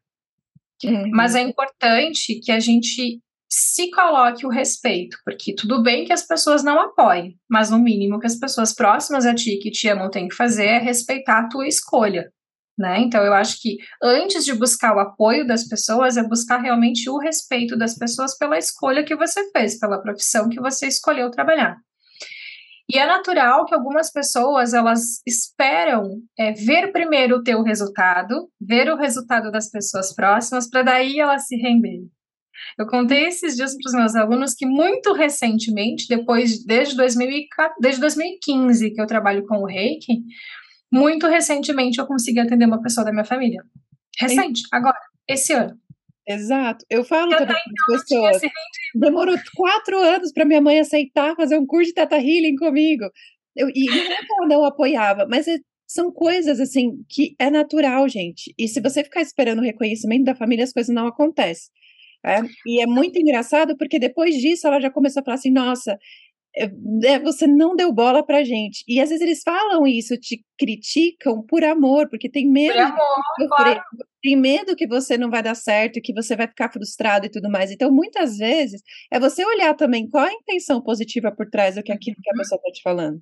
Uhum. 0.85 1.11
Mas 1.13 1.35
é 1.35 1.41
importante 1.41 2.41
que 2.45 2.53
a 2.53 2.61
gente 2.61 3.23
se 3.55 3.91
coloque 3.91 4.47
o 4.47 4.49
respeito, 4.49 5.19
porque 5.27 5.55
tudo 5.55 5.83
bem 5.83 6.07
que 6.07 6.13
as 6.13 6.27
pessoas 6.27 6.65
não 6.65 6.81
apoiem, 6.81 7.39
mas 7.51 7.69
no 7.69 7.79
mínimo 7.79 8.19
que 8.19 8.27
as 8.27 8.37
pessoas 8.37 8.75
próximas 8.75 9.27
a 9.27 9.35
ti 9.35 9.59
que 9.59 9.71
te 9.71 9.89
amam 9.89 10.11
têm 10.11 10.27
que 10.27 10.35
fazer 10.35 10.65
é 10.65 10.79
respeitar 10.79 11.41
a 11.41 11.49
tua 11.51 11.69
escolha. 11.69 12.33
Né? 12.79 13.01
Então, 13.01 13.23
eu 13.23 13.35
acho 13.35 13.61
que 13.61 13.77
antes 14.03 14.47
de 14.47 14.55
buscar 14.55 14.97
o 14.97 15.01
apoio 15.01 15.47
das 15.47 15.69
pessoas, 15.69 16.17
é 16.17 16.27
buscar 16.27 16.63
realmente 16.63 17.11
o 17.11 17.19
respeito 17.19 17.77
das 17.77 17.95
pessoas 17.95 18.39
pela 18.39 18.57
escolha 18.57 19.05
que 19.05 19.15
você 19.15 19.51
fez, 19.51 19.79
pela 19.79 20.01
profissão 20.01 20.49
que 20.49 20.59
você 20.59 20.87
escolheu 20.87 21.31
trabalhar. 21.31 21.77
E 22.89 22.99
é 22.99 23.05
natural 23.05 23.67
que 23.67 23.75
algumas 23.75 24.11
pessoas 24.11 24.73
elas 24.73 25.21
esperam 25.27 26.23
é, 26.39 26.53
ver 26.53 26.91
primeiro 26.91 27.37
o 27.37 27.43
teu 27.43 27.63
resultado, 27.63 28.49
ver 28.59 28.91
o 28.91 28.97
resultado 28.97 29.53
das 29.53 29.71
pessoas 29.71 30.15
próximas, 30.15 30.71
para 30.71 30.83
daí 30.83 31.21
elas 31.21 31.47
se 31.47 31.57
renderem. 31.57 32.11
Eu 32.79 32.87
contei 32.87 33.27
esses 33.27 33.57
dias 33.57 33.75
para 33.77 33.89
os 33.89 33.95
meus 33.95 34.15
alunos 34.15 34.55
que 34.55 34.67
muito 34.67 35.13
recentemente, 35.13 36.07
depois 36.09 36.65
desde, 36.65 36.97
2000, 36.97 37.47
desde 37.81 38.01
2015 38.01 38.91
que 38.91 39.01
eu 39.01 39.07
trabalho 39.07 39.47
com 39.47 39.59
o 39.59 39.67
Reiki, 39.67 40.23
muito 40.91 41.27
recentemente 41.27 41.99
eu 41.99 42.07
consegui 42.07 42.41
atender 42.41 42.67
uma 42.67 42.83
pessoa 42.83 43.05
da 43.05 43.13
minha 43.13 43.25
família. 43.25 43.63
Recente, 44.19 44.63
agora, 44.71 44.99
esse 45.29 45.53
ano. 45.53 45.79
Exato. 46.29 46.85
Eu 46.89 47.05
falo 47.05 47.31
para 47.31 47.53
as 47.53 48.05
pessoas. 48.05 48.41
Demorou 48.95 49.37
quatro 49.55 49.99
anos 49.99 50.33
para 50.33 50.45
minha 50.45 50.61
mãe 50.61 50.79
aceitar 50.79 51.35
fazer 51.35 51.59
um 51.59 51.67
curso 51.67 51.89
de 51.89 51.95
Teta 51.95 52.17
Healing 52.17 52.57
comigo. 52.57 53.05
Eu, 53.57 53.69
e 53.75 53.87
não 53.87 54.13
é 54.13 54.17
que 54.17 54.33
ela 54.39 54.49
não 54.49 54.65
apoiava, 54.65 55.27
mas 55.29 55.49
é, 55.49 55.59
são 55.87 56.11
coisas 56.13 56.61
assim 56.61 57.05
que 57.09 57.35
é 57.39 57.51
natural, 57.51 58.09
gente. 58.09 58.55
E 58.57 58.69
se 58.69 58.81
você 58.81 59.03
ficar 59.05 59.21
esperando 59.21 59.59
o 59.59 59.65
reconhecimento 59.65 60.25
da 60.25 60.35
família, 60.35 60.65
as 60.65 60.73
coisas 60.73 60.95
não 60.95 61.07
acontecem. 61.07 61.71
É? 62.25 62.41
E 62.67 62.81
é 62.81 62.87
muito 62.87 63.19
engraçado 63.19 63.77
porque 63.77 63.99
depois 63.99 64.37
disso 64.37 64.67
ela 64.67 64.81
já 64.81 64.91
começou 64.91 65.21
a 65.21 65.25
falar 65.25 65.35
assim: 65.35 65.51
nossa, 65.51 65.99
é, 66.55 66.71
é, 67.05 67.19
você 67.19 67.47
não 67.47 67.75
deu 67.75 67.93
bola 67.93 68.25
pra 68.25 68.45
gente. 68.45 68.85
E 68.87 69.01
às 69.01 69.09
vezes 69.09 69.23
eles 69.23 69.43
falam 69.43 69.87
isso, 69.87 70.17
te 70.19 70.45
criticam 70.59 71.43
por 71.47 71.65
amor, 71.65 72.09
porque 72.09 72.31
tem 72.31 72.49
medo 72.49 72.79
amor, 72.79 72.99
de 73.39 73.49
claro. 73.49 73.81
tem 74.23 74.37
medo 74.37 74.77
que 74.77 74.87
você 74.87 75.17
não 75.17 75.31
vai 75.31 75.43
dar 75.43 75.55
certo, 75.55 76.01
que 76.03 76.13
você 76.13 76.37
vai 76.37 76.47
ficar 76.47 76.71
frustrado 76.71 77.27
e 77.27 77.31
tudo 77.31 77.51
mais. 77.51 77.71
Então, 77.71 77.91
muitas 77.91 78.37
vezes, 78.37 78.83
é 79.11 79.19
você 79.19 79.45
olhar 79.45 79.75
também 79.75 80.09
qual 80.09 80.27
a 80.27 80.33
intenção 80.33 80.83
positiva 80.83 81.33
por 81.35 81.49
trás 81.49 81.77
do 81.77 81.83
que 81.83 81.93
aquilo 81.93 82.17
que 82.23 82.31
a 82.31 82.35
uhum. 82.35 82.39
pessoa 82.39 82.59
está 82.59 82.71
te 82.71 82.83
falando. 82.83 83.21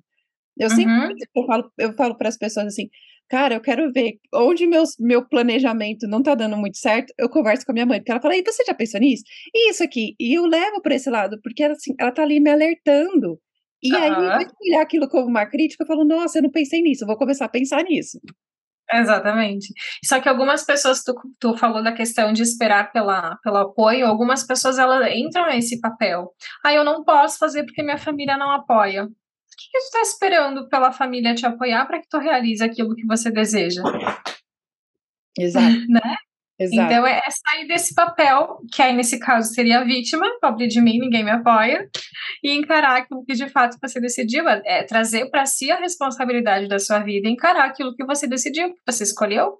Eu 0.61 0.69
uhum. 0.69 0.75
sempre 0.75 1.15
eu 1.35 1.45
falo, 1.47 1.71
eu 1.79 1.93
falo 1.93 2.15
para 2.15 2.29
as 2.29 2.37
pessoas 2.37 2.67
assim, 2.67 2.87
cara, 3.27 3.55
eu 3.55 3.61
quero 3.61 3.91
ver 3.91 4.19
onde 4.31 4.67
meus, 4.67 4.91
meu 4.99 5.27
planejamento 5.27 6.07
não 6.07 6.21
tá 6.21 6.35
dando 6.35 6.55
muito 6.55 6.77
certo, 6.77 7.11
eu 7.17 7.27
converso 7.27 7.65
com 7.65 7.71
a 7.71 7.73
minha 7.73 7.85
mãe, 7.85 7.97
porque 7.97 8.11
ela 8.11 8.21
fala, 8.21 8.35
e 8.35 8.43
você 8.43 8.63
já 8.63 8.73
pensou 8.75 8.99
nisso? 8.99 9.23
E 9.55 9.71
isso 9.71 9.83
aqui? 9.83 10.13
E 10.19 10.37
eu 10.37 10.45
levo 10.45 10.79
para 10.79 10.93
esse 10.93 11.09
lado, 11.09 11.39
porque 11.41 11.63
ela, 11.63 11.73
assim, 11.73 11.95
ela 11.99 12.11
tá 12.11 12.21
ali 12.21 12.39
me 12.39 12.51
alertando. 12.51 13.39
E 13.81 13.91
uhum. 13.91 13.99
aí, 13.99 14.43
eu 14.43 14.51
olhar 14.69 14.81
aquilo 14.83 15.09
como 15.09 15.25
uma 15.25 15.47
crítica, 15.47 15.83
eu 15.83 15.87
falo, 15.87 16.05
nossa, 16.05 16.37
eu 16.37 16.43
não 16.43 16.51
pensei 16.51 16.79
nisso, 16.83 17.03
eu 17.03 17.07
vou 17.07 17.17
começar 17.17 17.45
a 17.45 17.49
pensar 17.49 17.83
nisso. 17.83 18.19
Exatamente. 18.93 19.73
Só 20.05 20.19
que 20.19 20.29
algumas 20.29 20.63
pessoas, 20.63 21.01
tu, 21.03 21.15
tu 21.39 21.57
falou 21.57 21.81
da 21.81 21.93
questão 21.93 22.33
de 22.33 22.43
esperar 22.43 22.91
pela, 22.91 23.37
pelo 23.41 23.57
apoio, 23.57 24.05
algumas 24.05 24.45
pessoas 24.45 24.77
elas 24.77 25.09
entram 25.15 25.47
nesse 25.47 25.79
papel. 25.79 26.29
Ah, 26.63 26.73
eu 26.73 26.83
não 26.83 27.03
posso 27.03 27.39
fazer 27.39 27.63
porque 27.63 27.81
minha 27.81 27.97
família 27.97 28.37
não 28.37 28.51
apoia 28.51 29.07
que, 29.57 29.69
que 29.71 29.79
tu 29.79 29.83
está 29.85 30.01
esperando 30.01 30.67
pela 30.69 30.91
família 30.91 31.35
te 31.35 31.45
apoiar 31.45 31.85
para 31.85 31.99
que 32.01 32.07
tu 32.09 32.17
realize 32.17 32.63
aquilo 32.63 32.95
que 32.95 33.05
você 33.05 33.31
deseja? 33.31 33.81
Exato. 35.37 35.85
né? 35.89 36.17
Exato. 36.59 36.93
Então 36.93 37.07
é 37.07 37.21
sair 37.29 37.67
desse 37.67 37.95
papel, 37.95 38.59
que 38.71 38.81
aí 38.83 38.95
nesse 38.95 39.19
caso 39.19 39.51
seria 39.51 39.79
a 39.79 39.83
vítima, 39.83 40.27
pobre 40.39 40.67
de 40.67 40.79
mim, 40.79 40.99
ninguém 40.99 41.23
me 41.23 41.31
apoia, 41.31 41.89
e 42.43 42.51
encarar 42.51 42.97
aquilo 42.97 43.25
que 43.25 43.33
de 43.33 43.49
fato 43.49 43.77
você 43.81 43.99
decidiu, 43.99 44.47
é, 44.47 44.61
é 44.65 44.83
trazer 44.83 45.29
para 45.31 45.45
si 45.47 45.71
a 45.71 45.79
responsabilidade 45.79 46.67
da 46.67 46.77
sua 46.77 46.99
vida, 46.99 47.27
encarar 47.27 47.65
aquilo 47.65 47.95
que 47.95 48.05
você 48.05 48.27
decidiu, 48.27 48.75
que 48.75 48.81
você 48.85 49.03
escolheu. 49.03 49.57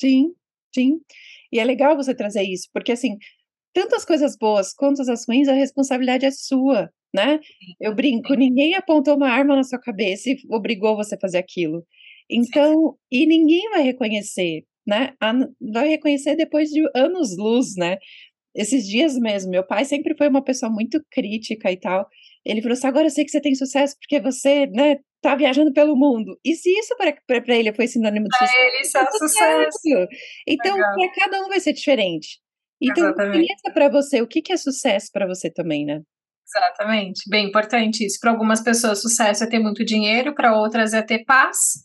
Sim, 0.00 0.34
sim. 0.74 1.00
E 1.52 1.60
é 1.60 1.64
legal 1.64 1.96
você 1.96 2.12
trazer 2.12 2.42
isso, 2.42 2.68
porque 2.72 2.90
assim, 2.90 3.16
tanto 3.72 3.94
as 3.94 4.04
coisas 4.04 4.36
boas 4.36 4.74
quanto 4.74 5.02
as 5.02 5.26
ruins, 5.28 5.46
a 5.46 5.52
responsabilidade 5.52 6.26
é 6.26 6.30
sua 6.32 6.90
né? 7.14 7.40
Eu 7.80 7.94
brinco, 7.94 8.34
ninguém 8.34 8.74
apontou 8.74 9.16
uma 9.16 9.28
arma 9.28 9.56
na 9.56 9.64
sua 9.64 9.80
cabeça 9.80 10.30
e 10.30 10.36
obrigou 10.50 10.96
você 10.96 11.14
a 11.14 11.20
fazer 11.20 11.38
aquilo. 11.38 11.84
Então, 12.30 12.96
e 13.10 13.26
ninguém 13.26 13.68
vai 13.70 13.82
reconhecer, 13.82 14.62
né? 14.86 15.14
Vai 15.72 15.88
reconhecer 15.88 16.36
depois 16.36 16.70
de 16.70 16.82
anos-luz, 16.94 17.74
né? 17.76 17.98
Esses 18.54 18.86
dias 18.86 19.16
mesmo, 19.16 19.50
meu 19.50 19.66
pai 19.66 19.84
sempre 19.84 20.16
foi 20.16 20.28
uma 20.28 20.42
pessoa 20.42 20.70
muito 20.70 21.00
crítica 21.10 21.70
e 21.70 21.76
tal. 21.76 22.06
Ele 22.44 22.62
falou 22.62 22.72
assim: 22.74 22.86
agora 22.86 23.06
eu 23.06 23.10
sei 23.10 23.24
que 23.24 23.30
você 23.30 23.40
tem 23.40 23.54
sucesso 23.54 23.96
porque 24.00 24.20
você, 24.20 24.66
né, 24.66 24.96
tá 25.20 25.34
viajando 25.34 25.72
pelo 25.72 25.96
mundo. 25.96 26.38
E 26.44 26.54
se 26.54 26.70
isso 26.70 26.96
para 26.96 27.56
ele 27.56 27.72
foi 27.72 27.86
sinônimo 27.86 28.26
de 28.28 28.36
sucesso? 28.36 28.52
Para 28.52 28.66
ele 28.66 28.80
isso 28.80 28.98
é 28.98 29.10
sucesso. 29.10 30.08
Então, 30.46 30.76
para 30.76 31.12
cada 31.14 31.44
um 31.44 31.48
vai 31.48 31.60
ser 31.60 31.72
diferente. 31.72 32.40
Então, 32.80 33.14
pensa 33.14 33.72
para 33.74 33.88
você 33.88 34.22
o 34.22 34.26
que, 34.26 34.40
que 34.40 34.52
é 34.52 34.56
sucesso 34.56 35.10
para 35.12 35.26
você 35.26 35.50
também, 35.50 35.84
né? 35.84 36.00
Exatamente. 36.56 37.28
Bem 37.28 37.48
importante 37.48 38.04
isso. 38.04 38.18
Para 38.20 38.30
algumas 38.30 38.60
pessoas, 38.60 39.00
sucesso 39.00 39.44
é 39.44 39.46
ter 39.46 39.58
muito 39.58 39.84
dinheiro, 39.84 40.34
para 40.34 40.56
outras 40.56 40.92
é 40.92 41.02
ter 41.02 41.24
paz, 41.24 41.84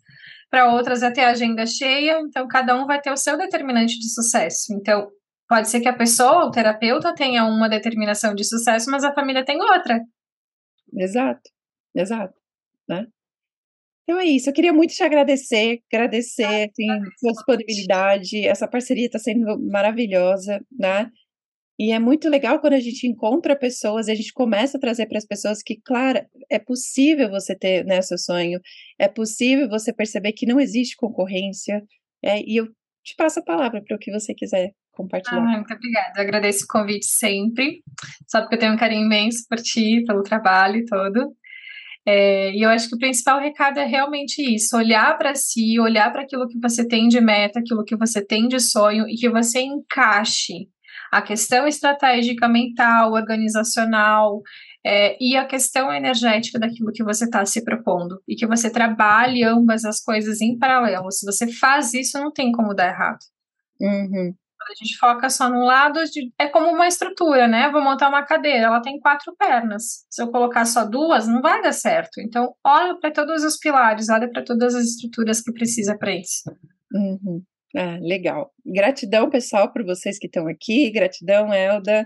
para 0.50 0.72
outras 0.74 1.04
é 1.04 1.12
ter 1.12 1.22
agenda 1.22 1.66
cheia. 1.66 2.20
Então, 2.20 2.48
cada 2.48 2.76
um 2.76 2.86
vai 2.86 3.00
ter 3.00 3.12
o 3.12 3.18
seu 3.18 3.38
determinante 3.38 4.00
de 4.00 4.10
sucesso. 4.14 4.74
Então, 4.74 5.10
pode 5.48 5.70
ser 5.70 5.82
que 5.82 5.88
a 5.88 5.96
pessoa, 5.96 6.46
o 6.46 6.52
terapeuta, 6.52 7.14
tenha 7.14 7.46
uma 7.46 7.70
determinação 7.70 8.34
de 8.34 8.44
sucesso, 8.44 8.90
mas 8.90 9.04
a 9.04 9.14
família 9.14 9.46
tem 9.46 9.62
outra. 9.62 10.00
Exato, 10.98 11.50
exato. 11.96 12.34
Né? 12.88 13.06
Então 14.04 14.20
é 14.20 14.26
isso, 14.26 14.50
eu 14.50 14.54
queria 14.54 14.72
muito 14.72 14.94
te 14.94 15.04
agradecer, 15.04 15.82
agradecer 15.92 16.70
assim, 16.70 16.86
sua 17.20 17.32
disponibilidade, 17.32 18.46
essa 18.46 18.68
parceria 18.68 19.08
está 19.08 19.18
sendo 19.18 19.60
maravilhosa, 19.72 20.64
né? 20.72 21.10
E 21.78 21.92
é 21.92 22.00
muito 22.00 22.30
legal 22.30 22.60
quando 22.60 22.74
a 22.74 22.80
gente 22.80 23.06
encontra 23.06 23.56
pessoas 23.56 24.08
e 24.08 24.12
a 24.12 24.16
gente 24.16 24.32
começa 24.32 24.78
a 24.78 24.80
trazer 24.80 25.08
para 25.08 25.18
as 25.18 25.26
pessoas 25.26 25.62
que, 25.62 25.80
claro, 25.84 26.22
é 26.50 26.58
possível 26.58 27.30
você 27.30 27.54
ter 27.54 27.84
né, 27.86 28.02
seu 28.02 28.18
sonho, 28.18 28.60
é 28.98 29.10
possível 29.10 29.68
você 29.68 29.94
perceber 29.94 30.32
que 30.32 30.46
não 30.46 30.60
existe 30.60 30.96
concorrência. 30.96 31.84
É, 32.24 32.42
e 32.42 32.56
eu 32.56 32.68
te 33.04 33.14
passo 33.18 33.40
a 33.40 33.44
palavra 33.44 33.84
para 33.86 33.96
o 33.96 34.00
que 34.00 34.10
você 34.10 34.34
quiser 34.34 34.72
compartilhar. 34.94 35.42
Ah, 35.42 35.58
muito 35.58 35.74
obrigada, 35.74 36.14
eu 36.16 36.24
agradeço 36.24 36.64
o 36.64 36.68
convite 36.68 37.08
sempre. 37.08 37.84
Sabe 38.26 38.48
que 38.48 38.56
eu 38.56 38.60
tenho 38.60 38.74
um 38.74 38.78
carinho 38.78 39.06
imenso 39.06 39.46
por 39.50 39.58
ti, 39.58 40.02
pelo 40.08 40.24
trabalho 40.24 40.84
todo. 40.86 41.36
É, 42.08 42.52
e 42.52 42.62
eu 42.62 42.70
acho 42.70 42.88
que 42.88 42.96
o 42.96 43.00
principal 43.00 43.40
recado 43.40 43.80
é 43.80 43.86
realmente 43.86 44.42
isso: 44.42 44.78
olhar 44.78 45.18
para 45.18 45.36
si, 45.36 45.78
olhar 45.80 46.10
para 46.12 46.22
aquilo 46.22 46.48
que 46.48 46.60
você 46.60 46.88
tem 46.88 47.10
de 47.10 47.20
meta, 47.20 47.60
aquilo 47.60 47.84
que 47.84 47.98
você 47.98 48.24
tem 48.24 48.48
de 48.48 48.60
sonho 48.60 49.10
e 49.10 49.16
que 49.16 49.30
você 49.30 49.60
encaixe 49.60 50.70
a 51.12 51.22
questão 51.22 51.68
estratégica 51.68 52.48
mental, 52.48 53.14
organizacional, 53.14 54.42
é, 54.86 55.18
e 55.20 55.36
a 55.36 55.46
questão 55.46 55.92
energética 55.92 56.60
daquilo 56.60 56.92
que 56.92 57.04
você 57.04 57.26
está 57.26 57.44
se 57.44 57.64
propondo. 57.64 58.22
E 58.28 58.36
que 58.36 58.46
você 58.46 58.70
trabalhe 58.70 59.44
ambas 59.44 59.84
as 59.84 60.00
coisas 60.00 60.42
em 60.42 60.60
paralelo. 60.60 61.12
Se 61.12 61.26
você 61.26 61.52
faz 61.52 61.94
isso, 61.96 62.20
não 62.20 62.32
tem 62.32 62.52
como 62.52 62.74
dar 62.74 62.90
errado. 62.90 63.20
Uhum. 63.82 64.36
Quando 64.58 64.72
a 64.72 64.84
gente 64.84 64.98
foca 64.98 65.30
só 65.30 65.50
num 65.50 65.66
lado, 65.66 66.00
é 66.40 66.48
como 66.48 66.70
uma 66.70 66.88
estrutura, 66.88 67.48
né? 67.48 67.70
Vou 67.72 67.84
montar 67.84 68.10
uma 68.10 68.24
cadeira, 68.24 68.68
ela 68.68 68.82
tem 68.82 69.00
quatro 69.00 69.36
pernas. 69.36 70.06
Se 70.10 70.22
eu 70.22 70.32
colocar 70.32 70.66
só 70.66 70.86
duas, 70.86 71.28
não 71.28 71.42
vai 71.42 71.62
dar 71.62 71.72
certo. 71.72 72.22
Então, 72.22 72.54
olha 72.64 72.96
para 73.00 73.12
todos 73.12 73.44
os 73.44 73.58
pilares, 73.58 74.10
olha 74.10 74.30
para 74.30 74.44
todas 74.44 74.76
as 74.76 74.86
estruturas 74.86 75.42
que 75.42 75.52
precisa 75.52 75.98
para 75.98 76.12
isso. 76.12 76.44
Uhum. 76.94 77.44
Ah, 77.76 77.98
legal. 78.02 78.52
Gratidão, 78.66 79.30
pessoal, 79.30 79.72
por 79.72 79.84
vocês 79.84 80.18
que 80.18 80.28
estão 80.28 80.48
aqui. 80.48 80.90
Gratidão, 80.92 81.54
Elda. 81.54 82.06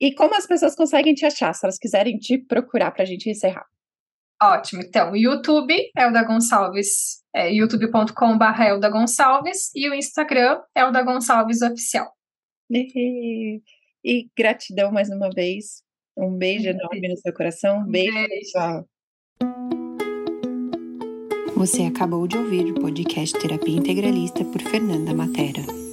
E 0.00 0.14
como 0.14 0.36
as 0.36 0.46
pessoas 0.46 0.74
conseguem 0.74 1.14
te 1.14 1.24
achar, 1.24 1.52
se 1.52 1.64
elas 1.64 1.78
quiserem 1.78 2.16
te 2.18 2.38
procurar 2.38 2.90
para 2.90 3.02
a 3.02 3.06
gente 3.06 3.28
encerrar? 3.28 3.66
Ótimo. 4.42 4.82
Então, 4.82 5.16
YouTube, 5.16 5.74
Elda 5.96 6.22
Gonçalves, 6.24 7.22
é, 7.34 7.50
youtube.com.br 7.52 8.62
Elda 8.62 8.90
Gonçalves 8.90 9.70
e 9.74 9.88
o 9.88 9.94
Instagram, 9.94 10.60
Elda 10.76 11.02
Gonçalves 11.02 11.62
Oficial. 11.62 12.12
E, 12.70 13.62
e 14.04 14.28
gratidão 14.36 14.92
mais 14.92 15.08
uma 15.08 15.30
vez. 15.30 15.82
Um 16.16 16.36
beijo 16.36 16.68
enorme 16.68 17.08
no 17.08 17.16
seu 17.16 17.32
coração. 17.32 17.78
Um 17.78 17.90
beijo, 17.90 18.12
beijo. 18.12 18.28
pessoal. 18.28 18.84
Você 21.56 21.84
acabou 21.84 22.26
de 22.26 22.36
ouvir 22.36 22.72
o 22.72 22.74
podcast 22.74 23.38
Terapia 23.38 23.76
Integralista 23.76 24.44
por 24.44 24.60
Fernanda 24.60 25.14
Matera. 25.14 25.83